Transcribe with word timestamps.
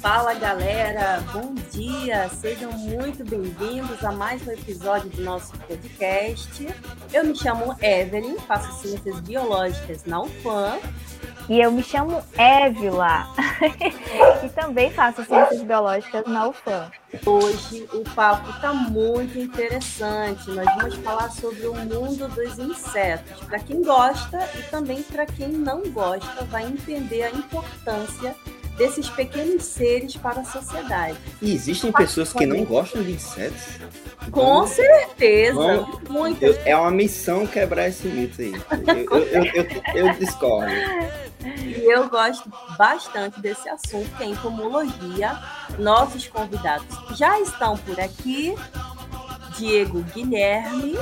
Fala 0.00 0.34
galera, 0.34 1.20
bom 1.32 1.52
dia, 1.72 2.28
sejam 2.28 2.70
muito 2.70 3.24
bem-vindos 3.24 4.04
a 4.04 4.12
mais 4.12 4.46
um 4.46 4.52
episódio 4.52 5.10
do 5.10 5.20
nosso 5.22 5.50
podcast. 5.58 6.64
Eu 7.12 7.24
me 7.24 7.34
chamo 7.34 7.76
Evelyn, 7.82 8.36
faço 8.46 8.82
ciências 8.82 9.18
biológicas 9.18 10.04
na 10.04 10.22
UFAM 10.22 10.78
e 11.50 11.60
eu 11.60 11.72
me 11.72 11.82
chamo 11.82 12.22
Évila 12.38 13.26
e 14.44 14.48
também 14.50 14.88
faço 14.92 15.24
ciências 15.24 15.60
biológicas 15.64 16.24
na 16.28 16.46
UFAM. 16.46 16.88
Hoje 17.26 17.88
o 17.92 18.04
papo 18.14 18.48
está 18.50 18.72
muito 18.72 19.36
interessante. 19.36 20.48
Nós 20.48 20.66
vamos 20.76 20.94
falar 20.98 21.28
sobre 21.32 21.66
o 21.66 21.74
mundo 21.74 22.28
dos 22.28 22.56
insetos. 22.56 23.40
Para 23.40 23.58
quem 23.58 23.82
gosta 23.82 24.38
e 24.56 24.62
também 24.70 25.02
para 25.02 25.26
quem 25.26 25.48
não 25.48 25.82
gosta, 25.90 26.44
vai 26.44 26.66
entender 26.66 27.24
a 27.24 27.30
importância 27.30 28.36
desses 28.80 29.10
pequenos 29.10 29.62
seres 29.64 30.16
para 30.16 30.40
a 30.40 30.44
sociedade. 30.44 31.18
E 31.42 31.52
existem 31.52 31.92
pessoas 31.92 32.32
que 32.32 32.46
não 32.46 32.64
gostam 32.64 33.02
de 33.02 33.12
insetos? 33.12 33.78
Com 34.30 34.66
certeza. 34.66 35.86
Muitas. 36.08 36.56
É 36.64 36.74
uma 36.74 36.90
missão 36.90 37.46
quebrar 37.46 37.88
esse 37.88 38.08
mito 38.08 38.40
aí. 38.40 38.54
Eu, 39.10 39.18
eu, 39.18 39.44
eu, 39.44 40.06
eu 40.06 40.14
discordo. 40.14 40.72
E 41.58 41.92
eu 41.92 42.08
gosto 42.08 42.50
bastante 42.78 43.38
desse 43.42 43.68
assunto, 43.68 44.08
que 44.16 44.22
é 44.22 44.26
entomologia. 44.28 45.38
Nossos 45.78 46.26
convidados 46.26 46.86
já 47.18 47.38
estão 47.38 47.76
por 47.76 48.00
aqui. 48.00 48.54
Diego 49.60 50.02
Guilherme. 50.14 50.96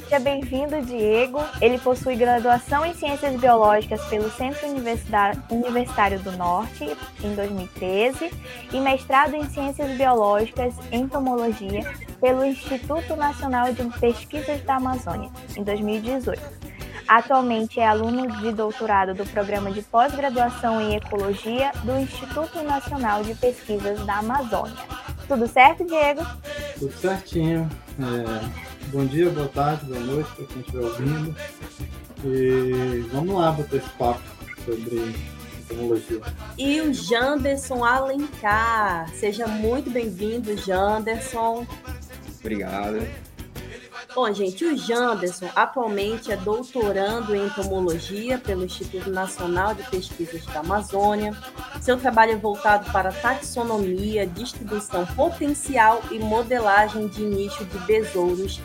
Seja 0.00 0.18
bem-vindo, 0.18 0.82
Diego. 0.82 1.40
Ele 1.60 1.78
possui 1.78 2.16
graduação 2.16 2.84
em 2.84 2.92
Ciências 2.92 3.40
Biológicas 3.40 4.04
pelo 4.06 4.28
Centro 4.32 4.66
Universitário 4.66 6.18
do 6.18 6.32
Norte, 6.32 6.84
em 7.22 7.34
2013, 7.36 8.32
e 8.72 8.80
mestrado 8.80 9.36
em 9.36 9.48
Ciências 9.48 9.96
Biológicas 9.96 10.74
em 10.90 11.02
Entomologia 11.02 11.88
pelo 12.20 12.44
Instituto 12.44 13.14
Nacional 13.14 13.72
de 13.72 13.84
Pesquisas 14.00 14.60
da 14.64 14.74
Amazônia, 14.74 15.30
em 15.56 15.62
2018. 15.62 16.42
Atualmente 17.06 17.78
é 17.78 17.86
aluno 17.86 18.26
de 18.40 18.50
doutorado 18.50 19.14
do 19.14 19.24
programa 19.26 19.70
de 19.70 19.82
pós-graduação 19.82 20.80
em 20.80 20.96
Ecologia 20.96 21.70
do 21.84 21.96
Instituto 21.96 22.60
Nacional 22.64 23.22
de 23.22 23.36
Pesquisas 23.36 24.04
da 24.04 24.16
Amazônia. 24.16 24.82
Tudo 25.28 25.46
certo, 25.48 25.84
Diego? 25.84 26.22
Tudo 26.78 26.92
certinho. 26.98 27.68
É, 27.98 28.88
bom 28.88 29.06
dia, 29.06 29.30
boa 29.30 29.48
tarde, 29.48 29.86
boa 29.86 30.00
noite 30.00 30.30
para 30.36 30.44
quem 30.46 30.60
estiver 30.60 30.84
ouvindo. 30.84 31.36
E 32.24 33.00
vamos 33.12 33.34
lá 33.34 33.52
bater 33.52 33.80
esse 33.80 33.90
papo 33.90 34.22
sobre 34.64 35.14
ecologia. 35.70 36.20
E 36.58 36.80
o 36.80 36.92
Janderson 36.92 37.84
Alencar. 37.84 39.08
Seja 39.14 39.46
muito 39.46 39.90
bem-vindo, 39.90 40.56
Janderson. 40.56 41.66
Obrigado. 42.40 43.06
Bom, 44.14 44.32
gente, 44.32 44.64
o 44.64 44.76
Janderson 44.76 45.48
atualmente 45.56 46.30
é 46.30 46.36
doutorando 46.36 47.34
em 47.34 47.46
entomologia 47.46 48.38
pelo 48.38 48.64
Instituto 48.64 49.10
Nacional 49.10 49.74
de 49.74 49.82
Pesquisas 49.90 50.44
da 50.46 50.60
Amazônia. 50.60 51.36
Seu 51.84 51.98
trabalho 51.98 52.32
é 52.32 52.36
voltado 52.36 52.90
para 52.90 53.12
taxonomia, 53.12 54.26
distribuição 54.26 55.04
potencial 55.04 56.02
e 56.10 56.18
modelagem 56.18 57.08
de 57.08 57.22
nicho 57.22 57.62
de 57.66 57.78
besouros 57.80 58.58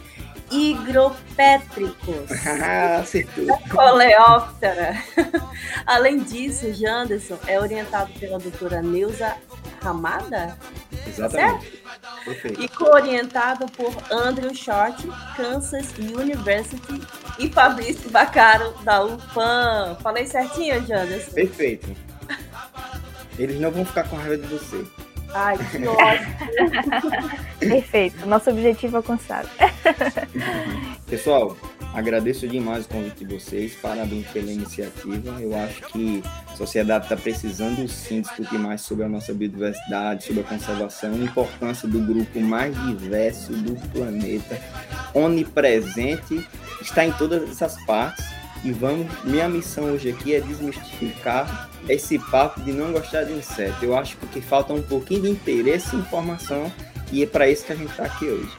higropétricos. 0.50 2.30
Ah, 2.48 3.00
acertou. 3.00 3.46
Coleóptera. 3.70 4.96
Além 5.86 6.20
disso, 6.20 6.74
Janderson 6.74 7.38
é 7.46 7.60
orientado 7.60 8.10
pela 8.18 8.40
doutora 8.40 8.82
Neuza 8.82 9.36
Ramada? 9.84 10.58
Exatamente. 11.06 11.84
Perfeito. 12.24 12.62
E 12.62 12.70
co-orientado 12.70 13.66
por 13.74 13.94
Andrew 14.10 14.56
Short, 14.56 15.06
Kansas 15.36 15.90
University, 15.98 17.02
e 17.38 17.50
Fabrício 17.50 18.10
Bacaro, 18.10 18.74
da 18.86 19.04
UFAM. 19.04 19.98
Falei 20.02 20.26
certinho, 20.26 20.86
Janderson? 20.88 21.32
Perfeito. 21.34 22.09
Eles 23.40 23.60
não 23.60 23.72
vão 23.72 23.86
ficar 23.86 24.04
com 24.10 24.18
raiva 24.18 24.38
de 24.38 24.48
você. 24.48 24.86
Ai, 25.34 25.58
que 25.58 25.88
ótimo. 25.88 26.36
Perfeito. 27.60 28.26
Nosso 28.26 28.50
objetivo 28.50 28.98
alcançado. 28.98 29.48
Pessoal, 31.08 31.56
agradeço 31.94 32.48
demais 32.48 32.86
o 32.86 32.90
convite 32.90 33.24
de 33.24 33.36
vocês. 33.36 33.76
Parabéns 33.76 34.28
pela 34.28 34.52
iniciativa. 34.52 35.40
Eu 35.40 35.56
acho 35.58 35.82
que 35.84 36.24
a 36.52 36.56
sociedade 36.56 37.06
está 37.06 37.16
precisando 37.16 37.88
sim 37.88 38.22
discutir 38.22 38.58
mais 38.58 38.82
sobre 38.82 39.06
a 39.06 39.10
nossa 39.10 39.34
biodiversidade, 39.34 40.26
sobre 40.26 40.42
a 40.42 40.46
conservação, 40.46 41.14
a 41.14 41.18
importância 41.18 41.88
do 41.88 42.00
grupo 42.02 42.40
mais 42.42 42.76
diverso 42.88 43.54
do 43.54 43.76
planeta, 43.92 44.60
onipresente, 45.14 46.46
está 46.82 47.06
em 47.06 47.12
todas 47.14 47.50
essas 47.50 47.80
partes. 47.86 48.39
E 48.64 48.72
vamos, 48.74 49.08
minha 49.24 49.48
missão 49.48 49.86
hoje 49.86 50.10
aqui 50.10 50.36
é 50.36 50.42
desmistificar 50.42 51.70
esse 51.88 52.20
papo 52.20 52.60
de 52.62 52.74
não 52.74 52.92
gostar 52.92 53.24
de 53.24 53.34
inseto. 53.34 53.84
Eu 53.84 53.98
acho 53.98 54.18
que 54.18 54.42
falta 54.42 54.74
um 54.74 54.82
pouquinho 54.82 55.22
de 55.22 55.30
interesse 55.30 55.96
e 55.96 56.00
informação 56.00 56.72
e 57.12 57.24
é 57.24 57.26
para 57.26 57.50
isso 57.50 57.66
que 57.66 57.72
a 57.72 57.76
gente 57.76 57.92
está 57.92 58.06
aqui 58.06 58.26
hoje. 58.26 58.52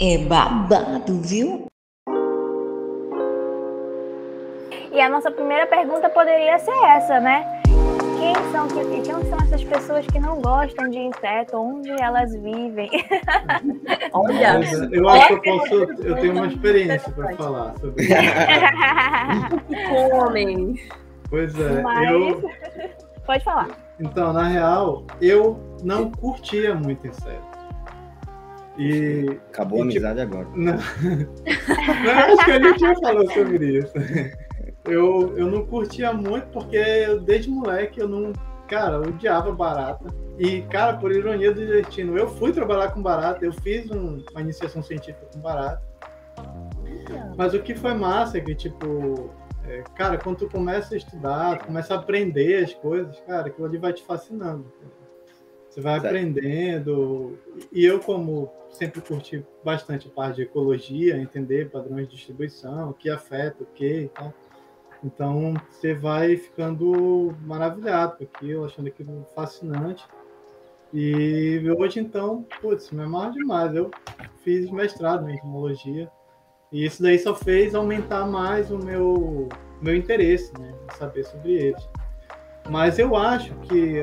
É 0.00 0.16
babado, 0.18 1.20
viu? 1.22 1.67
E 4.98 5.00
a 5.00 5.08
nossa 5.08 5.30
primeira 5.30 5.64
pergunta 5.64 6.10
poderia 6.10 6.58
ser 6.58 6.74
essa, 6.84 7.20
né? 7.20 7.62
Quem 8.18 8.34
são, 8.50 8.66
quem 8.66 9.04
são 9.04 9.20
essas 9.44 9.62
pessoas 9.62 10.04
que 10.06 10.18
não 10.18 10.42
gostam 10.42 10.90
de 10.90 10.98
inseto? 10.98 11.56
Onde 11.56 11.92
elas 12.02 12.32
vivem? 12.32 12.90
Olha, 14.12 14.60
eu 14.90 15.08
acho 15.08 15.40
que 15.40 15.50
eu 15.50 15.58
posso. 15.58 15.74
Eu 16.02 16.16
tenho 16.16 16.32
uma 16.32 16.48
experiência 16.48 17.12
para 17.12 17.32
falar 17.36 17.78
sobre 17.78 18.02
isso. 18.10 18.12
Comem. 20.10 20.74
Pois 21.30 21.56
é, 21.56 21.80
Mas... 21.80 22.10
eu. 22.10 22.50
Pode 23.24 23.44
falar. 23.44 23.68
Então, 24.00 24.32
na 24.32 24.48
real, 24.48 25.06
eu 25.22 25.60
não 25.84 26.10
curtia 26.10 26.74
muito 26.74 27.06
inseto. 27.06 27.46
E. 28.76 29.38
Acabou 29.52 29.80
a 29.80 29.86
tipo, 29.86 29.92
amizade 29.92 30.20
agora. 30.22 30.48
Não. 30.56 30.74
não, 30.74 30.80
acho 32.34 32.44
que 32.44 32.50
a 32.50 32.58
gente 32.58 32.80
já 32.80 32.96
falou 32.96 33.30
sobre 33.30 33.78
isso 33.78 33.92
eu, 34.90 35.36
eu 35.36 35.46
não 35.46 35.64
curtia 35.66 36.12
muito 36.12 36.46
porque 36.48 36.76
eu, 36.76 37.20
desde 37.20 37.50
moleque 37.50 38.00
eu 38.00 38.08
não. 38.08 38.32
Cara, 38.66 38.96
eu 38.96 39.02
odiava 39.02 39.50
barata. 39.52 40.08
E, 40.38 40.62
cara, 40.62 40.96
por 40.98 41.10
ironia 41.10 41.52
do 41.52 41.66
destino, 41.66 42.16
eu 42.16 42.28
fui 42.28 42.52
trabalhar 42.52 42.90
com 42.90 43.02
barata, 43.02 43.44
eu 43.44 43.52
fiz 43.52 43.90
um, 43.90 44.22
uma 44.30 44.40
iniciação 44.40 44.82
científica 44.82 45.26
com 45.32 45.40
barata. 45.40 45.82
Mas 47.36 47.54
o 47.54 47.62
que 47.62 47.74
foi 47.74 47.94
massa 47.94 48.38
é 48.38 48.40
que, 48.40 48.54
tipo, 48.54 49.30
é, 49.66 49.82
cara, 49.94 50.18
quando 50.18 50.38
tu 50.38 50.48
começa 50.48 50.94
a 50.94 50.98
estudar, 50.98 51.58
tu 51.58 51.66
começa 51.66 51.94
a 51.94 51.98
aprender 51.98 52.62
as 52.62 52.74
coisas, 52.74 53.18
cara, 53.26 53.48
aquilo 53.48 53.66
ali 53.66 53.78
vai 53.78 53.92
te 53.92 54.02
fascinando. 54.02 54.70
Você 55.68 55.80
vai 55.80 56.00
certo. 56.00 56.06
aprendendo. 56.06 57.38
E 57.72 57.84
eu, 57.84 58.00
como 58.00 58.50
sempre 58.70 59.00
curti 59.00 59.44
bastante 59.64 60.08
a 60.08 60.10
parte 60.10 60.36
de 60.36 60.42
ecologia, 60.42 61.16
entender 61.16 61.70
padrões 61.70 62.08
de 62.08 62.16
distribuição, 62.16 62.90
o 62.90 62.94
que 62.94 63.10
afeta 63.10 63.62
o 63.62 63.66
que 63.66 64.02
e 64.02 64.08
tal. 64.08 64.32
Então 65.02 65.54
você 65.70 65.94
vai 65.94 66.36
ficando 66.36 67.34
maravilhado 67.42 68.16
com 68.16 68.24
aquilo, 68.24 68.64
achando 68.64 68.88
aquilo 68.88 69.26
fascinante. 69.34 70.04
E 70.92 71.62
hoje 71.78 72.00
então, 72.00 72.46
putz, 72.60 72.90
me 72.90 73.02
amarro 73.02 73.32
demais. 73.32 73.74
Eu 73.74 73.90
fiz 74.42 74.70
mestrado 74.70 75.28
em 75.28 75.34
entomologia 75.34 76.10
e 76.72 76.84
isso 76.84 77.02
daí 77.02 77.18
só 77.18 77.34
fez 77.34 77.74
aumentar 77.74 78.26
mais 78.26 78.70
o 78.70 78.78
meu, 78.78 79.48
meu 79.80 79.94
interesse 79.94 80.52
né, 80.58 80.74
em 80.84 80.96
saber 80.96 81.24
sobre 81.24 81.52
eles. 81.52 81.88
Mas 82.68 82.98
eu 82.98 83.16
acho 83.16 83.54
que 83.60 84.02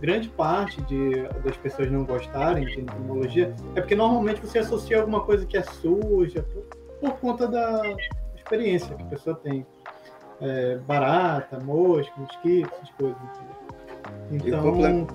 grande 0.00 0.28
parte 0.28 0.80
de, 0.82 1.22
das 1.44 1.56
pessoas 1.56 1.90
não 1.90 2.04
gostarem 2.04 2.64
de 2.64 2.80
entomologia 2.80 3.54
é 3.74 3.80
porque 3.80 3.96
normalmente 3.96 4.40
você 4.40 4.60
associa 4.60 5.00
alguma 5.00 5.22
coisa 5.22 5.44
que 5.44 5.56
é 5.56 5.62
suja 5.62 6.42
por, 6.42 6.62
por 7.00 7.20
conta 7.20 7.46
da 7.46 7.82
experiência 8.36 8.94
que 8.94 9.02
a 9.02 9.06
pessoa 9.06 9.36
tem 9.36 9.66
é, 10.40 10.76
barata, 10.86 11.58
mosca, 11.60 12.12
mosquito, 12.16 12.70
essas 12.74 12.90
coisas. 12.90 13.16
Então, 14.30 15.06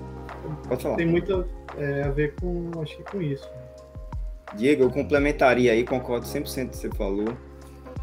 tem 0.96 1.06
muito 1.06 1.46
é, 1.78 2.04
a 2.04 2.10
ver 2.10 2.36
com, 2.36 2.72
acho 2.82 2.98
que 2.98 3.04
com 3.04 3.22
isso. 3.22 3.50
Diego, 4.56 4.84
eu 4.84 4.92
complementaria 4.92 5.72
aí, 5.72 5.84
concordo 5.84 6.26
100% 6.26 6.44
com 6.44 6.62
o 6.62 6.70
que 6.70 6.78
você 6.78 6.90
falou. 6.90 7.38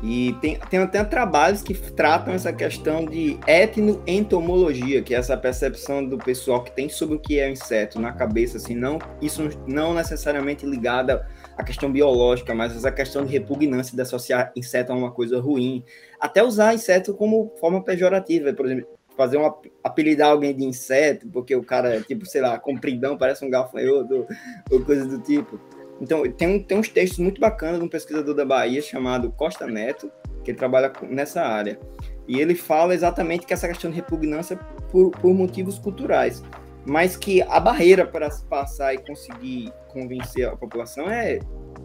E 0.02 0.34
tem, 0.40 0.58
tem 0.70 0.81
até 0.81 1.05
trabalhos 1.05 1.62
que 1.62 1.75
tratam 1.75 2.32
essa 2.32 2.52
questão 2.52 3.05
de 3.05 3.38
etnoentomologia, 3.46 5.02
que 5.02 5.14
é 5.14 5.19
essa 5.19 5.37
percepção 5.37 6.05
do 6.05 6.16
pessoal 6.16 6.64
que 6.64 6.70
tem 6.70 6.88
sobre 6.88 7.16
o 7.16 7.19
que 7.19 7.38
é 7.38 7.50
inseto 7.50 8.00
na 8.00 8.11
cabeça, 8.11 8.56
assim, 8.56 8.75
não, 8.75 8.99
isso 9.20 9.50
não 9.66 9.93
necessariamente 9.93 10.64
ligada 10.64 11.28
à 11.61 11.65
questão 11.65 11.91
biológica, 11.93 12.55
mas 12.55 12.75
essa 12.75 12.91
questão 12.91 13.25
de 13.25 13.33
repugnância 13.33 13.95
de 13.95 14.03
associar 14.03 14.53
inseto 14.57 14.93
a 14.93 14.97
uma 14.97 15.11
coisa 15.11 15.41
ruim. 15.41 15.85
Até 16.19 16.43
usar 16.43 16.75
inseto 16.75 17.15
como 17.15 17.53
forma 17.61 17.83
pejorativa, 17.83 18.53
por 18.53 18.67
exemplo, 18.67 18.89
fazer 19.17 19.37
um 19.37 19.53
apelidar 19.85 20.31
alguém 20.31 20.57
de 20.57 20.65
inseto, 20.65 21.29
porque 21.29 21.55
o 21.55 21.62
cara 21.62 21.97
é 21.97 22.01
tipo, 22.01 22.25
sei 22.25 22.41
lá, 22.41 22.59
compridão, 22.59 23.19
parece 23.19 23.45
um 23.45 23.51
gafanhoto, 23.51 24.27
ou 24.71 24.81
coisa 24.85 25.07
do 25.07 25.19
tipo. 25.19 25.61
Então, 26.01 26.23
tem, 26.33 26.49
um, 26.49 26.62
tem 26.62 26.79
uns 26.79 26.89
textos 26.89 27.19
muito 27.19 27.39
bacanas 27.41 27.79
de 27.79 27.85
um 27.85 27.89
pesquisador 27.89 28.35
da 28.35 28.45
Bahia 28.45 28.81
chamado 28.81 29.31
Costa 29.31 29.67
Neto, 29.67 30.11
que 30.43 30.55
trabalha 30.55 30.91
nessa 31.03 31.43
área. 31.43 31.79
E 32.27 32.41
ele 32.41 32.55
fala 32.55 32.95
exatamente 32.95 33.45
que 33.45 33.53
essa 33.53 33.69
questão 33.69 33.91
de 33.91 33.97
repugnância 33.97 34.57
por, 34.91 35.11
por 35.11 35.35
motivos 35.35 35.79
culturais, 35.79 36.43
mas 36.87 37.17
que 37.17 37.43
a 37.43 37.61
barreira 37.61 38.06
para 38.06 38.31
se 38.31 38.44
passar 38.44 38.94
e 38.94 38.99
conseguir 38.99 39.73
convencer 39.88 40.49
a 40.49 40.56
população 40.56 41.11
é 41.11 41.41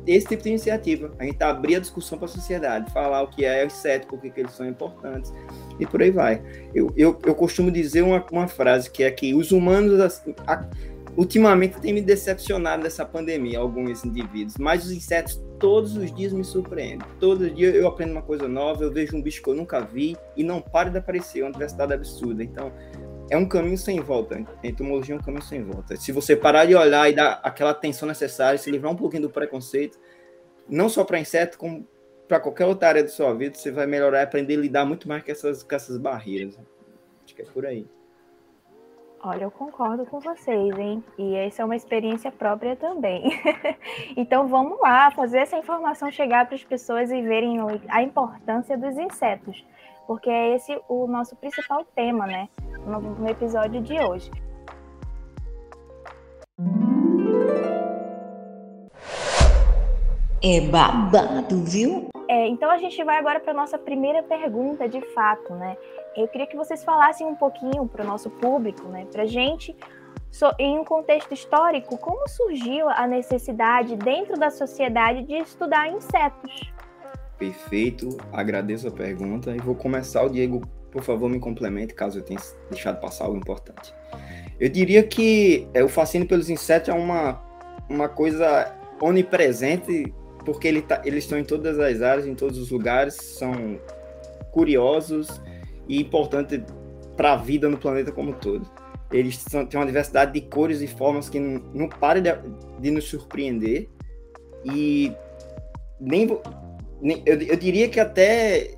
esse 0.06 0.28
tipo 0.28 0.44
de 0.44 0.50
iniciativa. 0.50 1.12
A 1.20 1.24
gente 1.24 1.42
abrir 1.44 1.76
a 1.76 1.80
discussão 1.80 2.18
para 2.18 2.26
a 2.26 2.30
sociedade, 2.30 2.92
falar 2.92 3.24
o 3.24 3.28
que 3.28 3.44
é 3.44 3.66
os 3.66 3.74
sete, 3.74 4.06
por 4.06 4.20
que 4.20 4.32
eles 4.36 4.52
são 4.52 4.68
importantes, 4.68 5.34
e 5.80 5.86
por 5.86 6.02
aí 6.02 6.12
vai. 6.12 6.42
Eu, 6.74 6.94
eu, 6.96 7.20
eu 7.26 7.36
costumo 7.36 7.72
dizer 7.72 8.04
uma, 8.04 8.24
uma 8.32 8.48
frase 8.48 8.90
que 8.90 9.04
é 9.04 9.12
que 9.12 9.34
os 9.34 9.52
humanos, 9.52 10.22
a, 10.48 10.66
ultimamente 11.18 11.80
tem 11.80 11.94
me 11.94 12.02
decepcionado 12.02 12.84
nessa 12.84 13.06
pandemia, 13.06 13.60
alguns 13.60 14.04
indivíduos, 14.04 14.58
mas 14.58 14.86
os 14.86 14.92
insetos 14.92 15.42
todos 15.60 15.96
os 15.96 16.14
dias 16.14 16.34
me 16.34 16.44
surpreendem. 16.44 17.08
Todos 17.20 17.48
os 17.48 17.56
dias 17.56 17.74
eu 17.74 17.88
aprendo 17.88 18.12
uma 18.12 18.22
coisa 18.22 18.48
nova, 18.48 18.84
eu 18.84 18.92
vejo 18.92 19.16
um 19.16 19.22
bicho 19.22 19.42
que 19.42 19.50
eu 19.50 19.56
nunca 19.56 19.80
vi 19.82 20.16
e 20.36 20.44
não 20.44 20.62
para 20.62 20.90
de 20.90 20.98
aparecer, 20.98 21.44
uma 21.44 21.52
diversidade 21.52 21.94
absurda. 21.94 22.44
Então, 22.44 22.72
é 23.30 23.38
um 23.38 23.48
caminho 23.48 23.78
sem 23.78 24.00
volta. 24.00 24.46
Entomologia 24.64 25.16
é 25.16 25.18
um 25.18 25.22
caminho 25.22 25.44
sem 25.44 25.64
volta. 25.64 25.96
Se 25.96 26.12
você 26.12 26.36
parar 26.36 26.66
de 26.66 26.76
olhar 26.76 27.10
e 27.10 27.14
dar 27.14 27.40
aquela 27.44 27.72
atenção 27.72 28.08
necessária, 28.08 28.58
se 28.58 28.70
livrar 28.70 28.92
um 28.92 28.96
pouquinho 28.96 29.24
do 29.24 29.30
preconceito, 29.30 30.00
não 30.70 30.90
só 30.90 31.04
para 31.04 31.20
inseto, 31.20 31.58
como 31.58 31.88
para 32.28 32.40
qualquer 32.40 32.66
outra 32.66 32.90
área 32.90 33.04
da 33.04 33.10
sua 33.10 33.34
vida, 33.34 33.56
você 33.56 33.72
vai 33.72 33.86
melhorar 33.86 34.20
e 34.20 34.24
aprender 34.24 34.56
a 34.56 34.62
lidar 34.62 34.86
muito 34.86 35.08
mais 35.08 35.24
com 35.24 35.32
essas, 35.32 35.64
com 35.64 35.76
essas 35.76 35.98
barreiras. 35.98 36.58
Acho 37.24 37.36
que 37.36 37.42
é 37.42 37.46
por 37.46 37.66
aí. 37.66 37.88
Olha, 39.24 39.46
eu 39.46 39.52
concordo 39.52 40.06
com 40.06 40.20
vocês, 40.20 40.78
hein? 40.78 41.04
E 41.18 41.36
essa 41.36 41.64
é 41.64 41.66
uma 41.66 41.76
experiência 41.76 42.32
própria 42.32 42.76
também. 42.76 43.24
então 44.16 44.48
vamos 44.48 44.80
lá, 44.80 45.10
fazer 45.12 45.40
essa 45.40 45.58
informação 45.58 46.12
chegar 46.12 46.46
para 46.46 46.56
as 46.56 46.64
pessoas 46.64 47.10
e 47.10 47.22
verem 47.24 47.58
a 47.90 48.04
importância 48.04 48.78
dos 48.78 48.96
insetos, 48.98 49.66
porque 50.06 50.30
é 50.30 50.56
esse 50.56 50.80
o 50.88 51.08
nosso 51.08 51.36
principal 51.38 51.84
tema, 51.96 52.28
né? 52.28 52.50
No, 52.86 53.00
no 53.00 53.28
episódio 53.28 53.82
de 53.82 54.00
hoje. 54.00 54.32
É 60.44 60.62
babado, 60.62 61.64
viu? 61.64 62.08
É, 62.30 62.48
então 62.48 62.70
a 62.70 62.78
gente 62.78 63.04
vai 63.04 63.18
agora 63.18 63.40
para 63.40 63.54
nossa 63.54 63.78
primeira 63.78 64.22
pergunta, 64.22 64.88
de 64.88 65.02
fato, 65.14 65.54
né? 65.54 65.76
Eu 66.16 66.28
queria 66.28 66.46
que 66.46 66.56
vocês 66.56 66.84
falassem 66.84 67.26
um 67.26 67.36
pouquinho 67.36 67.88
para 67.88 68.04
o 68.04 68.08
nosso 68.08 68.30
público, 68.30 68.88
né? 68.88 69.08
Para 69.12 69.26
gente, 69.26 69.76
so, 70.32 70.46
em 70.60 70.78
um 70.78 70.84
contexto 70.84 71.34
histórico, 71.34 71.98
como 71.98 72.28
surgiu 72.28 72.88
a 72.90 73.08
necessidade 73.08 73.96
dentro 73.96 74.38
da 74.38 74.50
sociedade 74.50 75.24
de 75.24 75.36
estudar 75.36 75.90
insetos? 75.90 76.74
Perfeito, 77.38 78.10
agradeço 78.32 78.88
a 78.88 78.92
pergunta 78.92 79.52
e 79.52 79.58
vou 79.58 79.76
começar. 79.76 80.24
O 80.24 80.30
Diego, 80.30 80.62
por 80.96 81.04
favor, 81.04 81.30
me 81.30 81.42
complemente 81.42 81.94
caso 81.94 82.20
eu 82.20 82.24
tenha 82.24 82.40
deixado 82.72 83.02
passar 83.02 83.26
algo 83.26 83.36
importante. 83.36 83.94
Eu 84.58 84.70
diria 84.70 85.04
que 85.04 85.68
é, 85.74 85.84
o 85.84 85.90
fascínio 85.90 86.26
pelos 86.26 86.50
insetos 86.50 86.88
é 86.88 86.94
uma, 86.94 87.44
uma 87.90 88.08
coisa 88.08 88.74
onipresente 89.02 90.14
porque 90.46 90.70
ele 90.70 90.82
tá, 90.82 91.02
eles 91.04 91.26
estão 91.26 91.38
em 91.38 91.44
todas 91.44 91.78
as 91.78 92.02
áreas, 92.02 92.26
em 92.26 92.34
todos 92.34 92.58
os 92.58 92.72
lugares, 92.72 93.16
são 93.16 93.78
curiosos 94.54 95.42
e 95.86 96.00
importantes 96.00 96.62
para 97.18 97.34
a 97.34 97.36
vida 97.36 97.68
no 97.68 97.78
planeta 97.78 98.14
como 98.14 98.32
um 98.32 98.36
todo. 98.36 98.66
Eles 99.12 99.36
são, 99.36 99.66
têm 99.66 99.78
uma 99.78 99.86
diversidade 99.86 100.32
de 100.32 100.48
cores 100.48 100.80
e 100.80 100.88
formas 100.88 101.28
que 101.28 101.42
não, 101.42 101.62
não 101.74 101.90
para 101.90 102.22
de, 102.22 102.30
de, 102.80 102.90
nos 102.90 103.04
surpreender 103.04 103.90
e 104.64 105.12
nem, 106.00 106.26
nem 107.02 107.22
eu, 107.26 107.42
eu, 107.42 107.58
diria 107.58 107.90
que 107.90 108.00
até 108.00 108.76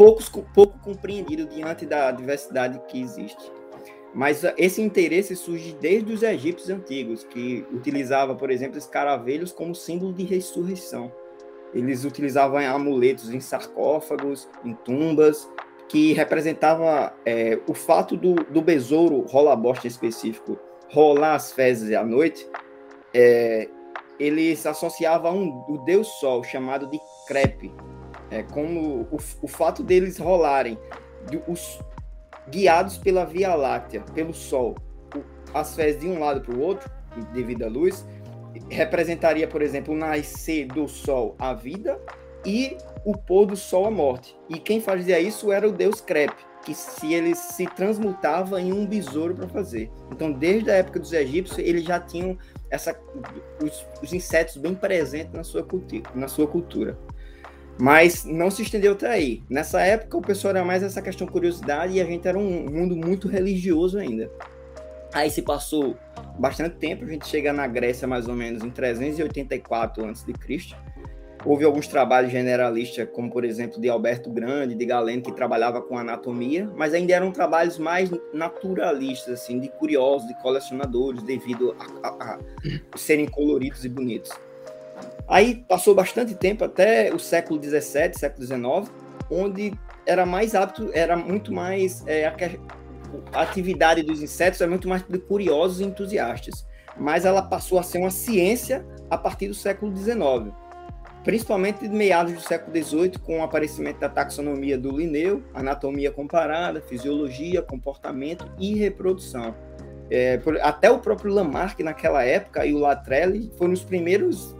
poucos, 0.00 0.30
pouco 0.54 0.69
compreendido 0.82 1.46
diante 1.46 1.86
da 1.86 2.10
diversidade 2.10 2.80
que 2.88 3.00
existe. 3.00 3.50
Mas 4.12 4.44
ah, 4.44 4.54
esse 4.58 4.82
interesse 4.82 5.36
surge 5.36 5.76
desde 5.80 6.12
os 6.12 6.22
egípcios 6.22 6.70
antigos, 6.70 7.24
que 7.24 7.64
utilizavam, 7.72 8.36
por 8.36 8.50
exemplo, 8.50 8.78
escaravelhos 8.78 9.52
como 9.52 9.74
símbolo 9.74 10.12
de 10.12 10.24
ressurreição. 10.24 11.12
Eles 11.72 12.04
utilizavam 12.04 12.58
amuletos 12.58 13.30
em 13.30 13.40
sarcófagos, 13.40 14.48
em 14.64 14.74
tumbas, 14.74 15.48
que 15.88 16.12
representava 16.12 17.14
é, 17.24 17.60
o 17.66 17.74
fato 17.74 18.16
do, 18.16 18.34
do 18.34 18.60
besouro 18.60 19.22
rola-bosta 19.22 19.86
específico 19.86 20.58
rolar 20.92 21.34
as 21.34 21.52
fezes 21.52 21.94
à 21.94 22.04
noite. 22.04 22.46
É, 23.14 23.68
eles 24.18 24.66
associavam 24.66 25.36
um, 25.36 25.64
o 25.68 25.78
deus 25.78 26.06
sol, 26.20 26.44
chamado 26.44 26.86
de 26.88 27.00
Crepe, 27.26 27.72
é, 28.30 28.42
como 28.42 29.08
o, 29.10 29.18
o 29.42 29.48
fato 29.48 29.82
deles 29.82 30.18
rolarem, 30.18 30.78
de, 31.28 31.42
os, 31.46 31.80
guiados 32.50 32.98
pela 32.98 33.24
Via 33.24 33.54
Láctea, 33.54 34.02
pelo 34.14 34.34
Sol, 34.34 34.76
as 35.54 35.74
fezes 35.74 36.00
de 36.00 36.08
um 36.08 36.18
lado 36.18 36.40
para 36.40 36.54
o 36.54 36.60
outro, 36.60 36.90
devido 37.32 37.64
à 37.64 37.68
luz, 37.68 38.06
representaria, 38.68 39.46
por 39.46 39.62
exemplo, 39.62 39.94
o 39.94 39.96
nascer 39.96 40.66
do 40.66 40.88
Sol 40.88 41.36
a 41.38 41.54
vida 41.54 42.00
e 42.44 42.76
o 43.04 43.16
pôr 43.16 43.46
do 43.46 43.56
Sol 43.56 43.86
a 43.86 43.90
morte. 43.90 44.36
E 44.48 44.58
quem 44.58 44.80
fazia 44.80 45.20
isso 45.20 45.52
era 45.52 45.68
o 45.68 45.72
deus 45.72 46.00
Crepe, 46.00 46.44
que 46.64 46.74
se 46.74 47.12
ele 47.12 47.34
se 47.34 47.66
transmutava 47.66 48.60
em 48.60 48.72
um 48.72 48.86
besouro 48.86 49.34
para 49.34 49.48
fazer. 49.48 49.90
Então, 50.10 50.32
desde 50.32 50.70
a 50.70 50.74
época 50.74 51.00
dos 51.00 51.12
egípcios, 51.12 51.58
eles 51.58 51.84
já 51.84 51.98
tinham 51.98 52.36
essa, 52.70 52.98
os, 53.62 53.86
os 54.02 54.12
insetos 54.12 54.56
bem 54.56 54.74
presentes 54.74 55.32
na 55.32 55.44
sua, 55.44 55.66
na 56.14 56.28
sua 56.28 56.46
cultura. 56.46 56.98
Mas 57.80 58.24
não 58.24 58.50
se 58.50 58.62
estendeu 58.62 58.92
até 58.92 59.08
aí. 59.08 59.42
Nessa 59.48 59.80
época, 59.80 60.18
o 60.18 60.22
pessoal 60.22 60.54
era 60.54 60.64
mais 60.64 60.82
essa 60.82 61.00
questão 61.00 61.26
de 61.26 61.32
curiosidade 61.32 61.94
e 61.94 62.00
a 62.00 62.04
gente 62.04 62.28
era 62.28 62.38
um 62.38 62.70
mundo 62.70 62.94
muito 62.94 63.26
religioso 63.26 63.98
ainda. 63.98 64.30
Aí 65.12 65.30
se 65.30 65.42
passou 65.42 65.96
bastante 66.38 66.76
tempo, 66.76 67.04
a 67.04 67.08
gente 67.08 67.26
chega 67.26 67.52
na 67.52 67.66
Grécia 67.66 68.06
mais 68.06 68.28
ou 68.28 68.36
menos 68.36 68.62
em 68.62 68.70
384 68.70 70.04
a.C. 70.04 70.32
Houve 71.44 71.64
alguns 71.64 71.88
trabalhos 71.88 72.30
generalistas, 72.30 73.08
como 73.12 73.30
por 73.30 73.44
exemplo 73.44 73.80
de 73.80 73.88
Alberto 73.88 74.30
Grande, 74.30 74.74
de 74.74 74.84
Galeno, 74.84 75.22
que 75.22 75.32
trabalhava 75.32 75.80
com 75.80 75.96
anatomia, 75.96 76.70
mas 76.76 76.92
ainda 76.92 77.14
eram 77.14 77.32
trabalhos 77.32 77.78
mais 77.78 78.10
naturalistas, 78.32 79.40
assim, 79.40 79.58
de 79.58 79.68
curiosos, 79.70 80.28
de 80.28 80.34
colecionadores, 80.42 81.22
devido 81.22 81.74
a, 82.02 82.08
a, 82.08 82.38
a 82.92 82.98
serem 82.98 83.26
coloridos 83.26 83.86
e 83.86 83.88
bonitos. 83.88 84.30
Aí 85.30 85.64
passou 85.68 85.94
bastante 85.94 86.34
tempo, 86.34 86.64
até 86.64 87.14
o 87.14 87.18
século 87.20 87.62
XVII, 87.62 88.18
século 88.18 88.44
XIX, 88.44 88.92
onde 89.30 89.72
era 90.04 90.26
mais 90.26 90.56
apto, 90.56 90.90
era 90.92 91.16
muito 91.16 91.52
mais. 91.52 92.04
É, 92.04 92.26
a, 92.26 92.34
a, 93.32 93.42
atividade 93.42 94.02
dos 94.02 94.20
insetos 94.20 94.60
é 94.60 94.66
muito 94.66 94.88
mais 94.88 95.04
de 95.08 95.18
curiosos 95.20 95.80
e 95.80 95.84
entusiastas. 95.84 96.66
Mas 96.98 97.24
ela 97.24 97.40
passou 97.42 97.78
a 97.78 97.84
ser 97.84 97.98
uma 97.98 98.10
ciência 98.10 98.84
a 99.08 99.16
partir 99.16 99.46
do 99.46 99.54
século 99.54 99.96
XIX, 99.96 100.52
principalmente 101.22 101.78
de 101.78 101.88
meados 101.88 102.32
do 102.32 102.40
século 102.40 102.76
XVIII, 102.76 103.12
com 103.20 103.38
o 103.38 103.42
aparecimento 103.44 104.00
da 104.00 104.08
taxonomia 104.08 104.76
do 104.76 104.90
Linneu, 104.90 105.44
anatomia 105.54 106.10
comparada, 106.10 106.80
fisiologia, 106.80 107.62
comportamento 107.62 108.50
e 108.58 108.74
reprodução. 108.74 109.54
É, 110.10 110.40
até 110.60 110.90
o 110.90 110.98
próprio 110.98 111.32
Lamarck, 111.32 111.84
naquela 111.84 112.24
época, 112.24 112.66
e 112.66 112.74
o 112.74 112.78
Latrelli 112.78 113.52
foram 113.56 113.72
os 113.72 113.84
primeiros 113.84 114.56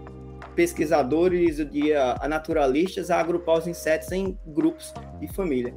pesquisadores 0.54 1.58
e 1.72 1.92
a 1.92 2.26
naturalistas 2.28 3.10
a 3.10 3.20
agrupar 3.20 3.58
os 3.58 3.66
insetos 3.66 4.10
em 4.12 4.38
grupos 4.46 4.92
de 5.18 5.28
família. 5.28 5.74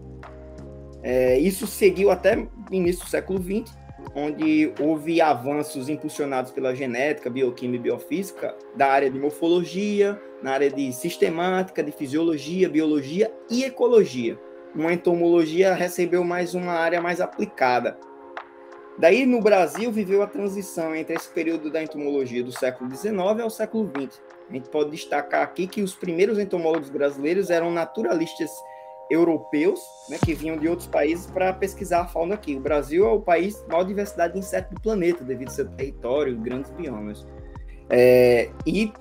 É, 1.02 1.38
isso 1.38 1.68
seguiu 1.68 2.10
até 2.10 2.48
início 2.72 3.04
do 3.04 3.10
século 3.10 3.42
XX, 3.42 3.76
onde 4.16 4.74
houve 4.80 5.22
avanços 5.22 5.90
impulsionados 5.90 6.52
pela 6.52 6.74
genética, 6.74 7.30
bioquímica 7.30 7.80
e 7.80 7.84
biofísica 7.84 8.56
da 8.76 8.88
área 8.88 9.10
de 9.10 9.20
morfologia, 9.20 10.20
na 10.42 10.52
área 10.52 10.70
de 10.70 10.92
sistemática, 10.94 11.84
de 11.84 11.92
fisiologia, 11.92 12.70
biologia 12.70 13.32
e 13.50 13.64
ecologia. 13.64 14.40
Uma 14.76 14.94
entomologia 14.94 15.74
recebeu 15.74 16.24
mais 16.24 16.56
uma 16.56 16.74
área 16.74 17.02
mais 17.02 17.22
aplicada. 17.22 17.98
Daí, 18.98 19.26
no 19.26 19.40
Brasil, 19.40 19.92
viveu 19.92 20.22
a 20.22 20.28
transição 20.28 20.96
entre 20.96 21.16
esse 21.16 21.30
período 21.30 21.72
da 21.72 21.82
entomologia 21.82 22.44
do 22.44 22.52
século 22.52 22.90
XIX 22.90 23.42
ao 23.42 23.50
século 23.50 23.90
XX. 23.90 24.22
A 24.50 24.54
gente 24.54 24.70
pode 24.70 24.92
destacar 24.92 25.42
aqui 25.42 25.68
que 25.68 25.82
os 25.82 25.96
primeiros 25.96 26.38
entomólogos 26.38 26.90
brasileiros 26.90 27.50
eram 27.50 27.72
naturalistas 27.72 28.52
europeus, 29.10 29.80
né, 30.10 30.18
que 30.24 30.34
vinham 30.34 30.58
de 30.58 30.68
outros 30.68 30.88
países 30.88 31.28
para 31.28 31.54
pesquisar 31.54 32.02
a 32.02 32.08
fauna 32.08 32.36
aqui. 32.36 32.56
O 32.56 32.60
Brasil 32.60 33.06
é 33.06 33.12
o 33.12 33.20
país 33.20 33.56
com 33.58 33.72
maior 33.72 33.84
diversidade 33.84 34.34
de 34.34 34.40
insetos 34.40 34.74
do 34.74 34.82
planeta, 34.82 35.24
devido 35.24 35.50
ao 35.50 35.54
seu 35.54 35.70
território 35.70 36.38
grandes 36.38 36.72
biomas. 36.72 37.26
É, 37.90 38.50
e 38.66 38.92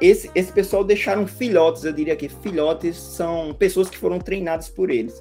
esse, 0.00 0.30
esse 0.34 0.52
pessoal 0.52 0.84
deixaram 0.84 1.26
filhotes, 1.26 1.84
eu 1.84 1.92
diria 1.92 2.14
que 2.14 2.28
filhotes 2.28 2.96
são 2.96 3.54
pessoas 3.54 3.88
que 3.88 3.96
foram 3.96 4.18
treinadas 4.18 4.68
por 4.68 4.90
eles. 4.90 5.20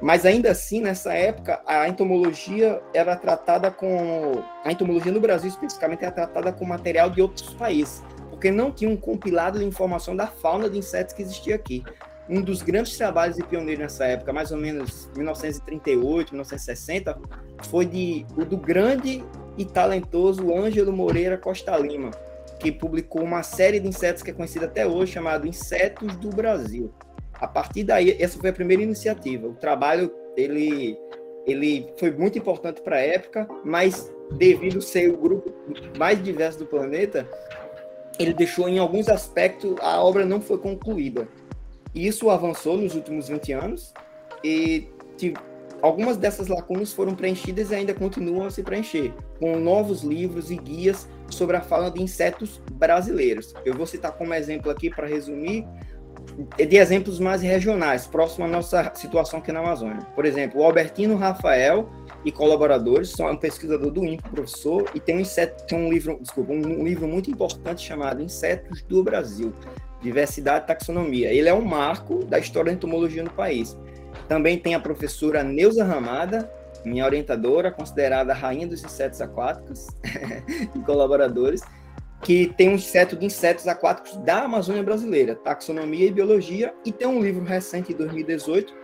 Mas 0.00 0.24
ainda 0.24 0.50
assim, 0.50 0.80
nessa 0.80 1.12
época, 1.12 1.60
a 1.66 1.86
entomologia 1.86 2.80
era 2.94 3.14
tratada 3.14 3.70
com. 3.70 4.42
A 4.64 4.72
entomologia 4.72 5.12
no 5.12 5.20
Brasil, 5.20 5.50
especificamente, 5.50 6.02
era 6.02 6.10
tratada 6.10 6.50
com 6.52 6.64
material 6.64 7.10
de 7.10 7.20
outros 7.20 7.52
países, 7.52 8.02
porque 8.40 8.50
não 8.50 8.72
tinha 8.72 8.88
um 8.88 8.96
compilado 8.96 9.58
de 9.58 9.66
informação 9.66 10.16
da 10.16 10.26
fauna 10.26 10.70
de 10.70 10.78
insetos 10.78 11.12
que 11.12 11.20
existia 11.20 11.54
aqui. 11.54 11.84
Um 12.26 12.40
dos 12.40 12.62
grandes 12.62 12.96
trabalhos 12.96 13.36
de 13.36 13.42
pioneiro 13.42 13.82
nessa 13.82 14.06
época, 14.06 14.32
mais 14.32 14.50
ou 14.50 14.56
menos 14.56 15.10
1938, 15.14 16.30
1960, 16.30 17.18
foi 17.64 17.84
de, 17.84 18.24
o 18.38 18.42
do 18.46 18.56
grande 18.56 19.22
e 19.58 19.64
talentoso 19.66 20.56
Ângelo 20.56 20.90
Moreira 20.90 21.36
Costa 21.36 21.76
Lima, 21.76 22.12
que 22.58 22.72
publicou 22.72 23.22
uma 23.22 23.42
série 23.42 23.78
de 23.78 23.86
insetos 23.86 24.22
que 24.22 24.30
é 24.30 24.32
conhecida 24.32 24.64
até 24.64 24.86
hoje, 24.86 25.12
chamado 25.12 25.46
Insetos 25.46 26.16
do 26.16 26.30
Brasil. 26.30 26.94
A 27.34 27.46
partir 27.46 27.84
daí, 27.84 28.16
essa 28.18 28.38
foi 28.38 28.48
a 28.48 28.54
primeira 28.54 28.82
iniciativa. 28.82 29.48
O 29.48 29.54
trabalho 29.54 30.10
ele, 30.34 30.96
ele 31.46 31.92
foi 31.98 32.10
muito 32.10 32.38
importante 32.38 32.80
para 32.80 32.96
a 32.96 33.00
época, 33.00 33.46
mas 33.62 34.10
devido 34.32 34.80
ser 34.80 35.10
o 35.10 35.18
grupo 35.18 35.52
mais 35.98 36.22
diverso 36.22 36.60
do 36.60 36.66
planeta, 36.66 37.28
ele 38.20 38.34
deixou 38.34 38.68
em 38.68 38.78
alguns 38.78 39.08
aspectos 39.08 39.74
a 39.80 40.02
obra 40.02 40.26
não 40.26 40.40
foi 40.40 40.58
concluída. 40.58 41.26
Isso 41.94 42.28
avançou 42.28 42.76
nos 42.76 42.94
últimos 42.94 43.28
20 43.28 43.52
anos 43.52 43.94
e 44.44 44.88
algumas 45.80 46.18
dessas 46.18 46.46
lacunas 46.46 46.92
foram 46.92 47.14
preenchidas 47.14 47.70
e 47.70 47.74
ainda 47.74 47.94
continuam 47.94 48.46
a 48.46 48.50
se 48.50 48.62
preencher, 48.62 49.12
com 49.38 49.58
novos 49.58 50.02
livros 50.02 50.50
e 50.50 50.56
guias 50.56 51.08
sobre 51.30 51.56
a 51.56 51.62
fauna 51.62 51.90
de 51.90 52.02
insetos 52.02 52.60
brasileiros. 52.72 53.54
Eu 53.64 53.74
vou 53.74 53.86
citar 53.86 54.12
como 54.12 54.34
exemplo 54.34 54.70
aqui, 54.70 54.90
para 54.90 55.06
resumir, 55.06 55.66
de 56.56 56.76
exemplos 56.76 57.18
mais 57.18 57.40
regionais, 57.40 58.06
próximo 58.06 58.44
à 58.44 58.48
nossa 58.48 58.92
situação 58.94 59.38
aqui 59.38 59.50
na 59.50 59.60
Amazônia. 59.60 60.06
Por 60.14 60.26
exemplo, 60.26 60.60
o 60.60 60.64
Albertino 60.64 61.16
Rafael 61.16 61.88
e 62.24 62.30
colaboradores 62.30 63.10
são 63.10 63.30
um 63.30 63.36
pesquisador 63.36 63.90
do 63.90 64.04
INPE, 64.04 64.28
professor, 64.28 64.90
e 64.94 65.00
tem 65.00 65.16
um, 65.16 65.20
inseto, 65.20 65.64
tem 65.66 65.78
um 65.78 65.90
livro, 65.90 66.18
desculpa, 66.20 66.52
um, 66.52 66.80
um 66.80 66.84
livro 66.84 67.08
muito 67.08 67.30
importante 67.30 67.86
chamado 67.86 68.22
Insetos 68.22 68.82
do 68.82 69.02
Brasil, 69.02 69.52
Diversidade 70.02 70.64
e 70.64 70.66
Taxonomia. 70.66 71.32
Ele 71.32 71.48
é 71.48 71.54
um 71.54 71.64
marco 71.64 72.24
da 72.24 72.38
história 72.38 72.70
da 72.70 72.76
entomologia 72.76 73.22
no 73.22 73.30
país. 73.30 73.76
Também 74.28 74.58
tem 74.58 74.74
a 74.74 74.80
professora 74.80 75.42
Neuza 75.42 75.84
Ramada, 75.84 76.50
minha 76.84 77.04
orientadora, 77.04 77.70
considerada 77.70 78.32
a 78.32 78.36
rainha 78.36 78.66
dos 78.66 78.84
insetos 78.84 79.20
aquáticos 79.20 79.86
e 80.74 80.78
colaboradores, 80.80 81.62
que 82.22 82.52
tem 82.56 82.68
um 82.68 82.74
inseto 82.74 83.16
de 83.16 83.24
insetos 83.24 83.66
aquáticos 83.66 84.16
da 84.18 84.42
Amazônia 84.42 84.82
brasileira, 84.82 85.34
Taxonomia 85.34 86.06
e 86.06 86.12
Biologia, 86.12 86.74
e 86.84 86.92
tem 86.92 87.08
um 87.08 87.22
livro 87.22 87.44
recente, 87.44 87.88
de 87.88 87.94
2018, 87.94 88.74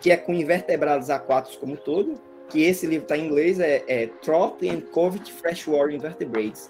que 0.00 0.10
é 0.10 0.16
com 0.16 0.32
invertebrados 0.32 1.10
aquáticos 1.10 1.58
como 1.58 1.76
todo, 1.76 2.14
que 2.48 2.62
esse 2.62 2.86
livro 2.86 3.04
está 3.04 3.16
em 3.16 3.26
inglês, 3.26 3.60
é, 3.60 3.82
é 3.86 4.06
Trout 4.22 4.68
and 4.68 4.82
Covert 4.92 5.30
Freshwater 5.32 5.94
Invertebrates. 5.94 6.68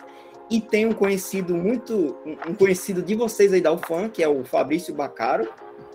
E 0.48 0.60
tem 0.60 0.86
um 0.86 0.92
conhecido 0.92 1.56
muito, 1.56 2.16
um 2.48 2.54
conhecido 2.54 3.02
de 3.02 3.14
vocês 3.14 3.52
aí 3.52 3.60
da 3.60 3.72
UFAM, 3.72 4.08
que 4.08 4.22
é 4.22 4.28
o 4.28 4.44
Fabrício 4.44 4.94
Bacaro, 4.94 5.48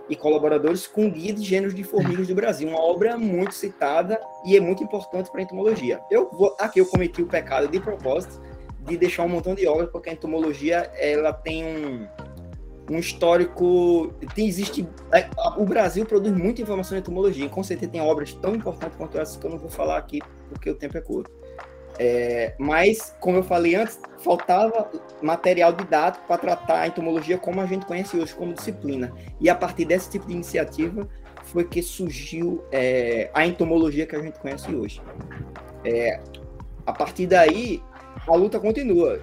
e 0.10 0.16
colaboradores 0.16 0.86
com 0.86 1.10
Guia 1.10 1.32
de 1.32 1.42
Gêneros 1.42 1.74
de 1.74 1.86
Formigas 1.86 2.28
do 2.28 2.36
Brasil, 2.36 2.68
uma 2.68 2.82
obra 2.82 3.18
muito 3.18 3.56
citada 3.56 4.20
e 4.46 4.58
é 4.58 4.60
muito 4.60 4.84
importante 4.84 5.32
para 5.32 5.40
a 5.40 5.44
entomologia. 5.44 6.02
Eu 6.12 6.30
vou, 6.30 6.54
aqui 6.60 6.82
eu 6.82 6.86
cometi 6.86 7.22
o 7.22 7.28
pecado 7.28 7.70
de 7.70 7.80
propósito 7.80 8.42
de 8.82 8.98
deixar 8.98 9.24
um 9.24 9.30
montão 9.30 9.56
de 9.56 9.66
obras, 9.66 9.90
porque 9.90 10.10
a 10.10 10.14
entomologia 10.14 10.92
ela 10.98 11.32
tem 11.32 11.64
um, 11.64 12.08
um 12.92 13.00
histórico. 13.00 14.14
Tem, 14.36 14.48
existe. 14.48 14.88
É, 15.14 15.28
o 15.58 15.66
Brasil 15.66 16.06
produz 16.06 16.36
muita 16.36 16.62
informação 16.62 16.96
de 16.96 17.02
entomologia, 17.02 17.46
e 17.46 17.50
com 17.50 17.64
certeza 17.64 17.92
tem 17.92 18.02
obras 18.02 18.34
tão 18.34 18.56
importantes 18.56 18.98
quanto 18.98 19.18
essas 19.18 19.38
que 19.38 19.46
eu 19.46 19.52
não 19.52 19.58
vou 19.58 19.70
falar 19.70 19.98
aqui, 19.98 20.22
porque 20.50 20.70
o 20.70 20.76
tempo 20.76 20.98
é 20.98 21.02
curto. 21.02 21.32
É, 21.98 22.56
mas, 22.58 23.16
como 23.20 23.38
eu 23.38 23.44
falei 23.44 23.76
antes, 23.76 24.00
faltava 24.20 24.90
material 25.22 25.72
didático 25.72 26.26
para 26.28 26.38
tratar 26.38 26.82
a 26.82 26.88
entomologia 26.88 27.38
como 27.38 27.62
a 27.62 27.66
gente 27.66 27.86
conhece 27.86 28.18
hoje, 28.18 28.34
como 28.34 28.54
disciplina. 28.54 29.14
E 29.40 29.50
a 29.50 29.56
partir 29.56 29.86
desse 29.86 30.10
tipo 30.10 30.28
de 30.28 30.34
iniciativa 30.34 31.08
foi 31.44 31.64
que 31.64 31.82
surgiu 31.82 32.64
é, 32.72 33.30
a 33.34 33.46
entomologia 33.46 34.06
que 34.06 34.16
a 34.16 34.22
gente 34.22 34.40
conhece 34.40 34.74
hoje. 34.74 35.02
É, 35.84 36.20
a 36.86 36.94
partir 36.94 37.28
daí, 37.28 37.82
a 38.28 38.36
luta 38.36 38.60
continua. 38.60 39.20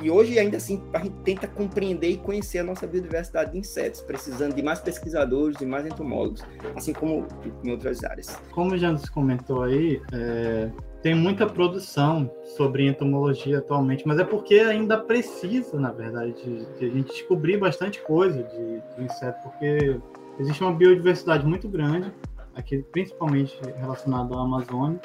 E 0.00 0.10
hoje, 0.10 0.38
ainda 0.38 0.56
assim, 0.56 0.82
a 0.92 0.98
gente 0.98 1.16
tenta 1.24 1.46
compreender 1.46 2.10
e 2.10 2.16
conhecer 2.16 2.58
a 2.58 2.64
nossa 2.64 2.86
biodiversidade 2.86 3.52
de 3.52 3.58
insetos, 3.58 4.00
precisando 4.00 4.54
de 4.54 4.62
mais 4.62 4.80
pesquisadores 4.80 5.60
e 5.60 5.66
mais 5.66 5.86
entomólogos, 5.86 6.42
assim 6.74 6.92
como 6.92 7.26
em 7.62 7.70
outras 7.70 8.02
áreas. 8.04 8.40
Como 8.50 8.76
já 8.76 8.92
nos 8.92 9.08
comentou 9.08 9.62
aí, 9.62 10.00
é, 10.12 10.70
tem 11.02 11.14
muita 11.14 11.46
produção 11.46 12.30
sobre 12.56 12.86
entomologia 12.86 13.58
atualmente, 13.58 14.06
mas 14.06 14.18
é 14.18 14.24
porque 14.24 14.54
ainda 14.54 14.96
precisa, 14.96 15.78
na 15.78 15.92
verdade, 15.92 16.32
de, 16.32 16.64
de 16.78 16.86
a 16.86 16.88
gente 16.88 17.12
descobrir 17.12 17.58
bastante 17.58 18.00
coisa 18.02 18.42
de, 18.42 18.96
de 18.96 19.04
inseto, 19.04 19.38
porque 19.42 20.00
existe 20.38 20.62
uma 20.62 20.72
biodiversidade 20.72 21.46
muito 21.46 21.68
grande, 21.68 22.12
aqui 22.54 22.82
principalmente 22.90 23.58
relacionada 23.76 24.34
à 24.34 24.40
Amazônia, 24.40 25.00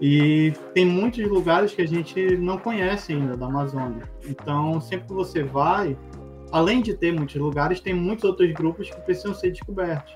e 0.00 0.52
tem 0.74 0.84
muitos 0.84 1.26
lugares 1.26 1.74
que 1.74 1.82
a 1.82 1.86
gente 1.86 2.36
não 2.36 2.58
conhece 2.58 3.12
ainda 3.12 3.36
da 3.36 3.46
Amazônia. 3.46 4.02
Então, 4.26 4.80
sempre 4.80 5.06
que 5.06 5.14
você 5.14 5.42
vai, 5.42 5.96
além 6.52 6.82
de 6.82 6.94
ter 6.94 7.12
muitos 7.12 7.36
lugares, 7.36 7.80
tem 7.80 7.94
muitos 7.94 8.24
outros 8.24 8.52
grupos 8.52 8.90
que 8.90 9.00
precisam 9.02 9.34
ser 9.34 9.50
descobertos. 9.50 10.14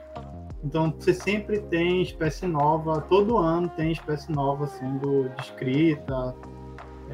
Então, 0.62 0.94
você 0.98 1.14
sempre 1.14 1.60
tem 1.60 2.02
espécie 2.02 2.46
nova, 2.46 3.00
todo 3.02 3.38
ano 3.38 3.68
tem 3.70 3.92
espécie 3.92 4.30
nova 4.30 4.66
sendo 4.66 5.30
descrita, 5.38 6.34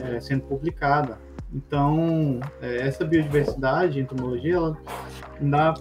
é, 0.02 0.18
sendo 0.18 0.42
publicada. 0.42 1.18
Então, 1.52 2.40
é, 2.60 2.78
essa 2.78 3.04
biodiversidade, 3.04 4.00
entomologia, 4.00 4.56
ela 4.56 4.76
ainda 5.40 5.74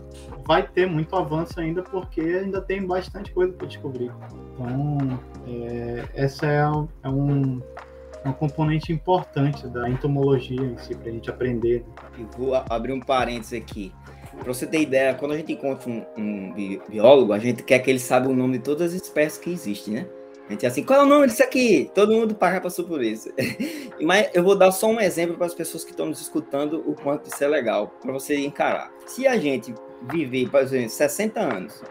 vai 0.45 0.67
ter 0.67 0.86
muito 0.86 1.15
avanço 1.15 1.60
ainda, 1.60 1.81
porque 1.81 2.22
ainda 2.22 2.62
tem 2.62 2.86
bastante 2.86 3.31
coisa 3.31 3.51
para 3.53 3.67
descobrir. 3.67 4.12
Então, 4.53 5.19
é, 5.48 6.05
essa 6.13 6.45
é, 6.45 6.62
é 7.03 7.10
um, 7.10 7.62
um 8.25 8.34
componente 8.34 8.91
importante 8.93 9.67
da 9.67 9.89
entomologia 9.89 10.62
em 10.62 10.77
si, 10.77 10.95
para 10.95 11.10
a 11.10 11.12
gente 11.12 11.29
aprender. 11.29 11.84
Eu 12.17 12.27
vou 12.38 12.55
abrir 12.69 12.93
um 12.93 13.00
parênteses 13.00 13.60
aqui. 13.60 13.91
Para 14.38 14.53
você 14.53 14.67
ter 14.67 14.81
ideia, 14.81 15.13
quando 15.13 15.31
a 15.31 15.38
gente 15.38 15.53
encontra 15.53 15.89
um, 15.89 16.05
um, 16.17 16.79
biólogo, 16.89 17.34
a 17.34 17.39
gente 17.39 17.63
quer 17.63 17.79
que 17.79 17.89
ele 17.89 18.00
saiba 18.00 18.27
o 18.27 18.36
nome 18.36 18.57
de 18.57 18.63
todas 18.65 18.93
as 18.93 19.01
espécies 19.01 19.39
que 19.39 19.50
existem, 19.50 19.93
né? 19.93 20.07
A 20.47 20.51
gente 20.51 20.65
é 20.65 20.69
assim, 20.69 20.83
qual 20.83 21.01
é 21.01 21.03
o 21.03 21.07
nome 21.07 21.27
disso 21.27 21.41
aqui? 21.41 21.89
Todo 21.95 22.13
mundo 22.13 22.37
já 22.39 22.61
passou 22.61 22.85
por 22.85 23.03
isso. 23.03 23.31
Mas 23.99 24.29
eu 24.33 24.43
vou 24.43 24.55
dar 24.55 24.71
só 24.71 24.87
um 24.87 25.01
exemplo 25.01 25.35
para 25.35 25.47
as 25.47 25.55
pessoas 25.55 25.83
que 25.83 25.91
estão 25.91 26.05
nos 26.05 26.21
escutando 26.21 26.83
o 26.87 26.93
quanto 26.93 27.27
isso 27.27 27.43
é 27.43 27.47
legal, 27.47 27.87
para 28.01 28.11
você 28.11 28.37
encarar. 28.37 28.91
Se 29.07 29.27
a 29.27 29.37
gente 29.37 29.73
viver, 30.03 30.49
por 30.49 30.61
exemplo, 30.61 30.89
60 30.89 31.39
anos, 31.39 31.81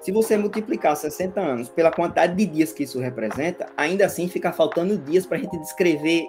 se 0.00 0.10
você 0.10 0.38
multiplicar 0.38 0.96
60 0.96 1.38
anos 1.38 1.68
pela 1.68 1.90
quantidade 1.90 2.34
de 2.34 2.46
dias 2.46 2.72
que 2.72 2.84
isso 2.84 2.98
representa, 2.98 3.66
ainda 3.76 4.06
assim 4.06 4.26
fica 4.26 4.52
faltando 4.52 4.96
dias 4.96 5.26
para 5.26 5.36
a 5.36 5.40
gente 5.40 5.58
descrever 5.58 6.26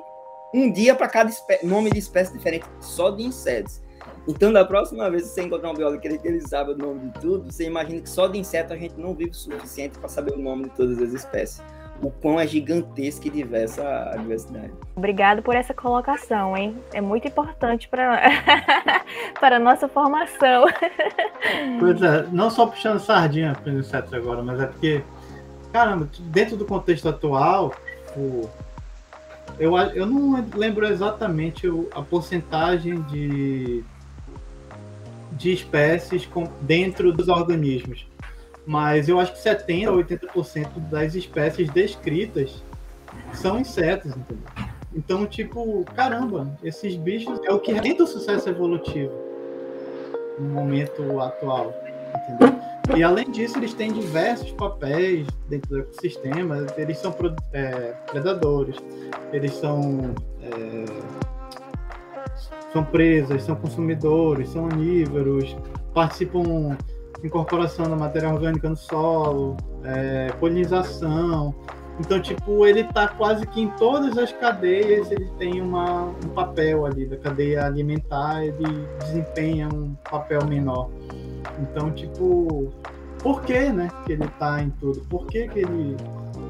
um 0.53 0.71
dia 0.71 0.95
para 0.95 1.07
cada 1.07 1.31
nome 1.63 1.91
de 1.91 2.00
espécie 2.00 2.33
diferente, 2.33 2.65
só 2.81 3.12
de 3.12 3.24
insetos. 3.24 3.81
Então, 4.29 4.53
da 4.53 4.63
próxima 4.63 5.09
vez 5.09 5.24
que 5.24 5.29
você 5.29 5.41
encontrar 5.41 5.71
um 5.71 5.74
biólogo 5.74 6.00
que 6.00 6.07
ele 6.07 6.41
sabe 6.41 6.74
o 6.74 6.77
nome 6.77 7.09
de 7.09 7.19
tudo, 7.19 7.51
você 7.51 7.65
imagina 7.65 8.00
que 8.00 8.09
só 8.09 8.27
de 8.27 8.38
inseto 8.38 8.71
a 8.71 8.77
gente 8.77 8.93
não 8.95 9.15
vive 9.15 9.31
o 9.31 9.33
suficiente 9.33 9.98
para 9.98 10.07
saber 10.07 10.33
o 10.33 10.38
nome 10.38 10.65
de 10.65 10.69
todas 10.69 11.01
as 11.01 11.13
espécies. 11.13 11.63
O 12.00 12.12
quão 12.12 12.39
é 12.39 12.45
gigantesca 12.45 13.27
e 13.27 13.31
diversa 13.31 13.83
a 14.13 14.17
diversidade. 14.17 14.71
Obrigado 14.95 15.41
por 15.41 15.55
essa 15.55 15.74
colocação, 15.74 16.55
hein? 16.55 16.77
É 16.93 17.01
muito 17.01 17.27
importante 17.27 17.89
para 17.89 18.21
para 19.41 19.55
a 19.55 19.59
nossa 19.59 19.88
formação. 19.88 20.65
Pois 21.79 22.00
é, 22.01 22.27
não 22.31 22.51
só 22.51 22.67
puxando 22.67 23.00
sardinha 23.00 23.53
para 23.53 23.74
os 23.74 23.88
insetos 23.88 24.13
agora, 24.13 24.43
mas 24.43 24.62
é 24.62 24.67
porque, 24.67 25.03
caramba, 25.74 26.07
dentro 26.19 26.55
do 26.55 26.65
contexto 26.65 27.09
atual, 27.09 27.74
o 28.15 28.48
eu, 29.57 29.75
eu 29.77 30.05
não 30.05 30.45
lembro 30.55 30.86
exatamente 30.86 31.67
a 31.93 32.01
porcentagem 32.01 33.01
de, 33.03 33.83
de 35.39 35.53
espécies 35.53 36.25
com, 36.25 36.43
dentro 36.62 37.12
dos 37.13 37.29
organismos, 37.29 38.05
mas 38.67 39.10
eu 39.10 39.19
acho 39.19 39.34
que 39.34 39.39
70% 39.39 39.88
ou 39.88 40.03
80% 40.03 40.89
das 40.91 41.15
espécies 41.15 41.69
descritas 41.72 42.62
são 43.34 43.58
insetos, 43.58 44.12
entendeu? 44.12 44.43
Então, 44.93 45.25
tipo, 45.25 45.86
caramba, 45.96 46.51
esses 46.63 46.96
bichos 46.96 47.39
é 47.46 47.53
o 47.53 47.60
que 47.60 47.72
rende 47.72 48.01
o 48.01 48.08
sucesso 48.08 48.50
evolutivo 48.50 49.13
no 50.38 50.50
momento 50.50 51.19
atual, 51.22 51.74
entendeu? 52.27 52.60
E 52.98 53.03
além 53.03 53.29
disso, 53.29 53.58
eles 53.58 53.74
têm 53.74 53.93
diversos 53.93 54.51
papéis 54.51 55.27
dentro 55.48 55.69
do 55.69 55.79
ecossistema. 55.79 56.65
Eles 56.75 56.98
são 56.98 57.15
é, 57.53 57.93
predadores, 58.08 58.75
eles 59.31 59.53
são 59.53 60.15
é, 60.41 60.86
são 62.72 62.84
presas, 62.84 63.44
são 63.44 63.56
consumidores, 63.56 64.50
são 64.50 64.66
onívoros, 64.66 65.56
participam 65.94 66.78
incorporação 67.24 67.90
da 67.90 67.96
matéria 67.96 68.30
orgânica 68.30 68.70
no 68.70 68.76
solo, 68.76 69.58
é, 69.84 70.32
polinização. 70.40 71.54
Então, 72.00 72.22
tipo, 72.22 72.66
ele 72.66 72.82
está 72.82 73.10
quase 73.10 73.46
que 73.46 73.62
em 73.62 73.70
todas 73.72 74.18
as 74.18 74.32
cadeias, 74.32 75.12
ele 75.12 75.30
tem 75.38 75.60
uma, 75.62 76.04
um 76.04 76.30
papel 76.30 76.86
ali, 76.86 77.06
da 77.06 77.18
cadeia 77.18 77.66
alimentar, 77.66 78.46
ele 78.46 78.88
desempenha 79.00 79.68
um 79.68 79.94
papel 80.10 80.46
menor. 80.46 80.90
Então, 81.62 81.92
tipo, 81.92 82.72
por 83.22 83.42
que, 83.42 83.70
né, 83.70 83.90
que 84.06 84.14
ele 84.14 84.24
está 84.24 84.62
em 84.62 84.70
tudo? 84.70 85.02
Por 85.10 85.26
que, 85.28 85.48
que 85.50 85.60
ele 85.60 85.98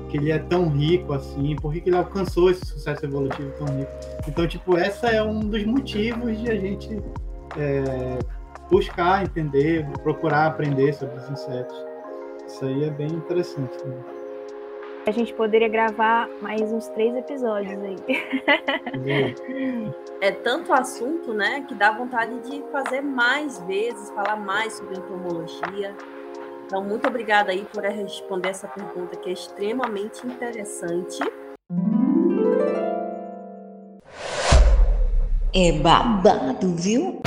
que 0.09 0.17
ele 0.17 0.31
é 0.31 0.39
tão 0.39 0.69
rico 0.69 1.13
assim, 1.13 1.55
por 1.55 1.71
que, 1.71 1.81
que 1.81 1.89
ele 1.89 1.97
alcançou 1.97 2.49
esse 2.49 2.65
sucesso 2.65 3.05
evolutivo 3.05 3.51
tão 3.51 3.67
rico. 3.77 3.91
Então, 4.27 4.47
tipo, 4.47 4.75
essa 4.77 5.07
é 5.07 5.23
um 5.23 5.39
dos 5.39 5.63
motivos 5.65 6.37
de 6.41 6.49
a 6.49 6.55
gente 6.55 7.01
é, 7.57 8.19
buscar 8.69 9.23
entender, 9.23 9.85
procurar 10.03 10.47
aprender 10.47 10.93
sobre 10.93 11.17
os 11.17 11.29
insetos. 11.29 11.77
Isso 12.47 12.65
aí 12.65 12.83
é 12.83 12.89
bem 12.89 13.07
interessante. 13.07 13.77
Né? 13.85 13.95
A 15.07 15.11
gente 15.11 15.33
poderia 15.33 15.67
gravar 15.67 16.27
mais 16.41 16.61
uns 16.71 16.87
três 16.89 17.15
episódios 17.15 17.79
aí. 17.81 17.95
É 20.21 20.31
tanto 20.31 20.73
assunto, 20.73 21.33
né, 21.33 21.63
que 21.65 21.73
dá 21.73 21.91
vontade 21.91 22.37
de 22.41 22.61
fazer 22.73 22.99
mais 22.99 23.57
vezes, 23.61 24.09
falar 24.09 24.35
mais 24.35 24.73
sobre 24.73 24.97
entomologia. 24.97 25.95
Então, 26.69 26.83
muito 26.83 27.07
obrigada 27.07 27.51
aí 27.51 27.65
por 27.73 27.83
responder 27.83 28.49
essa 28.49 28.67
pergunta 28.67 29.17
que 29.17 29.27
é 29.27 29.33
extremamente 29.33 30.27
interessante. 30.27 31.17
É 35.51 35.71
babado, 35.79 36.75
viu? 36.75 37.23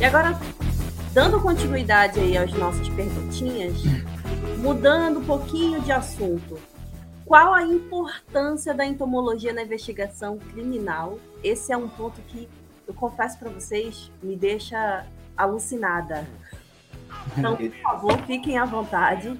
E 0.00 0.02
agora, 0.02 0.32
dando 1.12 1.38
continuidade 1.42 2.18
aí 2.18 2.38
às 2.38 2.50
nossas 2.54 2.88
perguntinhas, 2.88 3.74
mudando 4.56 5.20
um 5.20 5.24
pouquinho 5.26 5.82
de 5.82 5.92
assunto, 5.92 6.58
qual 7.26 7.52
a 7.52 7.64
importância 7.64 8.72
da 8.72 8.86
entomologia 8.86 9.52
na 9.52 9.62
investigação 9.62 10.38
criminal? 10.38 11.18
Esse 11.44 11.70
é 11.70 11.76
um 11.76 11.86
ponto 11.86 12.18
que 12.22 12.48
eu 12.88 12.94
confesso 12.94 13.38
para 13.38 13.50
vocês, 13.50 14.10
me 14.22 14.34
deixa 14.34 15.06
alucinada. 15.42 16.26
Então, 17.36 17.56
por 17.56 17.70
favor, 17.82 18.18
fiquem 18.26 18.58
à 18.58 18.64
vontade. 18.64 19.38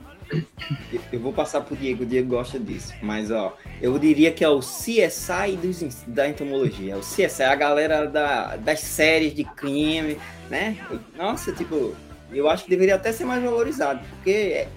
Eu 1.12 1.18
vou 1.18 1.32
passar 1.32 1.60
pro 1.62 1.76
Diego, 1.76 2.04
o 2.04 2.06
Diego 2.06 2.28
gosta 2.28 2.58
disso. 2.58 2.94
Mas, 3.02 3.30
ó, 3.30 3.56
eu 3.82 3.98
diria 3.98 4.30
que 4.30 4.44
é 4.44 4.48
o 4.48 4.60
CSI 4.60 5.56
dos, 5.60 6.04
da 6.06 6.28
entomologia. 6.28 6.94
É 6.94 6.96
o 6.96 7.00
CSI, 7.00 7.42
a 7.42 7.54
galera 7.54 8.06
da, 8.06 8.56
das 8.56 8.80
séries 8.80 9.34
de 9.34 9.44
crime, 9.44 10.18
né? 10.48 10.76
Nossa, 11.16 11.52
tipo, 11.52 11.94
eu 12.32 12.48
acho 12.48 12.64
que 12.64 12.70
deveria 12.70 12.94
até 12.94 13.12
ser 13.12 13.24
mais 13.24 13.42
valorizado, 13.42 14.00
porque 14.10 14.30
é, 14.30 14.68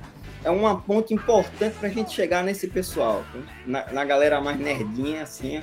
é 0.43 0.49
uma 0.49 0.81
ponte 0.81 1.13
importante 1.13 1.75
pra 1.79 1.89
gente 1.89 2.11
chegar 2.11 2.43
nesse 2.43 2.67
pessoal. 2.67 3.23
Na, 3.65 3.91
na 3.91 4.03
galera 4.05 4.41
mais 4.41 4.59
nerdinha, 4.59 5.21
assim, 5.21 5.61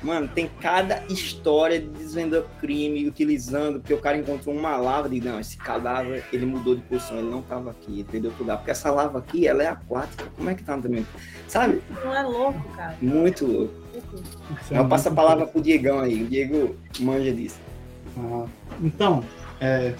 Mano, 0.00 0.28
tem 0.28 0.48
cada 0.60 1.02
história 1.08 1.80
de 1.80 1.88
desvendando 1.88 2.46
crime, 2.60 3.08
utilizando, 3.08 3.80
porque 3.80 3.92
o 3.92 4.00
cara 4.00 4.16
encontrou 4.16 4.54
uma 4.54 4.76
lava 4.76 5.12
e 5.12 5.20
não, 5.20 5.40
esse 5.40 5.56
cadáver, 5.56 6.24
ele 6.32 6.46
mudou 6.46 6.76
de 6.76 6.82
posição, 6.82 7.18
ele 7.18 7.28
não 7.28 7.42
tava 7.42 7.70
aqui, 7.70 8.00
entendeu? 8.00 8.32
Tudo 8.38 8.56
porque 8.56 8.70
essa 8.70 8.92
lava 8.92 9.18
aqui, 9.18 9.48
ela 9.48 9.62
é 9.62 9.66
aquática, 9.66 10.26
como 10.36 10.48
é 10.48 10.54
que 10.54 10.62
tá 10.62 10.78
também? 10.78 11.04
Sabe? 11.48 11.82
Não 12.04 12.14
é 12.14 12.22
louco, 12.22 12.62
cara. 12.76 12.96
Muito 13.02 13.44
louco. 13.44 13.74
É 14.70 14.78
eu 14.78 14.88
passo 14.88 15.08
a 15.08 15.12
palavra 15.12 15.46
pro 15.46 15.60
Diegão 15.60 15.98
aí, 15.98 16.22
o 16.22 16.26
Diego 16.28 16.76
manja 17.00 17.32
disso. 17.32 17.58
Ah, 18.16 18.46
então, 18.80 19.24
é, 19.60 19.94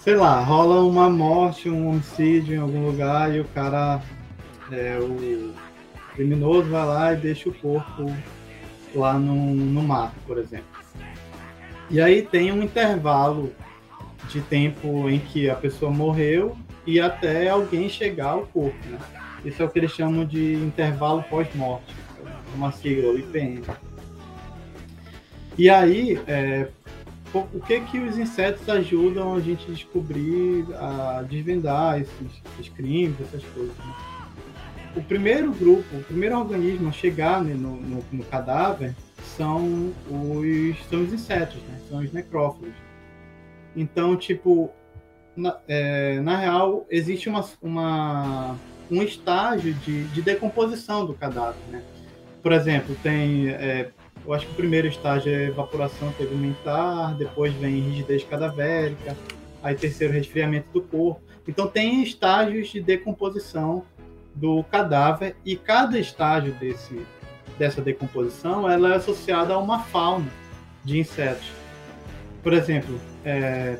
sei 0.00 0.16
lá, 0.16 0.40
rola 0.40 0.82
uma 0.82 1.10
morte, 1.10 1.68
um 1.68 1.90
homicídio 1.90 2.54
em 2.54 2.58
algum 2.58 2.86
lugar 2.86 3.34
e 3.34 3.40
o 3.40 3.44
cara, 3.44 4.00
é, 4.72 4.98
o 4.98 5.52
criminoso 6.14 6.70
vai 6.70 6.86
lá 6.86 7.12
e 7.12 7.16
deixa 7.16 7.50
o 7.50 7.54
corpo 7.54 8.06
lá 8.94 9.18
no, 9.18 9.34
no 9.54 9.82
mato, 9.82 10.14
por 10.26 10.38
exemplo. 10.38 10.66
E 11.90 12.00
aí 12.00 12.22
tem 12.22 12.50
um 12.52 12.62
intervalo 12.62 13.52
de 14.28 14.40
tempo 14.40 15.08
em 15.08 15.18
que 15.18 15.50
a 15.50 15.54
pessoa 15.54 15.90
morreu 15.90 16.56
e 16.86 17.00
até 17.00 17.48
alguém 17.48 17.88
chegar 17.88 18.30
ao 18.30 18.46
corpo, 18.46 18.76
né? 18.88 18.98
Isso 19.44 19.62
é 19.62 19.64
o 19.64 19.68
que 19.68 19.78
eles 19.78 19.92
chamam 19.92 20.24
de 20.24 20.54
intervalo 20.54 21.22
pós-morte, 21.24 21.94
uma 22.54 22.72
sigla, 22.72 23.12
o 23.12 23.18
IPM. 23.18 23.62
E 25.58 25.68
aí, 25.68 26.18
é, 26.26 26.68
o 27.32 27.60
que 27.60 27.80
que 27.80 27.98
os 27.98 28.16
insetos 28.16 28.68
ajudam 28.68 29.34
a 29.34 29.40
gente 29.40 29.70
a 29.70 29.74
descobrir, 29.74 30.66
a 30.74 31.22
desvendar 31.28 32.00
esses, 32.00 32.42
esses 32.54 32.72
crimes, 32.72 33.20
essas 33.20 33.44
coisas, 33.44 33.76
né? 33.76 34.13
O 34.96 35.02
primeiro 35.02 35.52
grupo, 35.52 35.96
o 35.96 36.02
primeiro 36.04 36.38
organismo 36.38 36.88
a 36.88 36.92
chegar 36.92 37.42
né, 37.42 37.54
no, 37.54 37.76
no, 37.76 38.04
no, 38.12 38.24
cadáver 38.24 38.94
são 39.36 39.92
os, 40.08 40.88
são 40.88 41.02
os 41.02 41.12
insetos, 41.12 41.56
né? 41.68 41.80
são 41.88 41.98
os 41.98 42.12
necrófilos. 42.12 42.74
Então, 43.74 44.16
tipo, 44.16 44.70
na, 45.36 45.58
é, 45.66 46.20
na 46.20 46.36
real, 46.36 46.86
existe 46.88 47.28
uma, 47.28 47.44
uma, 47.60 48.56
um 48.90 49.02
estágio 49.02 49.74
de, 49.74 50.04
de 50.04 50.22
decomposição 50.22 51.04
do 51.04 51.14
cadáver. 51.14 51.60
Né? 51.70 51.82
Por 52.40 52.52
exemplo, 52.52 52.96
tem, 53.02 53.48
é, 53.48 53.90
eu 54.24 54.32
acho 54.32 54.46
que 54.46 54.52
o 54.52 54.56
primeiro 54.56 54.86
estágio 54.86 55.32
é 55.32 55.48
evaporação 55.48 56.12
tegumentar, 56.12 57.16
depois 57.16 57.52
vem 57.54 57.80
rigidez 57.80 58.22
cadavérica, 58.22 59.16
aí 59.62 59.74
terceiro 59.74 60.12
resfriamento 60.12 60.68
do 60.72 60.82
corpo. 60.82 61.20
Então 61.48 61.66
tem 61.66 62.02
estágios 62.02 62.68
de 62.68 62.80
decomposição 62.80 63.84
do 64.34 64.62
cadáver 64.64 65.36
e 65.44 65.56
cada 65.56 65.98
estágio 65.98 66.52
desse, 66.54 67.06
dessa 67.58 67.80
decomposição 67.80 68.68
ela 68.68 68.92
é 68.92 68.96
associada 68.96 69.54
a 69.54 69.58
uma 69.58 69.80
fauna 69.80 70.30
de 70.84 70.98
insetos. 70.98 71.50
Por 72.42 72.52
exemplo, 72.52 73.00
é, 73.24 73.78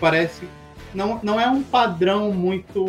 parece 0.00 0.46
não, 0.94 1.20
não 1.22 1.40
é 1.40 1.48
um 1.48 1.62
padrão 1.62 2.32
muito 2.32 2.86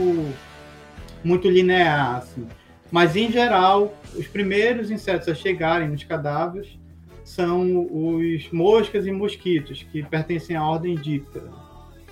muito 1.24 1.50
linear 1.50 2.18
assim, 2.18 2.48
mas 2.90 3.16
em 3.16 3.30
geral 3.32 3.94
os 4.16 4.28
primeiros 4.28 4.90
insetos 4.90 5.28
a 5.28 5.36
chegarem 5.36 5.90
nos 5.90 6.04
cadáveres 6.04 6.80
são 7.24 7.88
os 7.92 8.50
moscas 8.52 9.06
e 9.06 9.12
mosquitos 9.12 9.84
que 9.84 10.02
pertencem 10.02 10.56
à 10.56 10.64
ordem 10.64 10.96
díptera. 10.96 11.52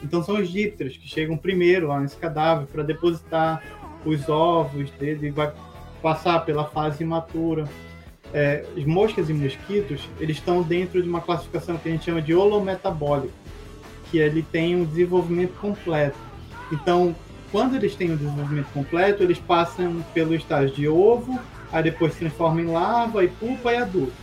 Então 0.04 0.22
são 0.22 0.36
os 0.40 0.50
dípteros 0.50 0.96
que 0.96 1.08
chegam 1.08 1.36
primeiro 1.36 1.88
lá 1.88 2.00
nesse 2.00 2.18
cadáver 2.18 2.68
para 2.68 2.84
depositar 2.84 3.64
os 4.08 4.30
ovos 4.30 4.90
dele, 4.92 5.32
vai 5.32 5.52
passar 6.02 6.40
pela 6.46 6.66
fase 6.66 7.04
imatura. 7.04 7.68
É, 8.34 8.66
as 8.76 8.84
moscas 8.86 9.30
e 9.30 9.34
mosquitos, 9.34 10.08
eles 10.20 10.38
estão 10.38 10.62
dentro 10.62 11.02
de 11.02 11.08
uma 11.08 11.22
classificação 11.22 11.78
que 11.78 11.88
a 11.88 11.92
gente 11.92 12.06
chama 12.06 12.22
de 12.22 12.34
holometabólico, 12.34 13.34
que 14.12 14.18
ele 14.18 14.42
tem 14.44 14.76
um 14.76 14.84
desenvolvimento 14.84 15.54
completo. 15.60 16.18
Então, 16.72 17.16
quando 17.52 17.76
eles 17.76 17.96
têm 17.96 18.12
um 18.12 18.18
desenvolvimento 18.18 18.68
completo, 18.74 19.24
eles 19.24 19.40
passam 19.40 20.04
pelo 20.14 20.36
estágio 20.36 20.76
de 20.76 20.88
ovo, 20.88 21.40
aí 21.72 21.84
depois 21.84 22.14
se 22.14 22.20
transformam 22.20 22.60
em 22.60 22.68
larva 22.68 23.24
e 23.24 23.30
pupa 23.30 23.72
e 23.72 23.78
adulto. 23.78 24.14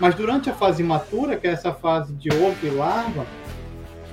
Mas 0.00 0.14
durante 0.14 0.50
a 0.50 0.54
fase 0.54 0.82
imatura, 0.82 1.36
que 1.36 1.46
é 1.46 1.50
essa 1.50 1.72
fase 1.72 2.12
de 2.14 2.30
ovo 2.30 2.56
e 2.66 2.70
larva, 2.70 3.26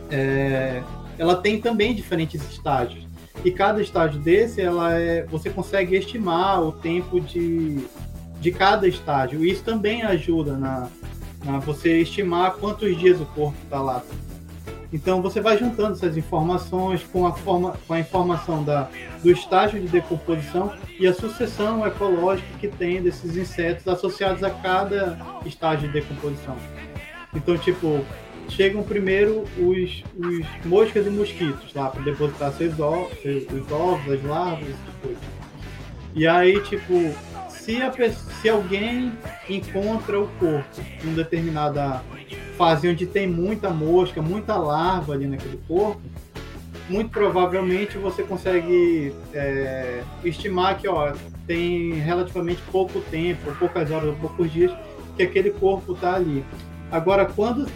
é, 0.09 0.81
ela 1.17 1.35
tem 1.35 1.59
também 1.59 1.93
diferentes 1.93 2.41
estágios. 2.49 3.02
E 3.43 3.51
cada 3.51 3.81
estágio 3.81 4.19
desse, 4.19 4.61
ela 4.61 4.93
é, 4.93 5.23
você 5.23 5.49
consegue 5.49 5.95
estimar 5.95 6.61
o 6.61 6.71
tempo 6.71 7.19
de, 7.19 7.85
de 8.39 8.51
cada 8.51 8.87
estágio. 8.87 9.43
Isso 9.43 9.63
também 9.63 10.03
ajuda 10.03 10.57
na, 10.57 10.89
na 11.43 11.59
você 11.59 12.01
estimar 12.01 12.53
quantos 12.53 12.97
dias 12.97 13.19
o 13.19 13.25
corpo 13.25 13.57
está 13.63 13.81
lá. 13.81 14.03
Então 14.93 15.23
você 15.23 15.41
vai 15.41 15.57
juntando 15.57 15.93
essas 15.93 16.15
informações 16.15 17.03
com 17.11 17.25
a, 17.25 17.33
forma, 17.33 17.73
com 17.87 17.93
a 17.93 17.99
informação 17.99 18.63
da, 18.63 18.87
do 19.23 19.31
estágio 19.31 19.81
de 19.81 19.87
decomposição 19.87 20.71
e 20.99 21.07
a 21.07 21.13
sucessão 21.13 21.85
ecológica 21.85 22.47
que 22.59 22.67
tem 22.67 23.01
desses 23.01 23.35
insetos 23.35 23.87
associados 23.87 24.43
a 24.43 24.51
cada 24.51 25.17
estágio 25.45 25.87
de 25.87 25.93
decomposição. 25.93 26.55
Então, 27.33 27.57
tipo, 27.57 28.05
chegam 28.49 28.83
primeiro 28.83 29.43
os, 29.57 30.03
os 30.17 30.45
moscas 30.65 31.07
e 31.07 31.09
mosquitos 31.09 31.73
lá 31.73 31.89
para 31.89 32.03
depositar 32.03 32.51
seus 32.53 32.79
ovos, 32.79 33.17
os 33.23 33.71
ovos, 33.71 34.13
as 34.13 34.23
larvas, 34.23 34.67
essas. 34.69 35.17
E 36.15 36.27
aí, 36.27 36.61
tipo, 36.61 36.93
se, 37.49 37.81
a, 37.81 37.91
se 38.41 38.49
alguém 38.49 39.13
encontra 39.49 40.19
o 40.19 40.27
corpo 40.39 40.81
em 41.03 41.07
uma 41.07 41.15
determinada 41.15 42.03
fase 42.57 42.87
onde 42.87 43.05
tem 43.05 43.27
muita 43.27 43.69
mosca, 43.69 44.21
muita 44.21 44.55
larva 44.55 45.13
ali 45.13 45.25
naquele 45.25 45.59
corpo, 45.67 46.01
muito 46.89 47.09
provavelmente 47.09 47.97
você 47.97 48.23
consegue 48.23 49.13
é, 49.33 50.03
estimar 50.23 50.77
que 50.77 50.87
ó, 50.87 51.13
tem 51.47 51.93
relativamente 51.93 52.61
pouco 52.71 52.99
tempo, 53.09 53.55
poucas 53.57 53.89
horas 53.89 54.09
ou 54.09 54.15
poucos 54.15 54.51
dias 54.51 54.71
que 55.15 55.23
aquele 55.23 55.51
corpo 55.51 55.93
está 55.93 56.15
ali. 56.15 56.43
Agora, 56.91 57.25
quando 57.25 57.67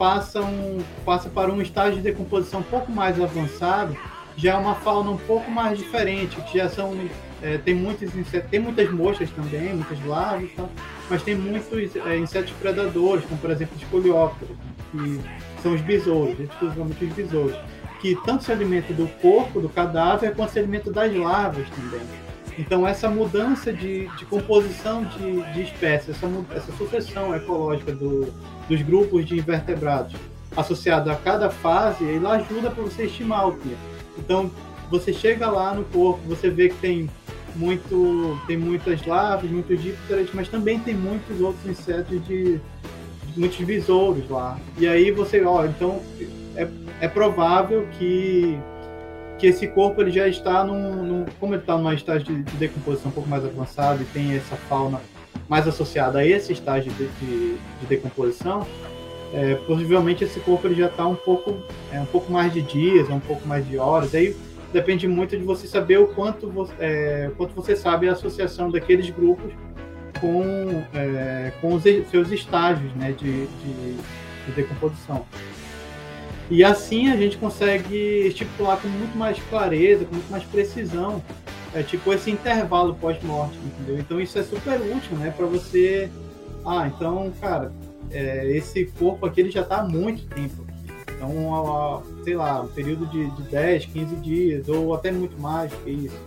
passa, 0.00 0.40
um, 0.40 0.82
passa 1.04 1.28
para 1.28 1.52
um 1.52 1.60
estágio 1.60 1.96
de 1.96 2.00
decomposição 2.00 2.60
um 2.60 2.62
pouco 2.62 2.90
mais 2.90 3.20
avançado, 3.20 3.94
já 4.34 4.54
é 4.54 4.56
uma 4.56 4.74
fauna 4.74 5.10
um 5.10 5.18
pouco 5.18 5.50
mais 5.50 5.76
diferente, 5.76 6.40
que 6.40 6.56
já 6.56 6.70
são 6.70 6.96
é, 7.42 7.58
tem 7.58 7.74
muitos 7.74 8.14
insetos, 8.16 8.48
tem 8.50 8.58
muitas 8.58 8.90
moscas 8.90 9.28
também, 9.28 9.74
muitas 9.74 10.02
larvas, 10.06 10.50
tá? 10.52 10.64
mas 11.10 11.22
tem 11.22 11.34
muitos 11.34 11.94
é, 11.96 12.16
insetos 12.16 12.50
predadores, 12.52 13.26
como 13.26 13.38
por 13.38 13.50
exemplo 13.50 13.76
os 13.76 13.84
coleópteros, 13.84 14.56
que 14.90 15.20
são 15.62 15.74
os 15.74 15.82
besouros, 15.82 16.40
exclusivamente 16.40 17.04
os 17.04 17.12
besouros, 17.12 17.56
que 18.00 18.16
tanto 18.24 18.44
se 18.44 18.52
alimentam 18.52 18.96
do 18.96 19.06
corpo, 19.20 19.60
do 19.60 19.68
cadáver, 19.68 20.34
quanto 20.34 20.52
se 20.52 20.58
alimentam 20.58 20.90
das 20.90 21.14
larvas 21.14 21.68
também. 21.68 22.00
Então 22.58 22.86
essa 22.86 23.08
mudança 23.08 23.72
de, 23.72 24.06
de 24.16 24.24
composição 24.26 25.04
de, 25.04 25.42
de 25.52 25.62
espécies, 25.62 26.10
essa, 26.10 26.28
essa 26.54 26.72
sucessão 26.72 27.34
ecológica 27.34 27.92
do, 27.92 28.32
dos 28.68 28.82
grupos 28.82 29.24
de 29.26 29.38
invertebrados 29.38 30.14
associada 30.56 31.12
a 31.12 31.16
cada 31.16 31.48
fase, 31.48 32.04
ela 32.04 32.32
ajuda 32.32 32.70
para 32.70 32.82
você 32.82 33.04
estimar 33.04 33.48
o 33.48 33.52
tempo. 33.52 33.78
Então 34.18 34.50
você 34.90 35.12
chega 35.12 35.48
lá 35.48 35.72
no 35.74 35.84
corpo, 35.84 36.20
você 36.26 36.50
vê 36.50 36.68
que 36.68 36.76
tem 36.76 37.08
muito 37.54 38.38
tem 38.46 38.56
muitas 38.56 39.04
larvas, 39.06 39.50
muitos 39.50 39.80
dípteros, 39.80 40.30
mas 40.34 40.48
também 40.48 40.78
tem 40.78 40.94
muitos 40.94 41.40
outros 41.40 41.64
insetos 41.66 42.24
de, 42.26 42.60
de 43.26 43.40
muitos 43.40 43.58
besouros 43.60 44.28
lá. 44.28 44.58
E 44.76 44.86
aí 44.86 45.10
você, 45.10 45.42
ó, 45.44 45.64
então 45.64 46.00
é, 46.56 46.68
é 47.00 47.08
provável 47.08 47.86
que 47.98 48.58
que 49.40 49.46
esse 49.46 49.66
corpo 49.66 50.02
ele 50.02 50.10
já 50.10 50.28
está 50.28 50.62
num, 50.62 51.02
num 51.02 51.24
como 51.40 51.54
ele 51.54 51.62
está 51.62 51.76
numa 51.76 51.94
estágio 51.94 52.26
de, 52.26 52.42
de, 52.42 52.56
decomposição 52.58 53.10
um 53.10 53.14
pouco 53.14 53.28
mais 53.28 53.42
avançado 53.44 54.02
e 54.02 54.04
tem 54.04 54.36
essa 54.36 54.54
fauna 54.54 55.00
mais 55.48 55.66
associada 55.66 56.18
a 56.18 56.26
esse 56.26 56.52
estágio 56.52 56.92
de, 56.92 57.06
de, 57.06 57.54
de 57.54 57.86
decomposição, 57.88 58.66
é, 59.32 59.54
possivelmente 59.66 60.22
esse 60.22 60.38
corpo 60.40 60.66
ele 60.66 60.74
já 60.74 60.86
está 60.86 61.06
um 61.06 61.16
pouco 61.16 61.56
é, 61.92 62.00
um 62.00 62.06
pouco 62.06 62.30
mais 62.30 62.52
de 62.52 62.60
dias, 62.60 63.08
um 63.08 63.18
pouco 63.18 63.48
mais 63.48 63.66
de 63.66 63.78
horas. 63.78 64.14
Aí 64.14 64.36
depende 64.72 65.08
muito 65.08 65.36
de 65.36 65.42
você 65.42 65.66
saber 65.66 65.98
o 65.98 66.08
quanto 66.08 66.48
você, 66.48 66.72
é, 66.78 67.30
quanto 67.36 67.54
você 67.54 67.74
sabe 67.74 68.08
a 68.08 68.12
associação 68.12 68.70
daqueles 68.70 69.08
grupos 69.10 69.52
com, 70.20 70.84
é, 70.94 71.52
com 71.60 71.74
os 71.74 71.82
seus 71.82 72.30
estágios 72.30 72.92
né, 72.94 73.12
de, 73.12 73.46
de, 73.46 73.96
decomposição. 74.54 75.24
E 76.50 76.64
assim 76.64 77.08
a 77.08 77.16
gente 77.16 77.38
consegue 77.38 78.26
estipular 78.26 78.76
com 78.80 78.88
muito 78.88 79.16
mais 79.16 79.38
clareza, 79.48 80.04
com 80.04 80.14
muito 80.14 80.30
mais 80.30 80.42
precisão, 80.44 81.22
é, 81.72 81.82
tipo 81.82 82.12
esse 82.12 82.30
intervalo 82.30 82.94
pós-morte, 82.94 83.56
entendeu? 83.64 83.98
Então 83.98 84.20
isso 84.20 84.38
é 84.38 84.42
super 84.42 84.80
útil, 84.80 85.16
né, 85.16 85.32
para 85.36 85.46
você. 85.46 86.10
Ah, 86.66 86.90
então, 86.94 87.32
cara, 87.40 87.72
é, 88.10 88.50
esse 88.50 88.86
corpo 88.98 89.24
aqui 89.24 89.40
ele 89.40 89.50
já 89.50 89.60
está 89.60 89.78
há 89.78 89.84
muito 89.84 90.26
tempo 90.26 90.70
então, 91.20 92.02
sei 92.24 92.34
lá, 92.34 92.62
um 92.62 92.68
período 92.68 93.04
de, 93.06 93.28
de 93.30 93.42
10, 93.42 93.84
15 93.86 94.16
dias, 94.16 94.68
ou 94.68 94.94
até 94.94 95.12
muito 95.12 95.38
mais 95.38 95.70
que 95.70 95.90
isso. 95.90 96.18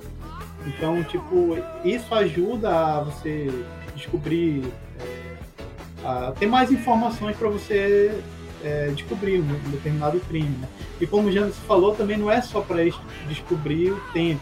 Então, 0.67 1.03
tipo, 1.03 1.57
isso 1.83 2.13
ajuda 2.13 2.69
a 2.69 2.99
você 3.01 3.49
descobrir, 3.95 4.63
é, 4.99 6.07
a 6.07 6.31
ter 6.31 6.45
mais 6.45 6.71
informações 6.71 7.35
para 7.35 7.49
você 7.49 8.21
é, 8.63 8.87
descobrir 8.95 9.39
um 9.39 9.71
determinado 9.71 10.19
crime. 10.21 10.55
Né? 10.59 10.67
E 11.01 11.05
como 11.05 11.27
o 11.27 11.31
Janis 11.31 11.55
falou, 11.67 11.93
também 11.93 12.17
não 12.17 12.31
é 12.31 12.41
só 12.41 12.61
para 12.61 12.83
descobrir 13.27 13.91
o 13.91 13.99
tempo, 14.13 14.41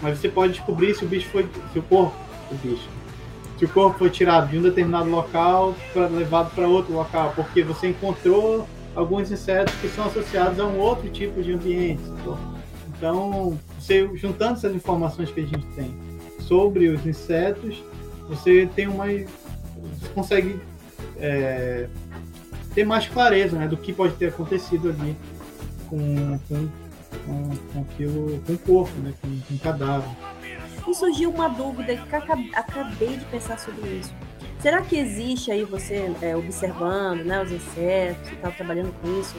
mas 0.00 0.18
você 0.18 0.28
pode 0.28 0.54
descobrir 0.54 0.94
se 0.94 1.04
o 1.04 1.08
bicho 1.08 1.28
foi, 1.28 1.48
se 1.72 1.78
o 1.78 1.82
corpo, 1.82 2.16
o 2.50 2.54
bicho, 2.56 2.88
se 3.58 3.64
o 3.64 3.68
corpo 3.68 3.98
foi 3.98 4.10
tirado 4.10 4.50
de 4.50 4.58
um 4.58 4.62
determinado 4.62 5.08
local 5.08 5.74
para 5.92 6.06
levado 6.06 6.52
para 6.54 6.66
outro 6.66 6.92
local, 6.92 7.32
porque 7.36 7.62
você 7.62 7.88
encontrou 7.88 8.66
alguns 8.94 9.30
insetos 9.30 9.74
que 9.76 9.88
são 9.88 10.06
associados 10.06 10.58
a 10.58 10.66
um 10.66 10.78
outro 10.78 11.08
tipo 11.08 11.42
de 11.42 11.52
ambiente. 11.52 12.02
Então, 12.88 13.58
você, 13.78 14.08
juntando 14.14 14.54
essas 14.54 14.74
informações 14.74 15.30
que 15.30 15.40
a 15.40 15.46
gente 15.46 15.66
tem 15.74 15.94
sobre 16.40 16.88
os 16.88 17.06
insetos, 17.06 17.82
você 18.28 18.68
tem 18.74 18.86
uma. 18.86 19.06
Você 19.06 20.08
consegue 20.14 20.60
é, 21.18 21.88
ter 22.74 22.84
mais 22.84 23.06
clareza 23.06 23.56
né, 23.58 23.68
do 23.68 23.76
que 23.76 23.92
pode 23.92 24.14
ter 24.14 24.28
acontecido 24.28 24.90
ali 24.90 25.16
com, 25.88 26.38
com, 26.48 26.68
com, 27.26 27.56
com 27.72 27.80
aquilo, 27.80 28.42
com 28.46 28.52
o 28.52 28.58
corpo, 28.58 28.98
né, 29.00 29.12
com, 29.20 29.28
com 29.40 29.54
o 29.54 29.58
cadáver. 29.58 30.08
E 30.86 30.94
surgiu 30.94 31.30
uma 31.30 31.48
dúvida 31.48 31.96
que 31.96 32.16
acabei 32.16 33.16
de 33.16 33.24
pensar 33.26 33.58
sobre 33.58 33.88
isso. 33.88 34.12
Será 34.60 34.80
que 34.80 34.96
existe 34.96 35.50
aí 35.50 35.64
você 35.64 36.14
é, 36.22 36.36
observando 36.36 37.24
né, 37.24 37.42
os 37.42 37.50
insetos 37.50 38.30
e 38.30 38.36
tal, 38.36 38.52
trabalhando 38.52 38.92
com 39.00 39.20
isso? 39.20 39.34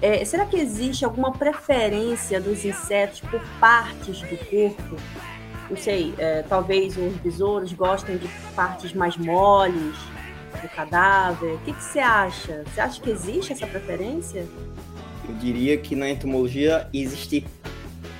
É, 0.00 0.24
será 0.24 0.44
que 0.44 0.56
existe 0.56 1.04
alguma 1.04 1.32
preferência 1.32 2.40
dos 2.40 2.64
insetos 2.64 3.20
por 3.20 3.40
partes 3.60 4.20
do 4.22 4.36
corpo? 4.36 4.96
Não 5.70 5.76
sei, 5.76 6.12
é, 6.18 6.42
talvez 6.42 6.96
os 6.96 7.14
besouros 7.16 7.72
gostem 7.72 8.16
de 8.16 8.28
partes 8.54 8.92
mais 8.92 9.16
moles 9.16 9.96
do 10.60 10.68
cadáver. 10.68 11.54
O 11.54 11.58
que, 11.60 11.72
que 11.72 11.82
você 11.82 12.00
acha? 12.00 12.64
Você 12.66 12.80
acha 12.80 13.00
que 13.00 13.10
existe 13.10 13.52
essa 13.52 13.66
preferência? 13.66 14.46
Eu 15.28 15.34
diria 15.36 15.76
que 15.76 15.94
na 15.94 16.10
entomologia 16.10 16.88
existe 16.92 17.46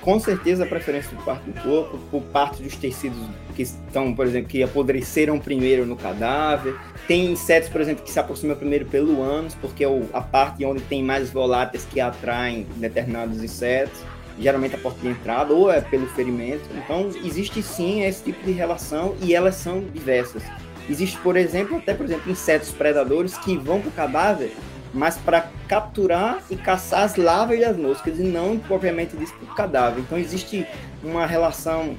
com 0.03 0.19
certeza 0.19 0.65
a 0.65 0.67
preferência 0.67 1.15
por 1.15 1.23
parte 1.23 1.49
do 1.49 1.61
corpo, 1.61 1.97
por 2.11 2.21
parte 2.23 2.61
dos 2.61 2.75
tecidos 2.75 3.17
que 3.55 3.61
estão, 3.63 4.13
por 4.13 4.25
exemplo, 4.25 4.49
que 4.49 4.61
apodreceram 4.61 5.39
primeiro 5.39 5.85
no 5.85 5.95
cadáver. 5.95 6.75
Tem 7.07 7.31
insetos, 7.31 7.69
por 7.69 7.79
exemplo, 7.79 8.03
que 8.03 8.11
se 8.11 8.19
aproximam 8.19 8.55
primeiro 8.55 8.85
pelo 8.85 9.21
ânus, 9.21 9.55
porque 9.55 9.85
é 9.85 9.87
a 10.11 10.21
parte 10.21 10.65
onde 10.65 10.81
tem 10.81 11.01
mais 11.01 11.29
voláteis 11.29 11.85
que 11.85 12.01
atraem 12.01 12.67
determinados 12.75 13.41
insetos, 13.41 14.01
geralmente 14.37 14.75
a 14.75 14.77
porta 14.77 14.99
de 14.99 15.07
entrada, 15.07 15.53
ou 15.53 15.71
é 15.71 15.79
pelo 15.79 16.07
ferimento. 16.07 16.63
Então, 16.75 17.09
existe 17.23 17.63
sim 17.63 18.03
esse 18.03 18.23
tipo 18.25 18.43
de 18.45 18.51
relação 18.51 19.15
e 19.21 19.33
elas 19.33 19.55
são 19.55 19.79
diversas. 19.79 20.43
Existe, 20.89 21.17
por 21.19 21.37
exemplo, 21.37 21.77
até, 21.77 21.93
por 21.93 22.05
exemplo, 22.05 22.31
insetos 22.31 22.71
predadores 22.71 23.37
que 23.37 23.57
vão 23.57 23.79
para 23.79 23.89
o 23.89 23.93
cadáver 23.93 24.51
mas 24.93 25.17
para 25.17 25.49
capturar 25.67 26.43
e 26.51 26.55
caçar 26.55 27.01
as 27.01 27.15
larvas 27.15 27.59
das 27.59 27.75
moscas 27.75 28.19
e 28.19 28.23
não 28.23 28.59
propriamente 28.59 29.17
disso 29.17 29.33
para 29.33 29.51
o 29.51 29.55
cadáver. 29.55 30.01
Então 30.01 30.17
existe 30.17 30.67
uma 31.03 31.25
relação 31.25 31.97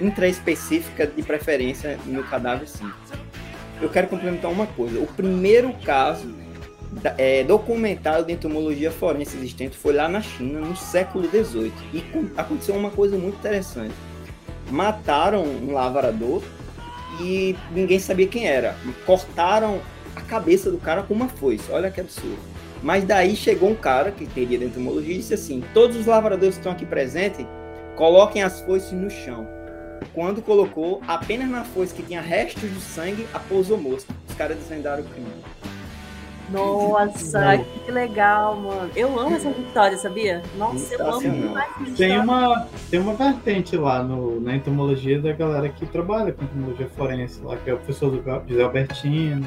intraespecífica 0.00 1.06
de 1.06 1.22
preferência 1.22 1.98
no 2.04 2.24
cadáver, 2.24 2.66
sim. 2.66 2.90
Eu 3.80 3.88
quero 3.88 4.08
complementar 4.08 4.50
uma 4.50 4.66
coisa. 4.66 4.98
O 4.98 5.06
primeiro 5.06 5.72
caso 5.84 6.34
é, 7.16 7.44
documentado 7.44 8.26
de 8.26 8.32
entomologia 8.32 8.90
forense 8.90 9.36
existente 9.36 9.76
foi 9.76 9.92
lá 9.92 10.08
na 10.08 10.20
China, 10.20 10.60
no 10.60 10.76
século 10.76 11.28
XVIII. 11.28 11.72
E 11.92 12.04
aconteceu 12.36 12.74
uma 12.74 12.90
coisa 12.90 13.16
muito 13.16 13.36
interessante. 13.36 13.94
Mataram 14.70 15.44
um 15.44 15.72
lavrador 15.72 16.42
e 17.20 17.56
ninguém 17.72 17.98
sabia 17.98 18.26
quem 18.26 18.46
era. 18.46 18.76
Cortaram 19.06 19.80
a 20.14 20.20
cabeça 20.20 20.70
do 20.70 20.78
cara 20.78 21.02
com 21.02 21.14
uma 21.14 21.28
foice. 21.28 21.70
Olha 21.70 21.90
que 21.90 22.00
absurdo. 22.00 22.38
Mas 22.82 23.04
daí 23.04 23.34
chegou 23.34 23.70
um 23.70 23.74
cara 23.74 24.10
que 24.10 24.26
teria 24.26 24.58
de 24.58 24.64
entomologia 24.64 25.14
e 25.14 25.18
disse 25.18 25.34
assim: 25.34 25.62
todos 25.72 25.96
os 25.96 26.06
lavradores 26.06 26.54
que 26.54 26.60
estão 26.60 26.72
aqui 26.72 26.84
presentes, 26.84 27.46
coloquem 27.96 28.42
as 28.42 28.60
foices 28.60 28.92
no 28.92 29.10
chão. 29.10 29.48
Quando 30.12 30.42
colocou, 30.42 31.00
apenas 31.08 31.48
na 31.48 31.64
foice 31.64 31.94
que 31.94 32.02
tinha 32.02 32.20
restos 32.20 32.62
de 32.62 32.80
sangue, 32.80 33.26
apousou 33.32 33.78
mosca. 33.78 34.14
Os 34.28 34.34
caras 34.34 34.56
desvendaram 34.58 35.02
o 35.02 35.06
crime. 35.06 35.73
Nossa, 36.50 37.64
que 37.84 37.90
legal, 37.90 38.56
mano. 38.56 38.90
Eu 38.94 39.18
amo 39.18 39.34
essa 39.34 39.48
história, 39.48 39.96
sabia? 39.96 40.42
Nossa, 40.56 40.94
eu 40.94 41.06
amo 41.06 41.20
demais 41.20 41.96
Tem 41.96 42.18
uma, 42.18 42.66
tem 42.90 43.00
uma 43.00 43.14
vertente 43.14 43.76
lá 43.76 44.02
no, 44.02 44.40
na 44.40 44.54
entomologia 44.54 45.20
da 45.20 45.32
galera 45.32 45.68
que 45.68 45.86
trabalha 45.86 46.32
com 46.32 46.44
entomologia 46.44 46.88
forense, 46.88 47.40
lá, 47.42 47.56
que 47.56 47.70
é 47.70 47.74
o 47.74 47.78
professor 47.78 48.22
José 48.46 48.62
Albertino 48.62 49.46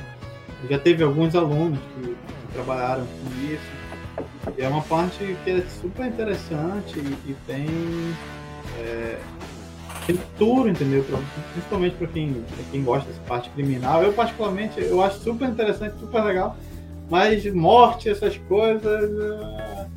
já 0.70 0.80
teve 0.80 1.04
alguns 1.04 1.36
alunos 1.36 1.80
que, 1.80 2.16
trabalharam 2.54 3.06
com 3.06 3.54
isso. 3.54 4.58
E 4.58 4.64
é 4.64 4.68
uma 4.68 4.82
parte 4.82 5.38
que 5.44 5.52
é 5.52 5.62
super 5.82 6.08
interessante 6.08 6.98
e, 6.98 7.32
e 7.32 7.36
tem, 7.46 7.68
é, 8.80 9.20
tem 10.08 10.16
futuro, 10.16 10.70
entendeu? 10.70 11.06
Principalmente 11.54 11.96
para 11.98 12.08
quem, 12.08 12.44
quem 12.72 12.84
gosta 12.84 13.08
dessa 13.08 13.22
parte 13.28 13.50
criminal. 13.52 14.02
Eu, 14.02 14.14
particularmente, 14.14 14.80
eu 14.80 15.04
acho 15.04 15.20
super 15.20 15.48
interessante, 15.50 16.00
super 16.00 16.24
legal. 16.24 16.58
Mas 17.10 17.46
morte, 17.54 18.10
essas 18.10 18.38
coisas, 18.38 19.10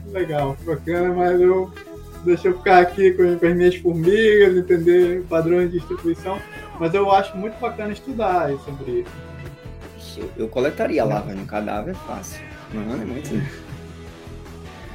é 0.06 0.18
legal, 0.18 0.56
bacana, 0.64 1.12
mas 1.12 1.40
eu 1.40 1.72
deixa 2.24 2.48
eu 2.48 2.58
ficar 2.58 2.80
aqui 2.80 3.12
com, 3.12 3.22
as 3.22 3.56
minhas 3.56 3.74
formigas, 3.76 4.56
entender 4.56 5.24
padrões 5.28 5.70
de 5.70 5.78
distribuição. 5.78 6.38
Mas 6.78 6.94
eu 6.94 7.10
acho 7.10 7.36
muito 7.36 7.58
bacana 7.60 7.92
estudar 7.92 8.50
sobre 8.64 9.04
isso. 9.98 10.20
Eu, 10.20 10.30
eu 10.44 10.48
coletaria 10.48 11.04
larva 11.04 11.34
no 11.34 11.46
cadáver 11.46 11.94
fácil. 11.94 12.40
Não, 12.72 12.94
é 12.94 13.04
muito. 13.04 13.30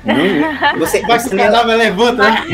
Não, 0.06 0.80
você, 0.80 1.00
o 1.00 1.38
cadáver 1.38 1.76
levanta, 1.76 2.30
né? 2.30 2.46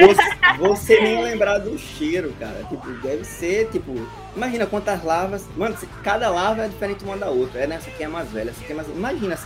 Você, 0.00 0.58
você 0.58 1.00
nem 1.00 1.22
lembrar 1.22 1.58
do 1.58 1.76
cheiro, 1.76 2.32
cara. 2.38 2.64
Tipo, 2.68 2.88
deve 3.02 3.24
ser, 3.24 3.68
tipo. 3.70 3.92
Imagina 4.34 4.66
quantas 4.66 5.02
larvas. 5.02 5.44
Mano, 5.56 5.76
cada 6.04 6.30
larva 6.30 6.64
é 6.64 6.68
diferente 6.68 7.04
uma 7.04 7.16
da 7.16 7.28
outra. 7.28 7.60
É, 7.60 7.66
né? 7.66 7.76
Essa 7.76 7.90
aqui 7.90 8.04
é 8.04 8.08
mais 8.08 8.30
velha, 8.30 8.50
essa 8.50 8.60
aqui 8.60 8.72
é 8.72 8.76
mais. 8.76 8.88
Imagina, 8.88 9.36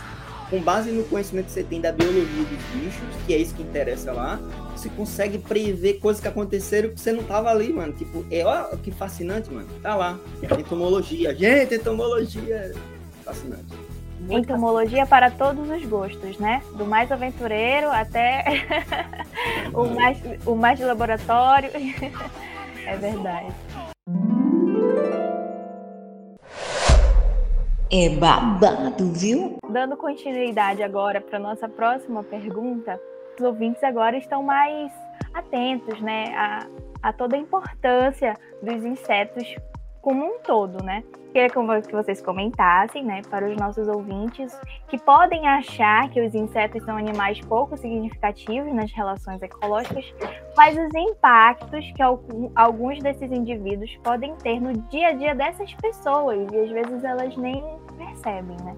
com 0.51 0.61
base 0.61 0.91
no 0.91 1.03
conhecimento 1.05 1.45
que 1.45 1.53
você 1.53 1.63
tem 1.63 1.81
da 1.81 1.91
biologia 1.91 2.23
dos 2.23 2.63
bichos, 2.73 3.01
que 3.25 3.33
é 3.33 3.37
isso 3.37 3.55
que 3.55 3.63
interessa 3.63 4.11
lá, 4.11 4.39
você 4.75 4.89
consegue 4.89 5.39
prever 5.39 5.93
coisas 5.99 6.21
que 6.21 6.27
aconteceram 6.27 6.89
que 6.89 6.99
você 6.99 7.11
não 7.11 7.23
tava 7.23 7.49
ali, 7.49 7.73
mano. 7.73 7.93
Tipo, 7.93 8.25
é 8.29 8.45
ó, 8.45 8.75
que 8.75 8.91
fascinante, 8.91 9.51
mano. 9.51 9.67
Tá 9.81 9.95
lá. 9.95 10.19
Entomologia. 10.59 11.33
Gente, 11.33 11.75
entomologia. 11.75 12.73
Fascinante. 13.23 13.90
Entomologia 14.29 15.05
para 15.05 15.31
todos 15.31 15.69
os 15.69 15.85
gostos, 15.85 16.37
né? 16.37 16.61
Do 16.75 16.85
mais 16.85 17.11
aventureiro 17.11 17.89
até 17.89 18.43
o, 19.73 19.85
mais, 19.87 20.21
o 20.45 20.55
mais 20.55 20.77
de 20.77 20.85
laboratório. 20.85 21.69
é 22.85 22.97
verdade. 22.97 23.53
É 27.91 28.09
babado, 28.09 29.11
viu? 29.11 29.57
Dando 29.69 29.97
continuidade 29.97 30.81
agora 30.81 31.19
para 31.19 31.37
nossa 31.37 31.67
próxima 31.67 32.23
pergunta, 32.23 32.97
os 33.37 33.45
ouvintes 33.45 33.83
agora 33.83 34.17
estão 34.17 34.41
mais 34.43 34.93
atentos, 35.33 35.99
né, 35.99 36.33
a, 36.35 36.67
a 37.03 37.11
toda 37.11 37.35
a 37.35 37.39
importância 37.39 38.33
dos 38.61 38.85
insetos 38.85 39.55
como 40.01 40.25
um 40.25 40.39
todo, 40.39 40.83
né? 40.83 41.03
Queria 41.31 41.49
que 41.49 41.93
vocês 41.93 42.21
comentassem, 42.21 43.05
né, 43.05 43.21
para 43.29 43.49
os 43.49 43.55
nossos 43.55 43.87
ouvintes, 43.87 44.53
que 44.89 44.97
podem 44.97 45.47
achar 45.47 46.09
que 46.09 46.19
os 46.19 46.35
insetos 46.35 46.83
são 46.83 46.97
animais 46.97 47.39
pouco 47.39 47.77
significativos 47.77 48.73
nas 48.73 48.91
relações 48.91 49.41
ecológicas, 49.41 50.13
quais 50.53 50.77
os 50.77 50.93
impactos 50.93 51.89
que 51.95 52.03
alguns 52.53 52.99
desses 52.99 53.31
indivíduos 53.31 53.95
podem 54.03 54.35
ter 54.37 54.59
no 54.59 54.73
dia 54.89 55.07
a 55.07 55.11
dia 55.13 55.33
dessas 55.33 55.73
pessoas, 55.75 56.51
e 56.51 56.59
às 56.59 56.69
vezes 56.69 57.03
elas 57.03 57.37
nem 57.37 57.63
percebem, 57.97 58.57
né? 58.65 58.75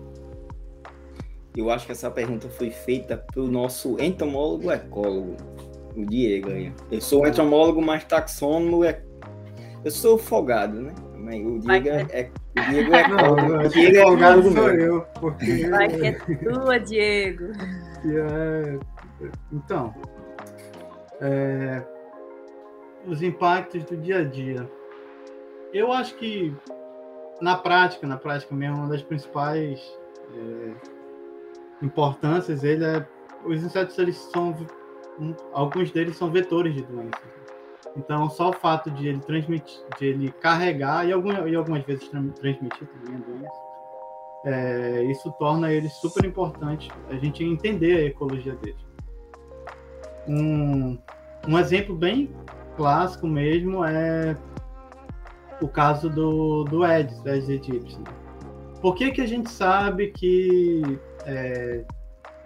Eu 1.58 1.72
acho 1.72 1.88
que 1.88 1.92
essa 1.92 2.12
pergunta 2.12 2.50
foi 2.50 2.70
feita 2.70 3.18
pelo 3.34 3.48
nosso 3.48 4.00
entomólogo 4.00 4.72
ecólogo, 4.72 5.38
o 5.96 6.06
Diego. 6.06 6.50
Eu 6.92 7.02
sou 7.02 7.26
entomólogo, 7.26 7.82
mas 7.82 8.04
taxônomo, 8.04 8.84
é... 8.84 9.02
eu 9.84 9.92
sou 9.92 10.20
folgado, 10.20 10.80
né? 10.80 10.94
O 11.24 11.60
Diego 11.60 11.90
é, 11.90 12.02
é, 12.12 12.32
o 12.58 12.72
Diego 12.72 12.96
é, 12.96 13.08
não, 13.08 13.66
o 13.66 13.70
Diego 13.70 13.98
é 13.98 14.02
folgado 14.04 14.52
sou 14.52 14.70
eu, 14.70 15.02
porque... 15.20 15.68
Vai 15.70 15.88
que 15.88 16.06
é 16.06 16.12
tua, 16.14 16.80
Diego. 16.80 17.46
É... 18.06 18.80
Então, 19.54 19.96
é... 21.22 21.82
os 23.08 23.24
impactos 23.24 23.86
do 23.86 23.96
dia 23.96 24.20
a 24.20 24.24
dia. 24.26 24.70
Eu 25.74 25.94
acho 25.94 26.14
que 26.16 26.54
na 27.40 27.56
prática, 27.56 28.06
na 28.06 28.18
prática 28.18 28.54
mesmo, 28.54 28.80
uma 28.80 28.90
das 28.90 29.02
principais 29.02 29.82
é, 30.36 30.72
importâncias 31.82 32.64
ele 32.64 32.84
é 32.84 33.06
os 33.46 33.64
insetos 33.64 33.98
eles 34.00 34.18
são 34.18 34.56
alguns 35.52 35.92
deles 35.92 36.16
são 36.16 36.32
vetores 36.32 36.74
de 36.74 36.84
doenças. 36.84 37.33
Então, 37.95 38.29
só 38.29 38.49
o 38.49 38.53
fato 38.53 38.89
de 38.91 39.08
ele 39.08 39.19
transmitir, 39.19 39.84
de 39.99 40.06
ele 40.06 40.32
carregar 40.32 41.08
e, 41.08 41.12
algumas, 41.12 41.49
e 41.49 41.56
algumas 41.56 41.84
vezes 41.84 42.10
transmitir 42.10 42.88
também 42.88 43.15
a 43.15 43.19
doença, 43.19 43.63
é, 44.45 45.03
isso 45.06 45.32
torna 45.34 45.71
ele 45.71 45.88
super 45.89 46.25
importante 46.25 46.89
a 47.10 47.15
gente 47.15 47.43
entender 47.43 47.97
a 47.97 48.06
ecologia 48.06 48.56
dele. 48.56 48.77
Um, 50.27 50.97
um 51.47 51.60
exemplo 51.60 51.95
bem 51.95 52.34
clássico 52.75 53.27
mesmo 53.27 53.86
é 53.86 54.36
o 55.62 55.67
caso 55.67 56.10
do, 56.10 56.63
do 56.65 56.84
Aedes, 56.84 57.25
Aedes 57.25 57.49
aegypti. 57.49 57.97
Por 58.82 58.95
que, 58.95 59.12
que 59.12 59.21
a 59.21 59.27
gente 59.27 59.49
sabe 59.49 60.08
que 60.12 60.99
é, 61.25 61.86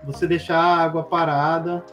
você 0.03 0.27
deixar 0.27 0.59
a 0.59 0.83
água 0.83 1.03
parada 1.03 1.83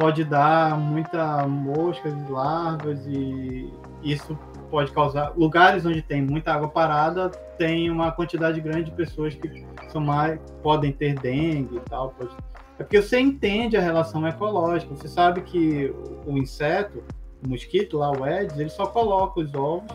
pode 0.00 0.24
dar 0.24 0.78
muita 0.78 1.46
moscas 1.46 2.14
e 2.14 2.32
larvas 2.32 3.06
e 3.06 3.70
isso 4.02 4.38
pode 4.70 4.90
causar 4.92 5.32
lugares 5.36 5.84
onde 5.84 6.00
tem 6.00 6.22
muita 6.22 6.54
água 6.54 6.68
parada 6.68 7.28
tem 7.58 7.90
uma 7.90 8.10
quantidade 8.10 8.60
grande 8.62 8.84
de 8.84 8.92
pessoas 8.92 9.34
que 9.34 9.66
são 9.88 10.00
mais 10.00 10.40
podem 10.62 10.90
ter 10.90 11.14
dengue 11.18 11.76
e 11.76 11.80
tal 11.80 12.14
pode... 12.16 12.30
é 12.78 12.82
porque 12.82 13.02
você 13.02 13.20
entende 13.20 13.76
a 13.76 13.80
relação 13.80 14.26
ecológica 14.26 14.94
você 14.94 15.08
sabe 15.08 15.42
que 15.42 15.94
o 16.26 16.38
inseto 16.38 17.04
o 17.44 17.48
mosquito 17.48 17.98
lá 17.98 18.10
o 18.10 18.24
Aedes 18.24 18.58
ele 18.58 18.70
só 18.70 18.86
coloca 18.86 19.40
os 19.40 19.54
ovos 19.54 19.90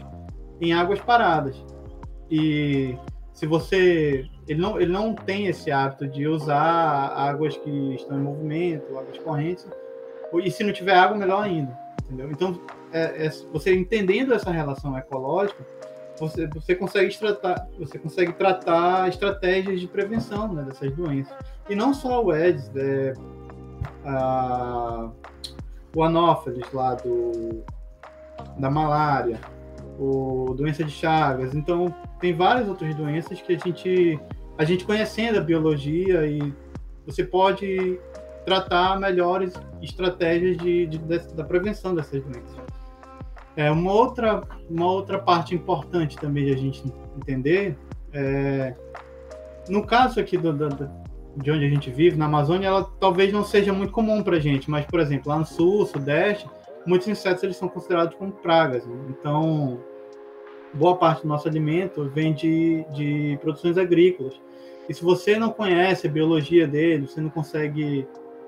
em 0.59 0.73
águas 0.73 0.99
paradas. 0.99 1.55
E 2.29 2.97
se 3.33 3.45
você 3.45 4.25
ele 4.47 4.61
não, 4.61 4.79
ele 4.79 4.91
não 4.91 5.13
tem 5.13 5.47
esse 5.47 5.71
hábito 5.71 6.07
de 6.07 6.27
usar 6.27 7.07
águas 7.15 7.57
que 7.57 7.95
estão 7.95 8.17
em 8.17 8.21
movimento, 8.21 8.97
águas 8.97 9.17
correntes, 9.19 9.67
e 10.33 10.51
se 10.51 10.63
não 10.63 10.73
tiver 10.73 10.95
água, 10.95 11.17
melhor 11.17 11.43
ainda, 11.43 11.77
entendeu? 12.03 12.29
Então, 12.31 12.59
é, 12.91 13.25
é, 13.25 13.29
você 13.51 13.73
entendendo 13.73 14.33
essa 14.33 14.51
relação 14.51 14.97
ecológica, 14.97 15.65
você, 16.17 16.47
você, 16.47 16.75
consegue 16.75 17.17
tratar, 17.17 17.67
você 17.77 17.99
consegue 17.99 18.33
tratar 18.33 19.09
estratégias 19.09 19.81
de 19.81 19.87
prevenção 19.87 20.53
né, 20.53 20.63
dessas 20.63 20.93
doenças. 20.93 21.35
E 21.69 21.75
não 21.75 21.93
só 21.93 22.23
o 22.23 22.31
Aedes, 22.31 22.71
é, 22.75 23.13
a, 24.05 25.09
o 25.93 26.03
anófeles 26.03 26.71
lá 26.71 26.95
do, 26.95 27.63
da 28.57 28.69
malária, 28.69 29.39
o 29.99 30.53
doença 30.55 30.83
de 30.83 30.91
Chagas. 30.91 31.53
Então, 31.53 31.93
tem 32.19 32.33
várias 32.33 32.67
outras 32.67 32.95
doenças 32.95 33.41
que 33.41 33.53
a 33.53 33.57
gente, 33.57 34.19
a 34.57 34.63
gente 34.63 34.85
conhecendo 34.85 35.39
a 35.39 35.41
biologia 35.41 36.25
e 36.25 36.53
você 37.05 37.23
pode 37.23 37.99
tratar 38.45 38.99
melhores 38.99 39.53
estratégias 39.81 40.57
de, 40.57 40.85
de, 40.85 40.97
de, 40.97 41.33
da 41.33 41.43
prevenção 41.43 41.95
dessas 41.95 42.23
doenças. 42.23 42.63
É, 43.57 43.71
uma, 43.71 43.91
outra, 43.91 44.43
uma 44.69 44.91
outra 44.91 45.17
parte 45.17 45.55
importante 45.55 46.17
também 46.17 46.45
de 46.45 46.51
a 46.51 46.57
gente 46.57 46.83
entender 47.17 47.77
é, 48.13 48.73
no 49.67 49.85
caso 49.85 50.19
aqui 50.19 50.37
do, 50.37 50.53
do, 50.53 50.89
de 51.35 51.51
onde 51.51 51.65
a 51.65 51.69
gente 51.69 51.91
vive, 51.91 52.17
na 52.17 52.25
Amazônia, 52.25 52.67
ela 52.67 52.83
talvez 52.99 53.31
não 53.33 53.43
seja 53.43 53.73
muito 53.73 53.91
comum 53.91 54.23
para 54.23 54.37
a 54.37 54.39
gente, 54.39 54.69
mas, 54.69 54.85
por 54.85 54.99
exemplo, 54.99 55.29
lá 55.29 55.39
no 55.39 55.45
sul, 55.45 55.85
sudeste, 55.85 56.47
muitos 56.85 57.07
insetos 57.07 57.43
eles 57.43 57.57
são 57.57 57.67
considerados 57.67 58.15
como 58.15 58.31
pragas. 58.31 58.85
Né? 58.85 58.95
Então, 59.09 59.79
boa 60.73 60.95
parte 60.95 61.23
do 61.23 61.27
nosso 61.27 61.47
alimento 61.47 62.09
vem 62.13 62.33
de, 62.33 62.85
de 62.93 63.37
produções 63.41 63.77
agrícolas. 63.77 64.39
E 64.87 64.93
se 64.93 65.03
você 65.03 65.37
não 65.37 65.49
conhece 65.49 66.07
a 66.07 66.09
biologia 66.09 66.67
deles, 66.67 67.11
você 67.11 67.19
não 67.19 67.29
consegue 67.29 68.07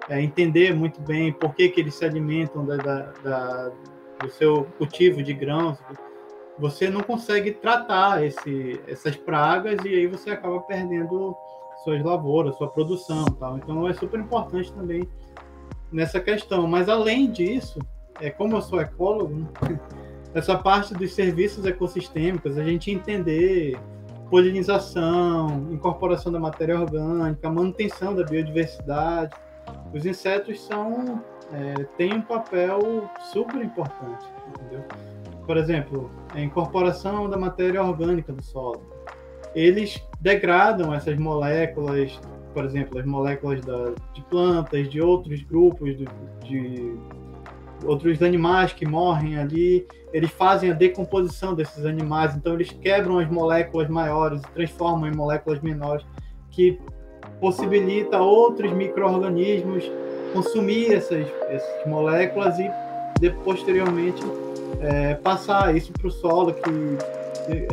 é, 0.09 0.21
entender 0.21 0.73
muito 0.73 1.01
bem 1.01 1.31
por 1.31 1.53
que, 1.53 1.69
que 1.69 1.81
eles 1.81 1.95
se 1.95 2.05
alimentam 2.05 2.65
da, 2.65 2.77
da, 2.77 3.01
da, 3.23 3.71
do 4.21 4.29
seu 4.29 4.65
cultivo 4.77 5.21
de 5.21 5.33
grãos, 5.33 5.77
você 6.57 6.89
não 6.89 7.01
consegue 7.01 7.51
tratar 7.51 8.23
esse, 8.23 8.81
essas 8.87 9.15
pragas 9.15 9.83
e 9.85 9.89
aí 9.89 10.07
você 10.07 10.31
acaba 10.31 10.59
perdendo 10.61 11.35
suas 11.83 12.03
lavouras, 12.03 12.55
sua 12.57 12.69
produção. 12.69 13.25
Tal. 13.25 13.57
Então 13.57 13.87
é 13.87 13.93
super 13.93 14.19
importante 14.19 14.73
também 14.73 15.07
nessa 15.91 16.19
questão. 16.19 16.67
Mas 16.67 16.89
além 16.89 17.31
disso, 17.31 17.79
é, 18.19 18.29
como 18.29 18.55
eu 18.55 18.61
sou 18.61 18.81
ecólogo, 18.81 19.47
essa 20.33 20.57
parte 20.57 20.93
dos 20.93 21.13
serviços 21.13 21.65
ecossistêmicos, 21.65 22.57
a 22.57 22.63
gente 22.63 22.91
entender 22.91 23.79
polinização, 24.29 25.67
incorporação 25.71 26.31
da 26.31 26.39
matéria 26.39 26.79
orgânica, 26.79 27.49
manutenção 27.49 28.13
da 28.13 28.23
biodiversidade. 28.23 29.35
Os 29.93 30.05
insetos 30.05 30.61
são 30.61 31.23
é, 31.51 31.83
têm 31.97 32.13
um 32.13 32.21
papel 32.21 33.09
super 33.31 33.61
importante, 33.63 34.25
entendeu? 34.49 34.83
Por 35.45 35.57
exemplo, 35.57 36.11
a 36.33 36.41
incorporação 36.41 37.29
da 37.29 37.37
matéria 37.37 37.81
orgânica 37.83 38.33
do 38.33 38.43
solo. 38.43 38.81
Eles 39.55 40.03
degradam 40.19 40.93
essas 40.93 41.17
moléculas, 41.17 42.19
por 42.53 42.65
exemplo, 42.65 42.99
as 42.99 43.05
moléculas 43.05 43.61
da, 43.61 43.93
de 44.13 44.21
plantas, 44.29 44.89
de 44.89 45.01
outros 45.01 45.41
grupos 45.43 45.97
de, 45.97 46.05
de 46.43 46.97
outros 47.85 48.21
animais 48.21 48.73
que 48.73 48.85
morrem 48.85 49.37
ali, 49.37 49.87
eles 50.11 50.31
fazem 50.31 50.71
a 50.71 50.73
decomposição 50.73 51.53
desses 51.53 51.85
animais, 51.85 52.35
então 52.35 52.55
eles 52.55 52.71
quebram 52.71 53.19
as 53.19 53.29
moléculas 53.29 53.87
maiores 53.87 54.41
e 54.41 54.51
transformam 54.51 55.09
em 55.09 55.15
moléculas 55.15 55.61
menores, 55.61 56.05
que 56.49 56.79
possibilita 57.39 58.19
outros 58.19 58.71
micro-organismos 58.71 59.89
consumir 60.33 60.93
essas, 60.93 61.25
essas 61.49 61.87
moléculas 61.87 62.57
e 62.59 62.69
de, 63.19 63.29
posteriormente 63.43 64.23
é, 64.81 65.15
passar 65.15 65.75
isso 65.75 65.91
para 65.93 66.07
o 66.07 66.11
solo 66.11 66.53
que 66.53 66.97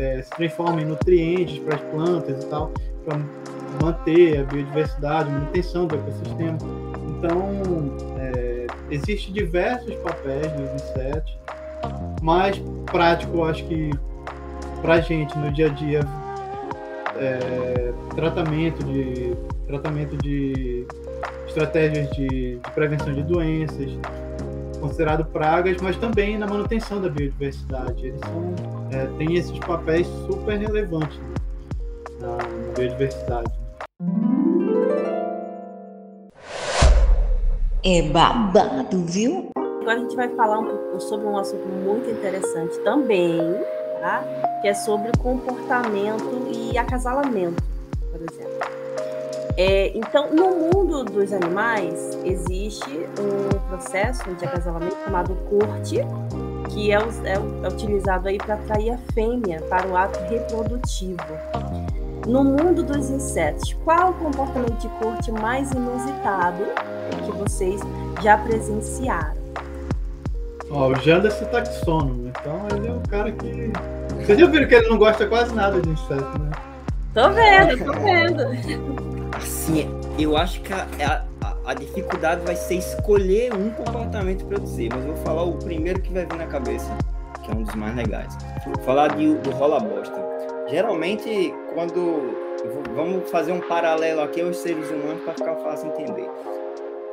é, 0.00 0.22
se 0.22 0.30
transforma 0.30 0.80
em 0.80 0.84
nutrientes 0.84 1.58
para 1.58 1.76
as 1.76 1.80
plantas 1.82 2.44
e 2.44 2.46
tal, 2.46 2.70
para 3.04 3.18
manter 3.82 4.40
a 4.40 4.44
biodiversidade, 4.44 5.30
manutenção 5.30 5.86
do 5.86 5.96
ecossistema. 5.96 6.58
Então, 7.18 7.38
é, 8.18 8.66
existem 8.90 9.32
diversos 9.32 9.94
papéis 9.96 10.46
dos 10.52 10.82
insetos, 10.82 11.38
mais 12.22 12.62
prático, 12.86 13.44
acho 13.44 13.64
que 13.64 13.90
para 14.80 14.94
a 14.94 15.00
gente 15.00 15.36
no 15.38 15.50
dia 15.50 15.66
a 15.66 15.70
dia, 15.70 16.00
é, 17.16 17.92
tratamento 18.14 18.84
de 18.84 19.34
tratamento 19.66 20.16
de 20.18 20.86
estratégias 21.46 22.10
de, 22.10 22.56
de 22.56 22.70
prevenção 22.74 23.12
de 23.12 23.22
doenças, 23.22 23.90
considerado 24.80 25.24
pragas, 25.26 25.76
mas 25.80 25.96
também 25.96 26.36
na 26.38 26.46
manutenção 26.46 27.00
da 27.00 27.08
biodiversidade. 27.08 28.06
Eles 28.06 28.20
são, 28.20 28.54
é, 28.90 29.06
têm 29.18 29.36
esses 29.36 29.58
papéis 29.60 30.06
super 30.26 30.58
relevantes 30.58 31.18
na, 32.20 32.36
na 32.36 32.72
biodiversidade. 32.76 33.52
É 37.82 38.02
babado, 38.02 39.04
viu? 39.04 39.50
Agora 39.56 39.98
a 39.98 40.00
gente 40.00 40.16
vai 40.16 40.28
falar 40.30 40.58
um 40.58 40.64
pouco 40.64 41.00
sobre 41.00 41.26
um 41.26 41.36
assunto 41.36 41.66
muito 41.66 42.08
interessante 42.08 42.78
também, 42.78 43.38
tá? 44.00 44.24
que 44.62 44.68
é 44.68 44.72
sobre 44.72 45.12
comportamento 45.18 46.48
e 46.50 46.78
acasalamento, 46.78 47.62
por 48.10 48.22
exemplo. 48.22 48.63
É, 49.56 49.96
então, 49.96 50.34
no 50.34 50.50
mundo 50.50 51.04
dos 51.04 51.32
animais, 51.32 52.18
existe 52.24 52.90
um 53.20 53.68
processo 53.68 54.34
de 54.34 54.44
acasalamento 54.44 54.96
chamado 55.04 55.36
corte, 55.48 56.00
que 56.70 56.90
é, 56.90 56.96
é, 56.96 57.34
é 57.62 57.68
utilizado 57.68 58.28
aí 58.28 58.36
para 58.36 58.54
atrair 58.54 58.94
a 58.94 58.98
fêmea 59.12 59.60
para 59.62 59.86
o 59.86 59.96
ato 59.96 60.18
reprodutivo. 60.24 61.22
No 62.26 62.42
mundo 62.42 62.82
dos 62.82 63.10
insetos, 63.10 63.74
qual 63.84 64.10
o 64.10 64.14
comportamento 64.14 64.78
de 64.78 64.88
corte 64.98 65.30
mais 65.30 65.70
inusitado 65.70 66.64
que 67.24 67.30
vocês 67.32 67.80
já 68.22 68.36
presenciaram? 68.38 69.36
Ó, 70.70 70.88
o 70.88 70.94
Janderson 70.96 71.44
taxônomo, 71.44 72.28
então 72.28 72.66
ele 72.74 72.88
é 72.88 72.92
o 72.92 73.00
cara 73.08 73.30
que. 73.30 73.70
Vocês 74.16 74.38
já 74.38 74.46
viram 74.46 74.66
que 74.66 74.74
ele 74.74 74.88
não 74.88 74.98
gosta 74.98 75.26
quase 75.26 75.54
nada 75.54 75.80
de 75.80 75.90
inseto, 75.90 76.38
né? 76.40 76.50
Tô 77.12 77.30
vendo, 77.30 77.84
tô 77.84 77.92
vendo. 77.92 78.93
Assim, 79.44 79.86
eu 80.18 80.38
acho 80.38 80.62
que 80.62 80.72
a, 80.72 80.86
a, 81.42 81.56
a 81.66 81.74
dificuldade 81.74 82.40
vai 82.46 82.56
ser 82.56 82.76
escolher 82.76 83.52
um 83.52 83.68
comportamento 83.68 84.42
para 84.46 84.58
dizer, 84.58 84.88
mas 84.90 85.04
eu 85.04 85.14
vou 85.14 85.22
falar 85.22 85.42
o 85.42 85.58
primeiro 85.58 86.00
que 86.00 86.10
vai 86.14 86.24
vir 86.24 86.38
na 86.38 86.46
cabeça, 86.46 86.90
que 87.44 87.50
é 87.50 87.54
um 87.54 87.62
dos 87.62 87.74
mais 87.74 87.94
legais. 87.94 88.34
Vou 88.64 88.82
falar 88.86 89.14
de, 89.14 89.34
do 89.34 89.50
rola 89.50 89.80
bosta. 89.80 90.16
Geralmente, 90.68 91.52
quando. 91.74 92.42
Vamos 92.94 93.30
fazer 93.30 93.52
um 93.52 93.60
paralelo 93.60 94.22
aqui 94.22 94.40
aos 94.40 94.56
seres 94.56 94.88
humanos 94.88 95.22
para 95.24 95.34
ficar 95.34 95.56
fácil 95.56 95.88
entender 95.88 96.26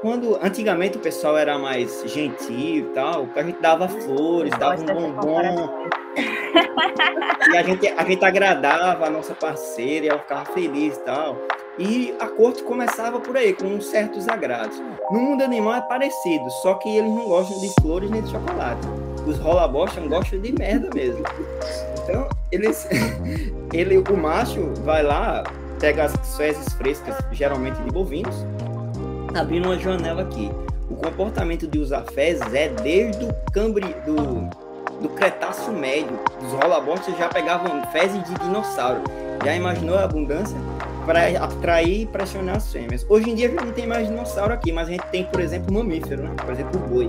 quando 0.01 0.39
antigamente 0.41 0.97
o 0.97 0.99
pessoal 0.99 1.37
era 1.37 1.59
mais 1.59 2.03
gentil 2.07 2.87
e 2.87 2.93
tal, 2.95 3.27
a 3.35 3.43
gente 3.43 3.61
dava 3.61 3.87
flores, 3.87 4.51
dava 4.57 4.81
um 4.81 5.11
bombom. 5.11 5.87
e 7.51 7.57
a 7.57 7.61
gente, 7.61 7.87
a 7.87 8.03
gente 8.03 8.25
agradava 8.25 9.05
a 9.05 9.09
nossa 9.11 9.35
parceira 9.35 10.05
e 10.05 10.09
ela 10.09 10.19
ficava 10.19 10.45
feliz 10.45 10.97
e 10.97 10.99
tal. 11.01 11.37
E 11.81 12.13
a 12.19 12.27
corte 12.27 12.61
começava 12.61 13.19
por 13.19 13.35
aí, 13.35 13.53
com 13.53 13.81
certos 13.81 14.27
agrados. 14.27 14.79
No 15.09 15.19
mundo 15.19 15.41
animal 15.41 15.73
é 15.73 15.81
parecido, 15.81 16.47
só 16.61 16.75
que 16.75 16.87
eles 16.87 17.09
não 17.09 17.27
gostam 17.27 17.59
de 17.59 17.73
flores 17.81 18.11
nem 18.11 18.21
de 18.21 18.29
chocolate. 18.29 18.87
Os 19.25 19.39
rola 19.39 19.67
não 19.67 20.07
gostam 20.07 20.39
de 20.39 20.51
merda 20.51 20.87
mesmo. 20.93 21.23
Então, 22.03 22.29
eles, 22.51 22.87
ele, 23.73 23.97
o 23.97 24.15
macho 24.15 24.71
vai 24.83 25.01
lá, 25.01 25.43
pega 25.79 26.03
as 26.03 26.37
fezes 26.37 26.71
frescas, 26.73 27.15
geralmente 27.31 27.81
de 27.81 27.89
bovinos, 27.89 28.45
abrindo 29.33 29.65
uma 29.65 29.79
janela 29.79 30.21
aqui. 30.21 30.51
O 30.87 30.95
comportamento 30.95 31.65
de 31.65 31.79
usar 31.79 32.03
fezes 32.13 32.53
é 32.53 32.69
desde 32.69 33.25
o 33.25 33.33
cambre 33.51 33.87
do, 34.05 35.01
do 35.01 35.09
Cretáceo 35.09 35.73
Médio. 35.73 36.19
Os 36.45 36.51
rolabostas 36.51 37.17
já 37.17 37.27
pegavam 37.27 37.83
fezes 37.91 38.23
de 38.23 38.35
dinossauro. 38.35 39.01
Já 39.43 39.55
imaginou 39.55 39.97
a 39.97 40.03
abundância? 40.03 40.55
Para 41.05 41.27
atrair 41.43 42.01
e 42.01 42.05
pressionar 42.05 42.57
as 42.57 42.71
fêmeas. 42.71 43.05
Hoje 43.09 43.29
em 43.29 43.35
dia 43.35 43.47
a 43.47 43.49
gente 43.49 43.65
não 43.65 43.71
tem 43.71 43.87
mais 43.87 44.07
dinossauro 44.07 44.53
aqui, 44.53 44.71
mas 44.71 44.87
a 44.87 44.91
gente 44.91 45.05
tem, 45.07 45.23
por 45.25 45.39
exemplo, 45.39 45.73
mamífero, 45.73 46.23
né? 46.23 46.35
por 46.37 46.53
exemplo, 46.53 46.79
o 46.79 46.87
boi. 46.87 47.07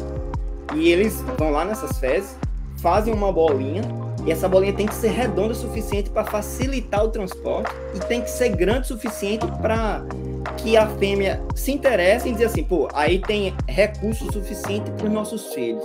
E 0.74 0.90
eles 0.90 1.20
vão 1.38 1.50
lá 1.50 1.64
nessas 1.64 1.98
fezes, 1.98 2.37
fazem 2.78 3.12
uma 3.12 3.31
bolinha, 3.31 3.83
e 4.24 4.31
essa 4.31 4.48
bolinha 4.48 4.72
tem 4.72 4.87
que 4.87 4.94
ser 4.94 5.09
redonda 5.09 5.52
o 5.52 5.55
suficiente 5.55 6.09
para 6.09 6.24
facilitar 6.24 7.05
o 7.05 7.09
transporte 7.09 7.70
e 7.94 7.98
tem 8.00 8.22
que 8.22 8.31
ser 8.31 8.50
grande 8.50 8.83
o 8.83 8.85
suficiente 8.87 9.46
para 9.61 10.02
que 10.57 10.76
a 10.76 10.87
fêmea 10.87 11.42
se 11.55 11.72
interesse 11.72 12.28
e 12.28 12.33
dizer 12.33 12.46
assim, 12.46 12.62
pô, 12.62 12.88
aí 12.94 13.18
tem 13.18 13.55
recurso 13.68 14.33
suficiente 14.33 14.90
para 14.92 15.07
os 15.07 15.12
nossos 15.12 15.52
filhos. 15.52 15.85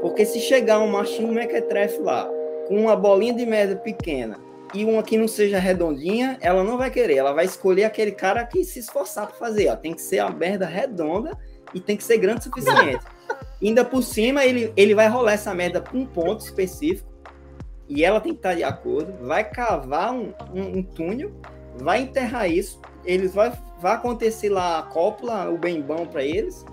Porque 0.00 0.24
se 0.24 0.40
chegar 0.40 0.80
um 0.80 0.90
machinho 0.90 1.32
mequetrefe 1.32 2.00
lá, 2.00 2.28
com 2.66 2.76
uma 2.76 2.96
bolinha 2.96 3.34
de 3.34 3.46
merda 3.46 3.76
pequena 3.76 4.45
e 4.74 4.84
uma 4.84 5.02
que 5.02 5.16
não 5.16 5.28
seja 5.28 5.58
redondinha, 5.58 6.38
ela 6.40 6.64
não 6.64 6.76
vai 6.76 6.90
querer. 6.90 7.16
Ela 7.16 7.32
vai 7.32 7.44
escolher 7.44 7.84
aquele 7.84 8.12
cara 8.12 8.44
que 8.44 8.64
se 8.64 8.78
esforçar 8.80 9.26
para 9.26 9.36
fazer. 9.36 9.68
Ó. 9.68 9.76
Tem 9.76 9.94
que 9.94 10.02
ser 10.02 10.18
a 10.18 10.30
merda 10.30 10.66
redonda 10.66 11.36
e 11.72 11.80
tem 11.80 11.96
que 11.96 12.04
ser 12.04 12.18
grande 12.18 12.40
o 12.40 12.42
suficiente. 12.44 13.04
Ainda 13.62 13.84
por 13.84 14.02
cima, 14.02 14.44
ele, 14.44 14.72
ele 14.76 14.94
vai 14.94 15.08
rolar 15.08 15.32
essa 15.32 15.54
merda 15.54 15.80
para 15.80 15.96
um 15.96 16.04
ponto 16.04 16.40
específico 16.44 17.08
e 17.88 18.04
ela 18.04 18.20
tem 18.20 18.32
que 18.32 18.38
estar 18.38 18.54
de 18.54 18.64
acordo. 18.64 19.12
Vai 19.26 19.44
cavar 19.48 20.12
um, 20.12 20.34
um, 20.54 20.78
um 20.78 20.82
túnel, 20.82 21.32
vai 21.78 22.02
enterrar 22.02 22.50
isso. 22.50 22.80
Eles 23.04 23.34
vai 23.34 23.52
vai 23.78 23.94
acontecer 23.94 24.48
lá 24.48 24.78
a 24.78 24.82
cópula, 24.82 25.50
o 25.50 25.58
bem 25.58 25.80
bom 25.80 26.06
para 26.06 26.22
eles. 26.22 26.64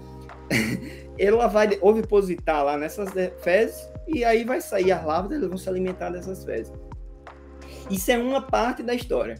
ela 1.17 1.47
vai 1.47 1.77
ovipositar 1.81 2.63
lá 2.63 2.77
nessas 2.77 3.09
fezes 3.41 3.87
e 4.07 4.23
aí 4.25 4.43
vai 4.43 4.59
sair 4.59 4.91
as 4.91 5.05
larvas, 5.05 5.31
eles 5.31 5.47
vão 5.47 5.57
se 5.57 5.69
alimentar 5.69 6.09
dessas 6.09 6.43
fezes. 6.43 6.71
Isso 7.89 8.11
é 8.11 8.17
uma 8.17 8.41
parte 8.41 8.83
da 8.83 8.93
história. 8.93 9.35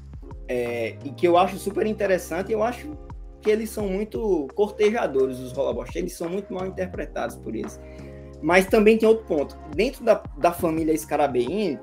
É, 0.48 0.98
e 1.04 1.12
que 1.12 1.28
eu 1.28 1.38
acho 1.38 1.58
super 1.58 1.86
interessante, 1.86 2.52
eu 2.52 2.64
acho 2.64 2.98
que 3.42 3.50
eles 3.50 3.70
são 3.70 3.88
muito 3.88 4.48
cortejadores, 4.56 5.40
os 5.40 5.52
rolabostes, 5.52 5.96
eles 5.96 6.14
são 6.14 6.30
muito 6.30 6.54
mal 6.54 6.66
interpretados 6.66 7.36
por 7.36 7.56
eles. 7.56 7.80
Mas 8.42 8.66
também 8.66 8.98
tem 8.98 9.08
outro 9.08 9.26
ponto. 9.26 9.58
Dentro 9.76 10.04
da, 10.04 10.22
da 10.38 10.52
família 10.52 10.98
Scarabeide, 10.98 11.80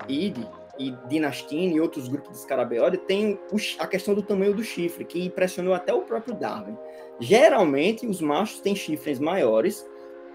e 0.81 0.97
Dinastine 1.07 1.75
e 1.75 1.81
outros 1.81 2.07
grupos 2.07 2.31
de 2.31 2.37
Scarabeode 2.39 2.97
tem 2.97 3.39
a 3.77 3.87
questão 3.87 4.13
do 4.13 4.23
tamanho 4.23 4.53
do 4.53 4.63
chifre, 4.63 5.05
que 5.05 5.23
impressionou 5.23 5.73
até 5.73 5.93
o 5.93 6.01
próprio 6.01 6.33
Darwin. 6.33 6.75
Geralmente, 7.19 8.07
os 8.07 8.19
machos 8.19 8.59
têm 8.61 8.75
chifres 8.75 9.19
maiores, 9.19 9.85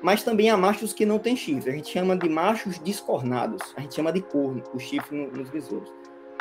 mas 0.03 0.23
também 0.23 0.51
há 0.51 0.57
machos 0.57 0.93
que 0.93 1.05
não 1.05 1.19
têm 1.19 1.35
chifre. 1.35 1.71
A 1.71 1.75
gente 1.75 1.89
chama 1.89 2.17
de 2.17 2.29
machos 2.29 2.79
descornados. 2.79 3.63
A 3.77 3.81
gente 3.81 3.95
chama 3.95 4.13
de 4.13 4.21
corno, 4.21 4.63
o 4.73 4.79
chifre 4.79 5.27
nos 5.27 5.51
besouros. 5.51 5.93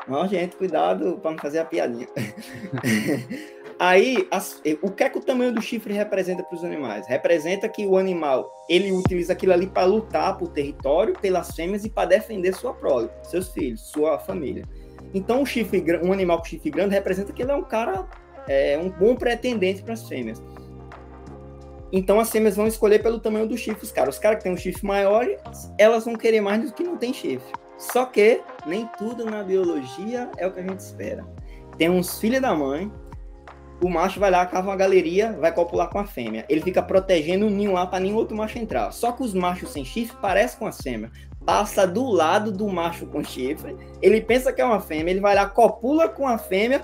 Não, 0.07 0.27
gente, 0.27 0.55
cuidado 0.55 1.17
para 1.21 1.31
não 1.31 1.37
fazer 1.37 1.59
a 1.59 1.65
piadinha. 1.65 2.07
Aí, 3.77 4.25
as, 4.31 4.61
o 4.81 4.89
que 4.89 5.03
é 5.03 5.09
que 5.09 5.17
o 5.17 5.21
tamanho 5.21 5.51
do 5.51 5.61
chifre 5.61 5.93
representa 5.93 6.43
para 6.43 6.55
os 6.55 6.63
animais? 6.63 7.05
Representa 7.07 7.67
que 7.67 7.85
o 7.85 7.97
animal 7.97 8.49
ele 8.69 8.91
utiliza 8.91 9.33
aquilo 9.33 9.51
ali 9.51 9.67
para 9.67 9.85
lutar 9.85 10.37
por 10.37 10.49
território, 10.49 11.13
pelas 11.19 11.53
fêmeas 11.53 11.83
e 11.83 11.89
para 11.89 12.09
defender 12.09 12.53
sua 12.53 12.73
prole, 12.73 13.09
seus 13.23 13.49
filhos, 13.49 13.81
sua 13.81 14.17
família. 14.17 14.63
Então, 15.13 15.41
um 15.41 15.45
chifre, 15.45 15.83
um 16.01 16.13
animal 16.13 16.37
com 16.37 16.45
chifre 16.45 16.69
grande 16.69 16.93
representa 16.93 17.33
que 17.33 17.41
ele 17.41 17.51
é 17.51 17.55
um 17.55 17.63
cara, 17.63 18.07
é, 18.47 18.77
um 18.77 18.89
bom 18.89 19.15
pretendente 19.15 19.83
para 19.83 19.93
as 19.93 20.07
fêmeas. 20.07 20.41
Então, 21.91 22.19
as 22.19 22.29
fêmeas 22.29 22.55
vão 22.55 22.67
escolher 22.67 23.01
pelo 23.03 23.19
tamanho 23.19 23.47
dos 23.47 23.59
chifres, 23.59 23.91
cara. 23.91 24.09
Os 24.09 24.19
caras 24.19 24.37
que 24.37 24.43
têm 24.43 24.53
um 24.53 24.57
chifre 24.57 24.85
maior, 24.85 25.27
elas 25.77 26.05
vão 26.05 26.15
querer 26.15 26.41
mais 26.41 26.63
do 26.63 26.73
que 26.73 26.83
não 26.83 26.97
tem 26.97 27.13
chifre. 27.13 27.64
Só 27.77 28.05
que 28.05 28.41
nem 28.65 28.87
tudo 28.97 29.25
na 29.25 29.43
biologia 29.43 30.29
é 30.37 30.47
o 30.47 30.51
que 30.51 30.59
a 30.59 30.63
gente 30.63 30.79
espera. 30.79 31.25
Tem 31.77 31.89
uns 31.89 32.17
filhos 32.19 32.41
da 32.41 32.55
mãe 32.55 32.91
o 33.81 33.89
macho 33.89 34.19
vai 34.19 34.31
lá, 34.31 34.45
cava 34.45 34.69
uma 34.69 34.75
galeria, 34.75 35.33
vai 35.33 35.51
copular 35.51 35.89
com 35.89 35.99
a 35.99 36.05
fêmea. 36.05 36.45
Ele 36.47 36.61
fica 36.61 36.81
protegendo 36.81 37.47
o 37.47 37.49
ninho 37.49 37.73
lá 37.73 37.85
para 37.85 37.99
nenhum 37.99 38.15
outro 38.15 38.35
macho 38.35 38.57
entrar. 38.57 38.91
Só 38.91 39.11
que 39.11 39.21
os 39.21 39.33
machos 39.33 39.71
sem 39.71 39.83
chifre 39.83 40.17
parecem 40.21 40.57
com 40.57 40.65
a 40.65 40.71
fêmea. 40.71 41.11
Passa 41.45 41.85
do 41.85 42.09
lado 42.09 42.51
do 42.51 42.67
macho 42.67 43.05
com 43.05 43.23
chifre, 43.23 43.75
ele 44.01 44.19
pensa 44.21 44.51
que 44.51 44.61
é 44.61 44.65
uma 44.65 44.79
fêmea, 44.79 45.11
ele 45.11 45.19
vai 45.19 45.35
lá, 45.35 45.45
copula 45.45 46.09
com 46.09 46.27
a 46.27 46.39
fêmea, 46.39 46.83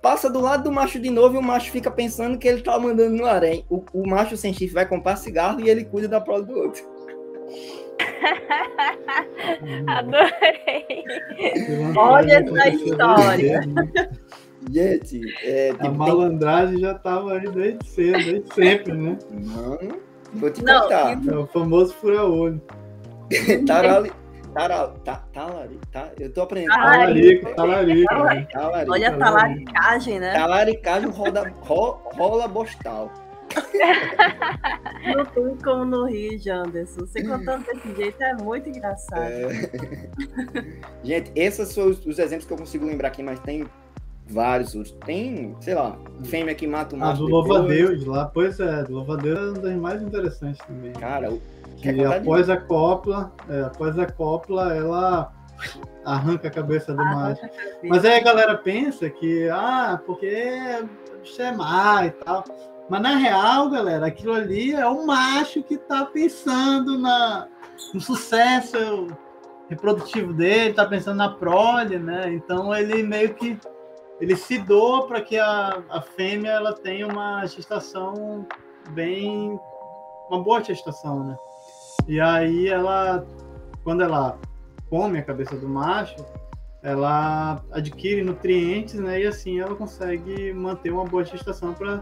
passa 0.00 0.30
do 0.30 0.40
lado 0.40 0.62
do 0.64 0.70
macho 0.70 1.00
de 1.00 1.10
novo 1.10 1.34
e 1.34 1.38
o 1.38 1.42
macho 1.42 1.72
fica 1.72 1.90
pensando 1.90 2.38
que 2.38 2.46
ele 2.46 2.62
tá 2.62 2.78
mandando 2.78 3.16
no 3.16 3.26
harém. 3.26 3.64
O, 3.68 3.82
o 3.92 4.08
macho 4.08 4.36
sem 4.36 4.52
chifre 4.52 4.74
vai 4.74 4.86
comprar 4.86 5.16
cigarro 5.16 5.60
e 5.60 5.68
ele 5.68 5.84
cuida 5.84 6.06
da 6.06 6.20
prole 6.20 6.44
do 6.44 6.56
outro. 6.56 6.84
Adorei. 9.86 11.04
Olha 11.96 12.32
essa 12.44 12.68
história. 12.68 13.60
Gente, 14.70 15.20
é, 15.44 15.70
A 15.70 15.74
tem- 15.76 15.90
malandragem 15.92 16.78
já 16.80 16.94
tava 16.94 17.34
aí 17.34 17.48
desde 17.50 17.86
cedo, 17.88 18.12
desde 18.24 18.54
sempre, 18.54 18.92
né? 18.92 19.16
Mano, 19.30 19.98
vou 20.34 20.50
te 20.50 20.64
Não, 20.64 20.82
contar. 20.82 21.18
É 21.26 21.36
o 21.36 21.46
famoso 21.46 21.94
fura-olho. 21.94 22.60
Tarali, 23.66 24.10
taral, 24.54 24.94
ta, 25.04 25.16
talari, 25.32 25.78
tá, 25.92 26.10
eu 26.18 26.32
tô 26.32 26.42
aprendendo. 26.42 26.70
Talarico, 26.74 27.54
talarico. 27.54 28.14
né? 28.14 28.46
Talarico. 28.52 28.92
Olha 28.92 29.08
a 29.08 29.16
talaricagem, 29.18 30.20
né? 30.20 30.32
Talaricagem 30.32 31.10
roda, 31.10 31.52
ro, 31.60 31.98
rola 32.14 32.48
bostal. 32.48 33.12
Não 35.16 35.24
tem 35.24 35.56
como 35.62 35.84
não 35.84 36.06
rir, 36.08 36.38
Janderson. 36.38 37.00
Você 37.06 37.22
contando 37.22 37.64
desse 37.64 37.94
jeito 37.94 38.20
é 38.22 38.34
muito 38.34 38.68
engraçado. 38.68 39.22
É. 39.22 39.48
Gente, 41.04 41.32
esses 41.36 41.68
são 41.68 41.88
os, 41.88 42.04
os 42.04 42.18
exemplos 42.18 42.46
que 42.46 42.52
eu 42.52 42.56
consigo 42.56 42.84
lembrar 42.84 43.08
aqui, 43.08 43.22
mas 43.22 43.38
tem 43.40 43.66
vários 44.28 44.74
outros. 44.74 44.94
Tem, 45.04 45.54
sei 45.60 45.74
lá, 45.74 45.96
fêmea 46.24 46.54
que 46.54 46.66
mata 46.66 46.94
o 46.96 46.98
Ah, 46.98 47.06
macho. 47.06 47.20
do 47.20 47.26
depois. 47.26 47.46
Louva-Deus 47.48 48.04
lá. 48.04 48.24
Pois 48.32 48.58
é, 48.58 48.82
do 48.84 48.94
Louva-Deus 48.94 49.38
é 49.38 49.42
uma 49.50 49.58
das 49.60 49.76
mais 49.76 50.02
interessantes 50.02 50.60
também. 50.66 50.92
Cara, 50.94 51.32
o- 51.32 51.40
Que 51.76 52.04
após 52.04 52.50
a 52.50 52.56
copla, 52.56 53.32
é, 53.48 53.60
após 53.62 53.96
a 53.98 54.06
copla, 54.06 54.74
ela 54.74 55.32
arranca 56.04 56.48
a 56.48 56.50
cabeça 56.50 56.92
do 56.92 57.04
macho. 57.04 57.42
Mas 57.84 58.04
aí 58.04 58.18
a 58.18 58.22
galera 58.24 58.56
pensa 58.58 59.08
que, 59.08 59.48
ah, 59.50 60.00
porque 60.04 60.44
bicho 61.22 61.40
é 61.42 61.52
má 61.52 62.06
e 62.06 62.10
tal. 62.10 62.42
Mas 62.88 63.02
na 63.02 63.16
real, 63.16 63.68
galera, 63.68 64.06
aquilo 64.06 64.32
ali 64.32 64.72
é 64.72 64.86
o 64.86 65.04
macho 65.04 65.62
que 65.62 65.76
tá 65.76 66.04
pensando 66.04 66.96
na, 66.98 67.48
no 67.92 68.00
sucesso 68.00 69.08
reprodutivo 69.68 70.32
dele, 70.32 70.74
tá 70.74 70.86
pensando 70.86 71.16
na 71.16 71.28
prole, 71.28 71.98
né? 71.98 72.32
Então 72.32 72.72
ele 72.74 73.02
meio 73.02 73.34
que 73.34 73.58
ele 74.20 74.36
se 74.36 74.58
doa 74.58 75.06
para 75.06 75.20
que 75.20 75.38
a, 75.38 75.82
a 75.90 76.00
fêmea 76.00 76.50
ela 76.50 76.72
tenha 76.72 77.06
uma 77.06 77.44
gestação 77.46 78.46
bem 78.90 79.58
uma 80.30 80.42
boa 80.42 80.62
gestação, 80.62 81.24
né? 81.24 81.36
E 82.06 82.20
aí 82.20 82.68
ela 82.68 83.26
quando 83.82 84.02
ela 84.02 84.38
come 84.88 85.18
a 85.18 85.22
cabeça 85.22 85.56
do 85.56 85.68
macho, 85.68 86.16
ela 86.82 87.62
adquire 87.72 88.22
nutrientes, 88.22 88.94
né? 88.94 89.22
E 89.22 89.26
assim 89.26 89.60
ela 89.60 89.74
consegue 89.74 90.52
manter 90.52 90.92
uma 90.92 91.04
boa 91.04 91.24
gestação 91.24 91.74
para 91.74 92.00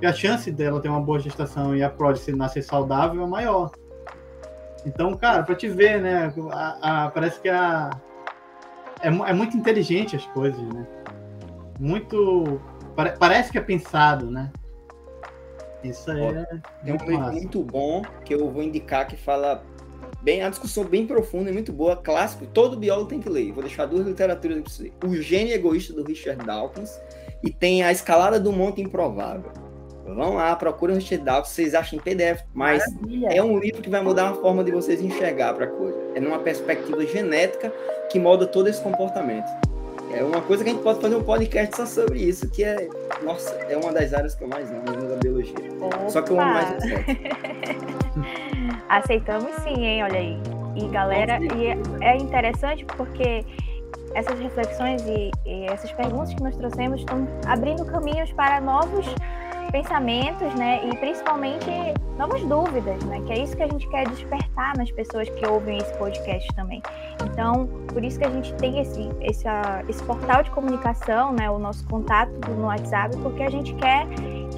e 0.00 0.06
a 0.06 0.12
chance 0.12 0.50
dela 0.50 0.80
ter 0.80 0.88
uma 0.88 1.00
boa 1.00 1.18
gestação 1.20 1.74
e 1.76 1.82
a 1.82 1.90
prole 1.90 2.16
se 2.18 2.32
nascer 2.32 2.62
saudável 2.62 3.22
é 3.22 3.26
maior. 3.26 3.70
Então, 4.86 5.14
cara, 5.16 5.42
para 5.42 5.54
te 5.54 5.68
ver, 5.68 6.00
né? 6.00 6.32
a- 6.52 7.04
a- 7.06 7.10
parece 7.10 7.40
que 7.40 7.48
a 7.48 7.90
é, 9.02 9.08
é 9.08 9.32
muito 9.32 9.56
inteligente 9.56 10.16
as 10.16 10.24
coisas, 10.26 10.60
né? 10.60 10.86
Muito 11.78 12.60
pare- 12.94 13.14
parece 13.18 13.50
que 13.50 13.58
é 13.58 13.60
pensado, 13.60 14.30
né? 14.30 14.50
Isso 15.82 16.10
aí 16.10 16.20
é 16.22 16.44
Tem 16.44 16.60
um 16.86 16.88
muito 16.90 17.04
livro 17.06 17.18
massa. 17.20 17.32
muito 17.32 17.62
bom 17.62 18.02
que 18.24 18.34
eu 18.34 18.50
vou 18.50 18.62
indicar 18.62 19.06
que 19.06 19.16
fala 19.16 19.62
bem, 20.22 20.42
a 20.42 20.50
discussão 20.50 20.84
bem 20.84 21.06
profunda 21.06 21.48
e 21.48 21.52
muito 21.52 21.72
boa, 21.72 21.96
clássico, 21.96 22.46
todo 22.46 22.76
biólogo 22.76 23.08
tem 23.08 23.20
que 23.20 23.28
ler. 23.30 23.52
Vou 23.52 23.62
deixar 23.62 23.86
duas 23.86 24.06
literaturas 24.06 24.60
pra 24.60 24.70
você. 24.70 24.92
O 25.06 25.14
Gênio 25.16 25.54
Egoísta 25.54 25.94
do 25.94 26.02
Richard 26.04 26.44
Dawkins 26.44 27.00
e 27.42 27.50
tem 27.50 27.82
A 27.82 27.90
Escalada 27.90 28.38
do 28.38 28.52
Monte 28.52 28.82
Improvável. 28.82 29.50
Vão 30.14 30.34
lá, 30.34 30.54
procurem 30.56 30.96
o 30.96 31.18
Dawkins, 31.18 31.48
vocês 31.52 31.74
acham 31.74 31.98
em 31.98 32.02
PDF, 32.02 32.42
mas 32.52 32.82
Maravilha. 32.94 33.28
é 33.28 33.42
um 33.42 33.58
livro 33.58 33.80
que 33.82 33.90
vai 33.90 34.00
mudar 34.02 34.30
a 34.30 34.34
forma 34.34 34.64
de 34.64 34.70
vocês 34.72 35.00
enxergar 35.00 35.54
para 35.54 35.66
a 35.66 35.68
coisa. 35.68 35.98
É 36.14 36.20
numa 36.20 36.38
perspectiva 36.38 37.04
genética 37.06 37.72
que 38.10 38.18
molda 38.18 38.46
todo 38.46 38.68
esse 38.68 38.82
comportamento. 38.82 39.48
É 40.12 40.24
uma 40.24 40.40
coisa 40.40 40.64
que 40.64 40.70
a 40.70 40.72
gente 40.72 40.82
pode 40.82 41.00
fazer 41.00 41.14
um 41.14 41.22
podcast 41.22 41.76
só 41.76 41.86
sobre 41.86 42.18
isso, 42.18 42.50
que 42.50 42.64
é, 42.64 42.88
nossa, 43.22 43.54
é 43.68 43.76
uma 43.76 43.92
das 43.92 44.12
áreas 44.12 44.34
que 44.34 44.42
eu 44.42 44.48
mais 44.48 44.68
amo 44.70 44.82
da 45.08 45.16
biologia. 45.16 45.54
Só 46.08 46.20
que 46.20 46.32
eu 46.32 46.40
amo 46.40 46.52
mais 46.52 46.68
Opa! 46.70 46.80
Aceitamos 48.88 49.54
sim, 49.62 49.84
hein? 49.84 50.02
Olha 50.02 50.18
aí. 50.18 50.36
E 50.74 50.88
galera, 50.88 51.38
e 51.56 51.66
é- 51.66 51.78
é 52.00 52.16
interessante 52.16 52.84
porque 52.96 53.44
essas 54.14 54.38
reflexões 54.40 55.02
e, 55.06 55.30
e 55.46 55.64
essas 55.66 55.92
perguntas 55.92 56.34
que 56.34 56.42
nós 56.42 56.56
trouxemos 56.56 57.00
estão 57.00 57.26
abrindo 57.46 57.84
caminhos 57.84 58.32
para 58.32 58.60
novos 58.60 59.06
pensamentos, 59.70 60.54
né? 60.54 60.80
E 60.86 60.96
principalmente 60.96 61.70
novas 62.16 62.42
dúvidas, 62.44 63.02
né? 63.04 63.20
Que 63.26 63.32
é 63.32 63.42
isso 63.42 63.56
que 63.56 63.62
a 63.62 63.68
gente 63.68 63.88
quer 63.88 64.08
despertar 64.08 64.76
nas 64.76 64.90
pessoas 64.90 65.28
que 65.28 65.46
ouvem 65.46 65.78
esse 65.78 65.92
podcast 65.96 66.46
também. 66.54 66.82
Então, 67.24 67.66
por 67.88 68.04
isso 68.04 68.18
que 68.18 68.26
a 68.26 68.30
gente 68.30 68.52
tem 68.54 68.80
esse, 68.80 69.08
esse, 69.20 69.46
esse 69.88 70.02
portal 70.04 70.42
de 70.42 70.50
comunicação, 70.50 71.32
né? 71.32 71.50
O 71.50 71.58
nosso 71.58 71.86
contato 71.86 72.32
no 72.50 72.66
WhatsApp, 72.66 73.16
porque 73.18 73.42
a 73.42 73.50
gente 73.50 73.74
quer 73.74 74.06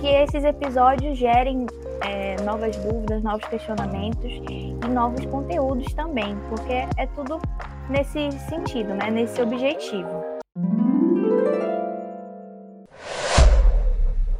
que 0.01 0.07
esses 0.07 0.45
episódios 0.45 1.17
gerem 1.17 1.67
é, 2.01 2.37
novas 2.43 2.77
dúvidas, 2.77 3.23
novos 3.23 3.45
questionamentos 3.49 4.33
e 4.49 4.75
novos 4.89 5.25
conteúdos 5.27 5.93
também, 5.95 6.37
porque 6.49 6.73
é 6.97 7.07
tudo 7.15 7.41
nesse 7.89 8.33
sentido, 8.49 8.95
né? 8.95 9.11
Nesse 9.11 9.41
objetivo. 9.41 10.32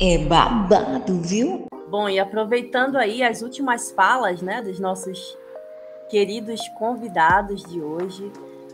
É 0.05 0.19
babado, 0.19 1.21
viu? 1.21 1.67
Bom, 1.89 2.09
e 2.09 2.19
aproveitando 2.19 2.97
aí 2.97 3.23
as 3.23 3.41
últimas 3.41 3.93
falas, 3.93 4.43
né, 4.43 4.61
dos 4.61 4.81
nossos 4.81 5.39
queridos 6.11 6.61
convidados 6.71 7.63
de 7.63 7.81
hoje, 7.81 8.33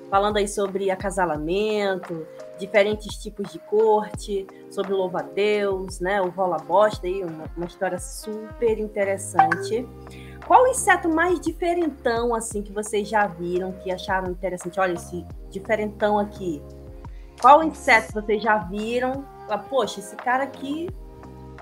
falando 0.09 0.39
aí 0.39 0.49
sobre 0.49 0.91
acasalamento, 0.91 2.27
diferentes 2.59 3.15
tipos 3.19 3.53
de 3.53 3.59
corte, 3.59 4.47
sobre 4.71 4.95
o 4.95 4.97
louva-a-Deus, 4.97 6.01
né, 6.01 6.19
o 6.23 6.31
rola-bosta 6.31 7.07
aí, 7.07 7.23
uma, 7.23 7.45
uma 7.55 7.67
história 7.67 7.99
super 7.99 8.79
interessante. 8.79 9.87
Qual 10.47 10.65
o 10.65 10.69
inseto 10.69 11.11
mais 11.11 11.39
diferentão, 11.39 12.35
assim, 12.35 12.63
que 12.63 12.73
vocês 12.73 13.07
já 13.07 13.27
viram, 13.27 13.73
que 13.73 13.93
acharam 13.93 14.31
interessante? 14.31 14.81
Olha 14.81 14.95
esse 14.95 15.27
diferentão 15.51 16.19
aqui. 16.19 16.63
Qual 17.39 17.63
inseto 17.63 18.15
vocês 18.15 18.43
já 18.43 18.57
viram? 18.57 19.27
Ah, 19.47 19.59
Poxa, 19.59 20.01
esse 20.01 20.17
cara 20.17 20.45
aqui 20.45 20.89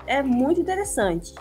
é 0.07 0.23
muito 0.23 0.59
interessante. 0.61 1.33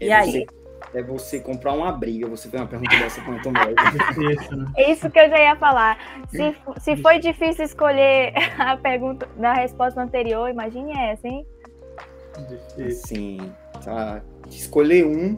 E 0.00 0.08
É 0.08 0.14
aí? 0.14 0.30
você- 0.30 0.46
é 0.94 1.02
você 1.02 1.40
comprar 1.40 1.72
uma 1.72 1.90
briga, 1.90 2.28
você 2.28 2.48
fez 2.48 2.60
uma 2.62 2.68
pergunta 2.68 2.96
dessa 2.96 3.20
com 3.20 3.32
o 3.32 3.34
né? 4.56 4.72
É 4.76 4.92
isso 4.92 5.10
que 5.10 5.18
eu 5.18 5.28
já 5.28 5.38
ia 5.40 5.56
falar. 5.56 5.98
Se, 6.28 6.54
se 6.80 6.96
foi 7.02 7.18
difícil 7.18 7.64
escolher 7.64 8.32
a 8.58 8.76
pergunta 8.76 9.28
na 9.36 9.54
resposta 9.54 10.00
anterior, 10.00 10.48
imagine 10.48 10.92
essa, 10.92 11.26
hein? 11.26 11.44
Difícil. 12.48 12.86
Assim, 12.86 13.52
tá? 13.84 14.22
Escolher 14.48 15.04
um, 15.04 15.36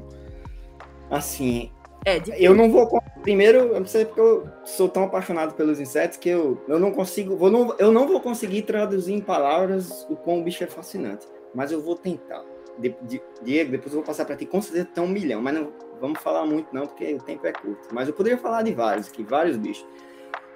assim, 1.10 1.70
É, 2.04 2.20
eu 2.38 2.54
não 2.54 2.70
vou. 2.70 2.88
Primeiro, 3.22 3.58
eu 3.58 3.80
não 3.80 3.86
sei 3.86 4.04
porque 4.04 4.20
eu 4.20 4.48
sou 4.64 4.88
tão 4.88 5.04
apaixonado 5.04 5.54
pelos 5.54 5.80
insetos 5.80 6.16
que 6.16 6.28
eu, 6.28 6.62
eu 6.68 6.78
não 6.78 6.92
consigo. 6.92 7.36
Vou, 7.36 7.50
não, 7.50 7.74
eu 7.78 7.90
não 7.92 8.06
vou 8.06 8.20
conseguir 8.20 8.62
traduzir 8.62 9.12
em 9.14 9.20
palavras 9.20 10.06
o 10.08 10.16
quão 10.16 10.40
o 10.40 10.44
bicho 10.44 10.62
é 10.62 10.66
fascinante. 10.66 11.26
Mas 11.54 11.72
eu 11.72 11.80
vou 11.82 11.96
tentar. 11.96 12.44
De- 12.78 12.96
de- 13.02 13.22
Diego, 13.42 13.70
depois 13.70 13.92
eu 13.92 14.00
vou 14.00 14.06
passar 14.06 14.24
para 14.24 14.36
ti. 14.36 14.46
Com 14.46 14.60
certeza 14.60 14.86
tem 14.86 15.02
um 15.02 15.08
milhão, 15.08 15.40
mas 15.40 15.54
não 15.54 15.72
vamos 16.00 16.20
falar 16.20 16.44
muito, 16.44 16.68
não, 16.74 16.86
porque 16.86 17.14
o 17.14 17.22
tempo 17.22 17.46
é 17.46 17.52
curto. 17.52 17.88
Mas 17.92 18.08
eu 18.08 18.14
poderia 18.14 18.38
falar 18.38 18.62
de 18.62 18.72
vários 18.72 19.08
aqui, 19.08 19.22
vários 19.22 19.56
bichos. 19.56 19.86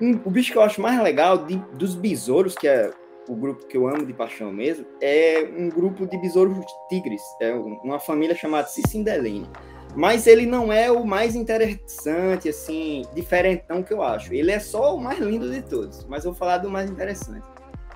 Um- 0.01 0.21
o 0.25 0.31
bicho 0.31 0.53
que 0.53 0.59
eu 0.59 0.63
acho 0.63 0.81
mais 0.81 1.01
legal 1.03 1.39
de- 1.39 1.63
dos 1.75 1.95
besouros, 1.95 2.55
que 2.55 2.69
é 2.69 2.91
o 3.29 3.35
grupo 3.35 3.67
que 3.67 3.77
eu 3.77 3.87
amo 3.87 4.05
de 4.05 4.13
paixão 4.13 4.53
mesmo, 4.53 4.85
é 5.01 5.49
um 5.57 5.69
grupo 5.69 6.07
de 6.07 6.19
besouros 6.19 6.59
tigres. 6.89 7.23
É 7.41 7.55
um- 7.55 7.79
uma 7.85 7.99
família 8.01 8.35
chamada 8.35 8.67
Cicindelene. 8.69 9.49
Mas 9.95 10.27
ele 10.27 10.47
não 10.47 10.73
é 10.73 10.91
o 10.91 11.05
mais 11.05 11.35
interessante, 11.35 12.49
assim, 12.49 13.03
diferentão 13.15 13.83
que 13.83 13.93
eu 13.93 14.03
acho. 14.03 14.33
Ele 14.33 14.51
é 14.53 14.59
só 14.59 14.95
o 14.95 15.01
mais 15.01 15.19
lindo 15.19 15.51
de 15.51 15.63
todos. 15.63 16.05
Mas 16.07 16.25
eu 16.25 16.31
vou 16.33 16.39
falar 16.39 16.59
do 16.59 16.71
mais 16.71 16.91
interessante. 16.91 17.47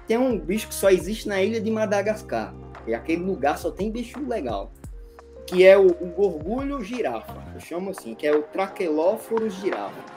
Tem 0.06 0.18
um 0.18 0.38
bicho 0.38 0.68
que 0.68 0.74
só 0.74 0.90
existe 0.90 1.28
na 1.28 1.40
ilha 1.40 1.60
de 1.60 1.70
Madagascar. 1.70 2.54
E 2.86 2.94
aquele 2.94 3.22
lugar 3.22 3.58
só 3.58 3.70
tem 3.70 3.90
bicho 3.90 4.26
legal. 4.26 4.72
Que 5.46 5.64
é 5.64 5.76
o, 5.76 5.86
o 5.86 6.06
gorgulho 6.06 6.82
girafa. 6.82 7.44
Eu 7.54 7.60
chamo 7.60 7.90
assim, 7.90 8.14
que 8.14 8.26
é 8.26 8.34
o 8.34 8.42
Traquelóforos 8.42 9.54
girafa. 9.54 10.14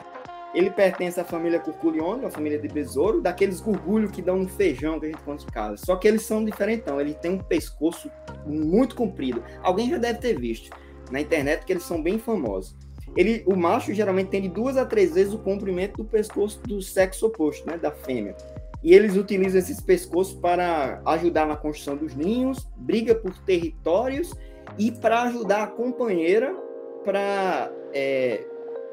Ele 0.54 0.70
pertence 0.70 1.20
à 1.20 1.24
família 1.24 1.60
Curculione, 1.60 2.22
uma 2.22 2.32
família 2.32 2.58
de 2.58 2.68
besouro, 2.68 3.22
daqueles 3.22 3.60
gorgulhos 3.60 4.12
que 4.12 4.22
dão 4.22 4.40
um 4.40 4.48
feijão 4.48 5.00
que 5.00 5.06
a 5.06 5.10
gente 5.10 5.22
come 5.22 5.40
em 5.42 5.46
casa. 5.46 5.78
Só 5.86 5.96
que 5.98 6.08
eles 6.08 6.24
são 6.24 6.44
diferentão. 6.44 7.00
Ele 7.00 7.14
tem 7.14 7.32
um 7.32 7.40
pescoço 7.40 8.10
muito 8.46 8.96
comprido. 8.96 9.44
Alguém 9.62 9.90
já 9.90 9.98
deve 9.98 10.20
ter 10.20 10.40
visto 10.40 10.76
na 11.12 11.22
internet 11.22 11.66
que 11.66 11.74
eles 11.74 11.84
são 11.84 12.02
bem 12.02 12.18
famosos. 12.18 12.76
Ele, 13.16 13.44
o 13.46 13.56
macho 13.56 13.94
geralmente 13.94 14.30
tem 14.30 14.42
de 14.42 14.50
duas 14.50 14.78
a 14.78 14.86
três 14.86 15.14
vezes 15.14 15.34
o 15.34 15.40
comprimento 15.40 15.98
do 15.98 16.06
pescoço 16.06 16.62
do 16.64 16.82
sexo 16.82 17.28
oposto, 17.28 17.66
né, 17.66 17.78
da 17.78 17.92
fêmea. 17.92 18.36
E 18.84 18.94
eles 18.94 19.16
utilizam 19.16 19.60
esses 19.60 19.82
pescoços 19.82 20.34
para 20.36 21.02
ajudar 21.06 21.46
na 21.48 21.56
construção 21.56 21.96
dos 21.96 22.16
ninhos, 22.16 22.68
briga 22.78 23.16
por 23.16 23.38
territórios 23.40 24.34
e 24.78 24.92
para 24.92 25.24
ajudar 25.24 25.64
a 25.64 25.68
companheira 25.68 26.56
para 27.04 27.72
é, 27.94 28.44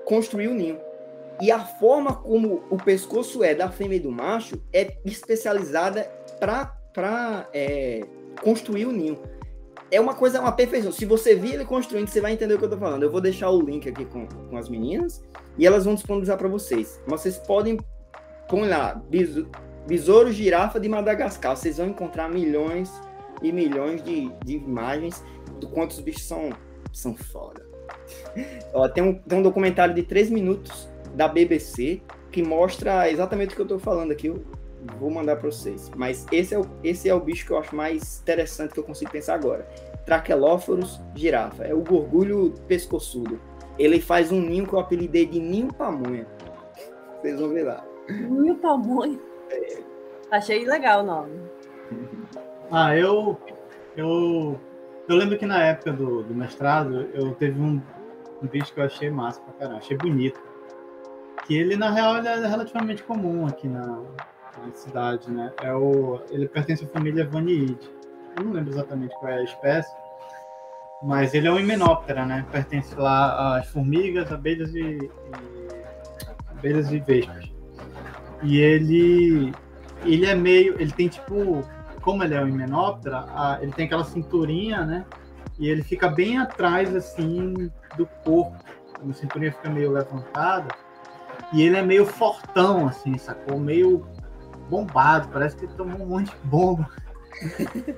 construir 0.05 0.49
o 0.49 0.55
ninho. 0.55 0.79
E 1.41 1.51
a 1.51 1.59
forma 1.59 2.15
como 2.15 2.63
o 2.71 2.77
pescoço 2.77 3.43
é 3.43 3.55
da 3.55 3.69
fêmea 3.69 3.97
e 3.97 4.01
do 4.01 4.11
macho 4.11 4.61
é 4.73 4.97
especializada 5.05 6.09
para 6.39 7.49
é, 7.53 8.03
construir 8.43 8.87
o 8.87 8.93
ninho. 8.93 9.19
É 9.91 10.01
uma 10.01 10.15
coisa, 10.15 10.41
uma 10.41 10.53
perfeição. 10.53 10.93
Se 10.93 11.05
você 11.05 11.35
vir 11.35 11.55
ele 11.55 11.65
construindo, 11.65 12.09
você 12.09 12.21
vai 12.21 12.33
entender 12.33 12.55
o 12.55 12.59
que 12.59 12.65
eu 12.65 12.71
tô 12.71 12.79
falando. 12.79 13.03
Eu 13.03 13.11
vou 13.11 13.21
deixar 13.21 13.51
o 13.51 13.61
link 13.61 13.89
aqui 13.89 14.05
com, 14.05 14.27
com 14.27 14.57
as 14.57 14.69
meninas 14.69 15.23
e 15.59 15.67
elas 15.67 15.85
vão 15.85 15.95
disponibilizar 15.95 16.39
para 16.39 16.49
vocês. 16.49 17.01
Mas 17.07 17.21
vocês 17.21 17.37
podem 17.39 17.79
põe 18.49 18.69
lá, 18.69 19.01
besouro 19.87 20.33
girafa 20.33 20.81
de 20.81 20.89
Madagascar. 20.89 21.57
Vocês 21.57 21.79
vão 21.79 21.89
encontrar 21.89 22.29
milhões 22.29 22.91
e 23.43 23.53
milhões 23.53 24.03
de, 24.03 24.31
de 24.45 24.57
imagens 24.57 25.25
do 25.61 25.69
quanto 25.69 25.93
os 25.93 26.01
bichos 26.01 26.25
são, 26.25 26.51
são 26.93 27.15
foda. 27.15 27.65
Ó, 28.73 28.89
tem, 28.89 29.03
um, 29.03 29.15
tem 29.15 29.39
um 29.39 29.43
documentário 29.43 29.95
de 29.95 30.03
três 30.03 30.31
minutos 30.31 30.89
da 31.15 31.29
BBC 31.29 32.01
que 32.31 32.43
mostra 32.43 33.11
exatamente 33.11 33.53
o 33.53 33.57
que 33.57 33.61
eu 33.61 33.67
estou 33.67 33.79
falando 33.79 34.11
aqui. 34.11 34.27
Eu 34.29 34.45
vou 34.99 35.11
mandar 35.11 35.37
para 35.37 35.51
vocês. 35.51 35.91
Mas 35.97 36.27
esse 36.33 36.55
é, 36.55 36.59
o, 36.59 36.67
esse 36.83 37.09
é 37.09 37.15
o 37.15 37.21
bicho 37.21 37.47
que 37.47 37.53
eu 37.53 37.59
acho 37.59 37.75
mais 37.75 38.21
interessante 38.21 38.73
que 38.73 38.81
eu 38.81 38.85
consigo 38.85 39.11
pensar 39.11 39.35
agora. 39.35 39.67
Traquelóforos 40.05 41.01
girafa. 41.15 41.65
É 41.65 41.75
o 41.75 41.81
gorgulho 41.81 42.55
pescoçudo. 42.67 43.41
Ele 43.79 44.01
faz 44.01 44.31
um 44.31 44.41
ninho 44.41 44.67
que 44.67 44.73
eu 44.73 44.79
apelidei 44.79 45.27
de 45.27 45.41
ninho 45.41 45.73
pamonha. 45.73 46.27
Vocês 47.21 47.39
vão 47.39 47.51
ver 47.51 47.65
lá. 47.65 47.85
Ninho 48.09 48.57
pamonha? 48.57 49.19
Achei 50.31 50.65
legal 50.65 51.03
o 51.03 51.07
nome. 51.07 51.41
Ah, 52.73 52.97
eu, 52.97 53.39
eu, 53.97 54.59
eu 55.09 55.17
lembro 55.17 55.39
que 55.39 55.47
na 55.47 55.63
época 55.63 55.93
do, 55.93 56.23
do 56.23 56.35
mestrado 56.35 57.09
eu 57.13 57.33
teve 57.35 57.61
um, 57.61 57.81
um 58.43 58.47
bicho 58.49 58.73
que 58.73 58.81
eu 58.81 58.85
achei 58.85 59.11
massa 59.11 59.41
pra 59.43 59.53
caramba, 59.55 59.79
achei 59.79 59.97
bonito. 59.97 60.41
Que 61.47 61.57
ele, 61.57 61.77
na 61.77 61.91
real, 61.91 62.17
ele 62.17 62.27
é 62.27 62.47
relativamente 62.47 63.03
comum 63.03 63.47
aqui 63.47 63.69
na, 63.69 63.87
na 63.87 64.73
cidade, 64.73 65.31
né? 65.31 65.53
É 65.63 65.75
o, 65.75 66.21
ele 66.31 66.49
pertence 66.49 66.85
à 66.85 66.89
família 66.89 67.27
Vaniide. 67.27 67.89
Eu 68.37 68.45
não 68.45 68.53
lembro 68.53 68.73
exatamente 68.73 69.15
qual 69.21 69.31
é 69.31 69.39
a 69.39 69.45
espécie, 69.45 69.95
mas 71.03 71.35
ele 71.35 71.47
é 71.47 71.53
um 71.53 71.61
himenóptera, 71.61 72.25
né? 72.25 72.45
Pertence 72.51 72.95
lá 72.95 73.59
às 73.59 73.69
formigas, 73.69 74.33
abelhas 74.33 74.75
e, 74.75 74.81
e 74.81 75.11
abelhas 76.51 76.91
e 76.91 76.99
vespas. 76.99 77.54
E 78.43 78.59
ele 78.59 79.53
ele 80.05 80.27
é 80.27 80.35
meio, 80.35 80.81
ele 80.81 80.93
tem 80.93 81.09
tipo 81.09 81.65
como 82.05 82.23
ele 82.23 82.35
é 82.35 82.43
um 82.43 82.49
himenóptera, 82.49 83.25
a, 83.35 83.59
ele 83.63 83.73
tem 83.73 83.87
aquela 83.87 84.05
cinturinha, 84.05 84.85
né? 84.85 85.07
E 85.59 85.69
ele 85.69 85.83
fica 85.83 86.07
bem 86.09 86.37
atrás, 86.37 86.95
assim, 86.95 87.71
do 87.97 88.07
corpo. 88.23 88.63
A 89.09 89.13
cinturinha 89.15 89.53
fica 89.53 89.71
meio 89.71 89.91
levantada. 89.91 90.69
E 91.53 91.63
ele 91.63 91.77
é 91.77 91.83
meio 91.83 92.05
fortão, 92.05 92.89
assim, 92.89 93.17
sacou? 93.17 93.59
Meio 93.59 94.07
bombado. 94.69 95.29
Parece 95.29 95.57
que 95.57 95.65
ele 95.65 95.73
tomou 95.75 96.03
um 96.03 96.07
monte 96.07 96.31
de 96.31 96.37
bomba. 96.47 96.87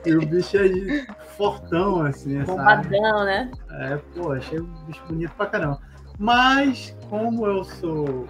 e 0.06 0.14
o 0.14 0.24
bicho 0.24 0.56
é 0.56 1.06
fortão, 1.36 2.02
assim, 2.02 2.42
Bombadão, 2.44 3.24
né? 3.24 3.50
É, 3.70 3.96
pô, 4.14 4.32
achei 4.32 4.58
o 4.58 4.64
bicho 4.86 5.02
bonito 5.08 5.32
pra 5.36 5.46
caramba. 5.46 5.80
Mas, 6.18 6.96
como 7.10 7.46
eu 7.46 7.64
sou 7.64 8.26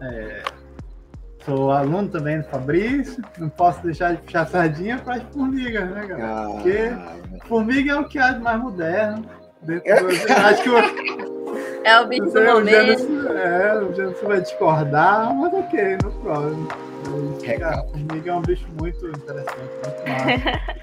é, 0.00 0.42
Sou 1.44 1.70
aluno 1.70 2.08
também 2.08 2.38
do 2.40 2.44
Fabrício, 2.44 3.22
não 3.36 3.50
posso 3.50 3.82
deixar 3.82 4.12
de 4.12 4.22
puxar 4.22 4.46
sardinha 4.46 4.98
para 4.98 5.16
as 5.16 5.22
formigas, 5.24 5.90
né, 5.90 6.06
galera? 6.06 6.32
Ah, 6.32 6.46
Porque 6.52 6.90
formiga 7.46 7.92
é 7.92 7.96
o 7.96 8.08
que 8.08 8.18
há 8.18 8.32
de 8.32 8.40
mais 8.40 8.58
moderno. 8.58 9.26
Dentro 9.60 10.06
do... 10.06 10.32
Acho 10.32 10.62
que 10.62 10.70
É 11.84 12.00
o 12.00 12.08
bicho 12.08 12.30
do 12.30 12.42
momento. 12.42 13.28
É, 13.36 13.78
o 13.78 13.94
Janus 13.94 14.20
vai 14.22 14.40
discordar, 14.40 15.34
mas 15.34 15.52
ok, 15.52 15.98
no 16.02 16.12
próximo. 16.12 16.68
A 17.62 17.82
formiga 17.88 18.30
é 18.30 18.34
um 18.34 18.42
bicho 18.42 18.66
muito 18.80 19.06
interessante, 19.06 19.70
muito 19.84 20.02
massa. 20.08 20.74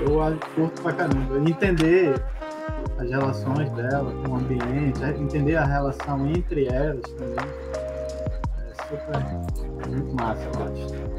Eu 0.00 0.38
curto 0.56 0.82
pra 0.82 0.92
caramba. 0.92 1.38
Entender 1.48 2.20
as 2.98 3.08
relações 3.08 3.70
dela 3.70 4.12
com 4.24 4.32
o 4.32 4.36
ambiente, 4.36 5.04
entender 5.20 5.54
a 5.54 5.64
relação 5.64 6.26
entre 6.26 6.66
elas 6.66 7.00
também 7.12 7.87
muito 8.90 10.14
massa, 10.14 10.42
eu 10.44 10.50
acho. 10.64 11.18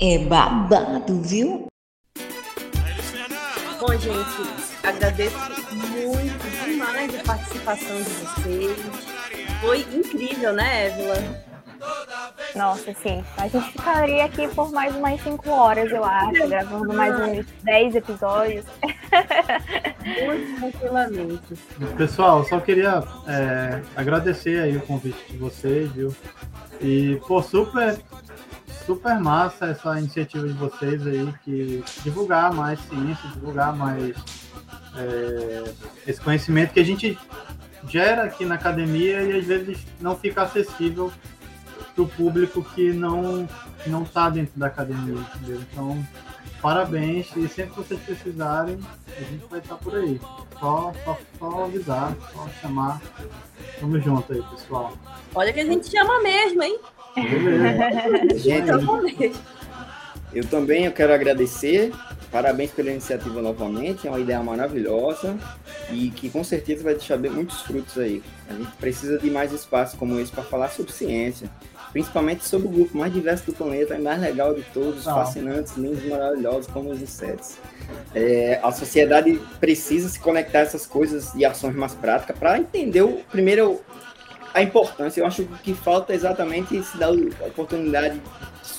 É 0.00 0.18
babado, 0.18 1.20
viu? 1.22 1.66
Bom, 3.80 3.92
gente, 3.98 4.16
agradeço 4.84 5.36
muito 5.72 6.64
demais 6.64 7.18
a 7.18 7.24
participação 7.24 7.96
de 7.96 8.10
vocês. 8.10 8.78
Foi 9.60 9.80
incrível, 9.80 10.52
né, 10.52 10.86
Évila? 10.86 11.48
Nossa, 12.54 12.94
sim. 12.94 13.24
A 13.36 13.48
gente 13.48 13.72
ficaria 13.72 14.24
aqui 14.24 14.48
por 14.48 14.70
mais 14.72 14.94
umas 14.94 15.20
5 15.22 15.50
horas, 15.50 15.90
eu 15.90 16.04
acho, 16.04 16.48
gravando 16.48 16.92
mais 16.92 17.14
uns 17.20 17.46
10 17.62 17.94
episódios. 17.96 18.64
Muito 20.08 20.60
tranquilamente. 20.60 21.54
Pessoal, 21.96 22.44
só 22.44 22.60
queria 22.60 23.02
é, 23.26 23.82
agradecer 23.94 24.60
aí 24.60 24.76
o 24.76 24.80
convite 24.80 25.18
de 25.30 25.36
vocês, 25.36 25.90
viu? 25.92 26.14
E, 26.80 27.20
pô, 27.26 27.42
super, 27.42 27.98
super 28.86 29.20
massa 29.20 29.66
essa 29.66 29.98
iniciativa 29.98 30.46
de 30.46 30.54
vocês 30.54 31.06
aí, 31.06 31.32
que 31.44 31.84
divulgar 32.02 32.52
mais 32.52 32.80
ciência, 32.80 33.28
divulgar 33.34 33.76
mais 33.76 34.16
é, 34.96 35.72
esse 36.06 36.20
conhecimento 36.20 36.72
que 36.72 36.80
a 36.80 36.84
gente 36.84 37.18
gera 37.88 38.24
aqui 38.24 38.44
na 38.44 38.54
academia 38.54 39.22
e 39.22 39.38
às 39.38 39.44
vezes 39.44 39.78
não 40.00 40.16
fica 40.16 40.42
acessível 40.42 41.12
para 41.94 42.02
o 42.02 42.08
público 42.08 42.62
que 42.62 42.92
não 42.92 43.48
não 43.86 44.02
está 44.02 44.28
dentro 44.28 44.58
da 44.58 44.66
academia, 44.66 45.14
entendeu? 45.14 45.60
Então, 45.72 46.06
parabéns 46.60 47.28
e 47.36 47.48
sempre 47.48 47.72
que 47.72 47.76
vocês 47.76 48.00
precisarem, 48.00 48.78
a 49.16 49.20
gente 49.20 49.44
vai 49.50 49.60
estar 49.60 49.76
por 49.76 49.94
aí. 49.94 50.20
Só, 50.58 50.92
só, 51.04 51.18
só 51.38 51.64
avisar, 51.64 52.16
só 52.32 52.48
chamar. 52.60 53.00
Tamo 53.80 54.00
junto 54.00 54.32
aí, 54.32 54.42
pessoal. 54.42 54.92
Olha 55.34 55.52
que 55.52 55.60
a 55.60 55.64
gente 55.64 55.90
chama 55.90 56.20
mesmo, 56.22 56.62
hein? 56.62 56.78
Gente, 58.36 58.68
eu 60.32 60.46
também 60.46 60.84
eu 60.84 60.92
quero 60.92 61.12
agradecer. 61.12 61.92
Parabéns 62.30 62.70
pela 62.72 62.90
iniciativa 62.90 63.40
novamente. 63.40 64.06
É 64.06 64.10
uma 64.10 64.20
ideia 64.20 64.42
maravilhosa 64.42 65.38
e 65.90 66.10
que 66.10 66.28
com 66.28 66.44
certeza 66.44 66.84
vai 66.84 66.94
deixar 66.94 67.18
muitos 67.18 67.62
frutos 67.62 67.96
aí. 67.98 68.22
A 68.48 68.54
gente 68.54 68.70
precisa 68.72 69.18
de 69.18 69.30
mais 69.30 69.52
espaços 69.52 69.98
como 69.98 70.18
esse 70.20 70.30
para 70.30 70.44
falar 70.44 70.68
sobre 70.68 70.92
ciência 70.92 71.50
principalmente 71.92 72.44
sobre 72.44 72.68
o 72.68 72.70
grupo 72.70 72.96
mais 72.96 73.12
diverso 73.12 73.46
do 73.46 73.52
planeta, 73.52 73.94
é 73.94 73.98
mais 73.98 74.20
legal 74.20 74.54
de 74.54 74.62
todos, 74.74 75.06
ah. 75.08 75.14
fascinantes, 75.14 75.76
lindos, 75.76 76.04
maravilhosos, 76.04 76.66
como 76.66 76.90
os 76.90 77.00
insetos. 77.00 77.56
É, 78.14 78.60
a 78.62 78.70
sociedade 78.70 79.40
precisa 79.58 80.08
se 80.08 80.18
conectar 80.18 80.60
a 80.60 80.62
essas 80.62 80.86
coisas 80.86 81.34
e 81.34 81.44
ações 81.44 81.74
mais 81.74 81.94
práticas 81.94 82.38
para 82.38 82.58
entender 82.58 83.02
o 83.02 83.20
primeiro 83.30 83.80
a 84.52 84.62
importância. 84.62 85.20
Eu 85.20 85.26
acho 85.26 85.44
que 85.44 85.52
o 85.52 85.58
que 85.58 85.74
falta 85.74 86.14
exatamente 86.14 86.82
se 86.82 86.96
dar 86.96 87.08
a 87.08 87.46
oportunidade 87.46 88.20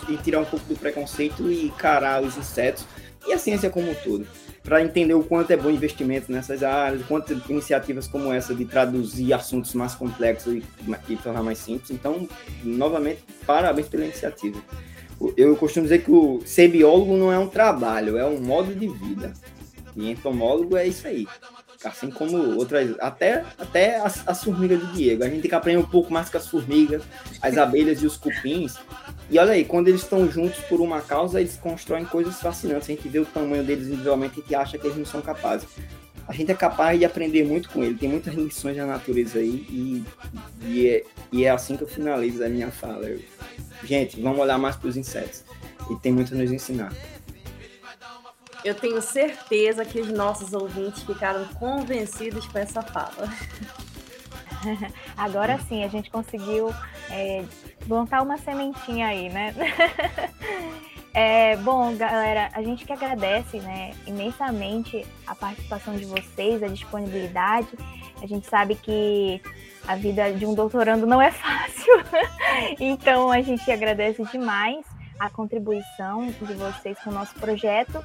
de 0.07 0.17
tirar 0.17 0.39
um 0.39 0.45
pouco 0.45 0.65
do 0.65 0.75
preconceito 0.75 1.51
e 1.51 1.65
encarar 1.65 2.21
os 2.21 2.37
insetos 2.37 2.85
e 3.27 3.33
a 3.33 3.37
ciência 3.37 3.69
como 3.69 3.89
um 3.89 3.95
todo 3.95 4.25
para 4.69 4.83
entender 4.83 5.15
o 5.15 5.23
quanto 5.23 5.49
é 5.51 5.57
bom 5.57 5.71
investimento 5.71 6.31
nessas 6.31 6.61
áreas, 6.61 7.01
quanto 7.07 7.33
iniciativas 7.49 8.07
como 8.07 8.31
essa 8.31 8.53
de 8.53 8.65
traduzir 8.65 9.33
assuntos 9.33 9.73
mais 9.73 9.95
complexos 9.95 10.53
e, 10.53 10.63
e 11.09 11.17
tornar 11.17 11.41
mais 11.41 11.57
simples. 11.57 11.89
Então, 11.89 12.29
novamente, 12.63 13.23
parabéns 13.47 13.87
pela 13.87 14.05
iniciativa. 14.05 14.61
Eu 15.35 15.55
costumo 15.55 15.83
dizer 15.83 16.03
que 16.03 16.11
o 16.11 16.41
ser 16.45 16.67
biólogo 16.67 17.17
não 17.17 17.33
é 17.33 17.39
um 17.39 17.47
trabalho, 17.47 18.15
é 18.15 18.23
um 18.23 18.39
modo 18.39 18.73
de 18.73 18.87
vida. 18.87 19.33
E 19.95 20.11
entomólogo 20.11 20.77
é 20.77 20.87
isso 20.87 21.07
aí. 21.07 21.27
Assim 21.83 22.11
como 22.11 22.37
outras, 22.55 22.95
até, 22.99 23.43
até 23.57 23.97
as, 23.97 24.25
as 24.27 24.43
formigas 24.43 24.79
do 24.79 24.93
Diego. 24.93 25.23
A 25.23 25.29
gente 25.29 25.41
tem 25.41 25.49
que 25.49 25.55
aprender 25.55 25.79
um 25.79 25.85
pouco 25.85 26.13
mais 26.13 26.29
com 26.29 26.37
as 26.37 26.47
formigas, 26.47 27.01
as 27.41 27.57
abelhas 27.57 28.03
e 28.03 28.05
os 28.05 28.15
cupins. 28.15 28.75
E 29.29 29.37
olha 29.37 29.51
aí, 29.51 29.63
quando 29.63 29.87
eles 29.87 30.01
estão 30.01 30.29
juntos 30.29 30.59
por 30.61 30.81
uma 30.81 31.01
causa, 31.01 31.39
eles 31.39 31.55
constroem 31.55 32.03
coisas 32.03 32.41
fascinantes. 32.41 32.89
A 32.89 32.93
gente 32.93 33.07
vê 33.07 33.19
o 33.19 33.25
tamanho 33.25 33.63
deles 33.63 33.87
individualmente 33.87 34.43
e 34.49 34.55
acha 34.55 34.77
que 34.77 34.87
eles 34.87 34.97
não 34.97 35.05
são 35.05 35.21
capazes. 35.21 35.67
A 36.27 36.33
gente 36.33 36.51
é 36.51 36.55
capaz 36.55 36.97
de 36.97 37.05
aprender 37.05 37.43
muito 37.43 37.69
com 37.69 37.83
ele. 37.83 37.95
Tem 37.95 38.09
muitas 38.09 38.33
lições 38.33 38.75
da 38.75 38.85
natureza 38.85 39.39
aí 39.39 39.65
e, 39.69 40.05
e, 40.63 40.87
é, 40.87 41.03
e 41.31 41.45
é 41.45 41.49
assim 41.49 41.77
que 41.77 41.83
eu 41.83 41.87
finalizo 41.87 42.43
a 42.43 42.49
minha 42.49 42.71
fala. 42.71 43.05
Eu, 43.05 43.19
gente, 43.83 44.19
vamos 44.19 44.39
olhar 44.39 44.57
mais 44.57 44.75
para 44.75 44.89
os 44.89 44.97
insetos. 44.97 45.43
E 45.91 45.95
tem 45.97 46.11
muito 46.11 46.33
a 46.33 46.37
nos 46.37 46.51
ensinar. 46.51 46.91
Eu 48.63 48.75
tenho 48.75 49.01
certeza 49.01 49.85
que 49.85 50.01
os 50.01 50.09
nossos 50.09 50.53
ouvintes 50.53 51.03
ficaram 51.03 51.45
convencidos 51.55 52.45
com 52.47 52.57
essa 52.57 52.81
fala. 52.81 53.31
Agora 55.17 55.57
sim, 55.67 55.83
a 55.83 55.87
gente 55.87 56.09
conseguiu 56.09 56.73
é, 57.09 57.43
plantar 57.87 58.21
uma 58.21 58.37
sementinha 58.37 59.07
aí, 59.07 59.29
né? 59.29 59.53
É, 61.11 61.55
bom, 61.57 61.95
galera, 61.97 62.49
a 62.53 62.61
gente 62.61 62.85
que 62.85 62.93
agradece 62.93 63.59
né, 63.59 63.91
imensamente 64.05 65.05
a 65.25 65.33
participação 65.33 65.95
de 65.95 66.05
vocês, 66.05 66.61
a 66.61 66.67
disponibilidade. 66.67 67.67
A 68.21 68.27
gente 68.27 68.47
sabe 68.47 68.75
que 68.75 69.41
a 69.87 69.95
vida 69.95 70.31
de 70.31 70.45
um 70.45 70.53
doutorando 70.53 71.07
não 71.07 71.19
é 71.19 71.31
fácil, 71.33 71.93
então 72.79 73.31
a 73.31 73.41
gente 73.41 73.69
agradece 73.71 74.23
demais 74.25 74.85
a 75.19 75.29
contribuição 75.29 76.27
de 76.27 76.53
vocês 76.53 76.97
com 76.99 77.09
o 77.09 77.13
nosso 77.13 77.33
projeto. 77.35 78.01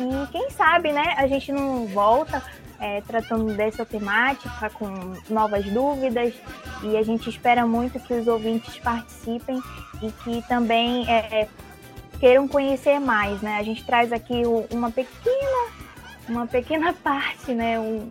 E 0.00 0.32
quem 0.32 0.50
sabe, 0.50 0.90
né, 0.90 1.14
a 1.16 1.26
gente 1.26 1.52
não 1.52 1.86
volta 1.86 2.42
é, 2.80 3.00
tratando 3.00 3.54
dessa 3.54 3.84
temática 3.84 4.70
com 4.70 5.14
novas 5.28 5.64
dúvidas 5.66 6.34
e 6.82 6.96
a 6.96 7.02
gente 7.02 7.28
espera 7.28 7.66
muito 7.66 7.98
que 8.00 8.14
os 8.14 8.26
ouvintes 8.26 8.78
participem 8.78 9.60
e 10.02 10.10
que 10.12 10.46
também 10.48 11.08
é, 11.10 11.48
queiram 12.20 12.46
conhecer 12.46 12.98
mais, 12.98 13.40
né? 13.42 13.58
A 13.58 13.62
gente 13.62 13.84
traz 13.84 14.12
aqui 14.12 14.42
uma 14.70 14.90
pequena, 14.90 15.70
uma 16.28 16.46
pequena 16.46 16.92
parte, 17.02 17.52
né? 17.52 17.78
Um, 17.78 18.10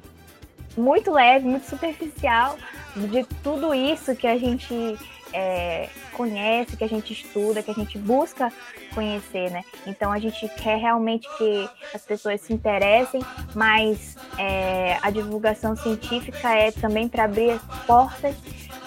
muito 0.77 1.11
leve, 1.11 1.47
muito 1.47 1.67
superficial 1.67 2.55
de 2.95 3.23
tudo 3.41 3.73
isso 3.73 4.15
que 4.15 4.27
a 4.27 4.37
gente 4.37 4.97
é, 5.33 5.89
conhece, 6.13 6.75
que 6.75 6.83
a 6.83 6.89
gente 6.89 7.13
estuda, 7.13 7.61
que 7.63 7.71
a 7.71 7.73
gente 7.73 7.97
busca 7.97 8.51
conhecer, 8.93 9.51
né? 9.51 9.63
Então 9.85 10.11
a 10.11 10.19
gente 10.19 10.47
quer 10.61 10.77
realmente 10.77 11.27
que 11.37 11.69
as 11.93 12.03
pessoas 12.03 12.41
se 12.41 12.53
interessem, 12.53 13.21
mas 13.53 14.15
é, 14.37 14.97
a 15.01 15.09
divulgação 15.09 15.75
científica 15.75 16.49
é 16.53 16.71
também 16.71 17.07
para 17.07 17.25
abrir 17.25 17.51
as 17.51 17.61
portas 17.85 18.35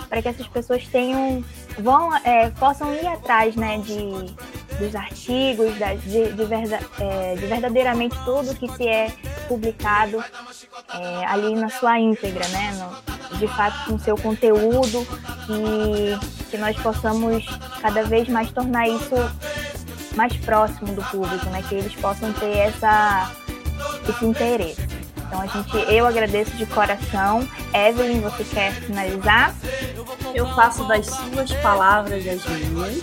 para 0.08 0.20
que 0.20 0.28
essas 0.28 0.48
pessoas 0.48 0.86
tenham, 0.88 1.42
vão, 1.78 2.14
é, 2.16 2.50
possam 2.50 2.92
ir 2.92 3.06
atrás, 3.06 3.54
né, 3.54 3.78
de 3.78 4.34
dos 4.80 4.96
artigos, 4.96 5.78
da, 5.78 5.94
de, 5.94 6.32
de, 6.32 6.44
verda, 6.44 6.80
é, 6.98 7.34
de, 7.36 7.46
verdadeiramente 7.46 8.16
tudo 8.24 8.54
que 8.54 8.66
se 8.72 8.88
é 8.88 9.12
publicado 9.46 10.24
é, 10.94 11.26
ali 11.26 11.54
na 11.54 11.68
sua 11.68 12.00
íntegra, 12.00 12.46
né? 12.48 12.72
No, 12.72 13.38
de 13.38 13.46
fato, 13.48 13.90
com 13.90 13.98
seu 13.98 14.16
conteúdo 14.16 15.06
e 15.48 16.50
que 16.50 16.58
nós 16.58 16.76
possamos 16.78 17.44
cada 17.80 18.02
vez 18.04 18.28
mais 18.28 18.50
tornar 18.50 18.88
isso 18.88 19.14
mais 20.16 20.36
próximo 20.38 20.92
do 20.94 21.02
público, 21.04 21.46
né? 21.50 21.62
Que 21.68 21.76
eles 21.76 21.94
possam 21.94 22.32
ter 22.32 22.56
essa, 22.56 23.30
esse 24.08 24.24
interesse. 24.24 24.88
Então 25.16 25.40
a 25.40 25.46
gente, 25.46 25.76
eu 25.92 26.06
agradeço 26.06 26.56
de 26.56 26.66
coração. 26.66 27.48
Evelyn, 27.72 28.20
você 28.20 28.42
quer 28.42 28.72
finalizar? 28.72 29.54
Eu 30.34 30.46
faço 30.54 30.84
das 30.88 31.06
suas 31.06 31.52
palavras 31.62 32.26
as 32.26 32.44
minhas 32.46 33.00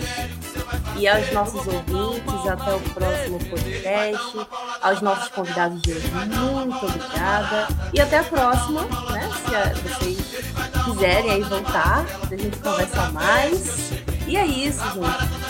e 0.98 1.06
aos 1.06 1.32
nossos 1.32 1.66
ouvintes. 1.66 2.46
Até 2.48 2.74
o 2.74 2.80
próximo 2.80 3.38
podcast. 3.44 4.46
Aos 4.82 5.00
nossos 5.00 5.28
convidados 5.28 5.80
de 5.82 5.92
hoje, 5.92 6.10
muito 6.10 6.86
obrigada. 6.86 7.68
E 7.92 8.00
até 8.00 8.18
a 8.18 8.24
próxima, 8.24 8.82
né? 9.10 9.30
Se 9.74 9.82
vocês 9.82 10.44
quiserem 10.84 11.30
aí 11.30 11.42
voltar, 11.42 12.04
a 12.30 12.36
gente 12.36 12.56
conversar 12.58 13.12
mais. 13.12 13.92
E 14.26 14.36
é 14.36 14.46
isso, 14.46 14.82
gente. 14.94 15.48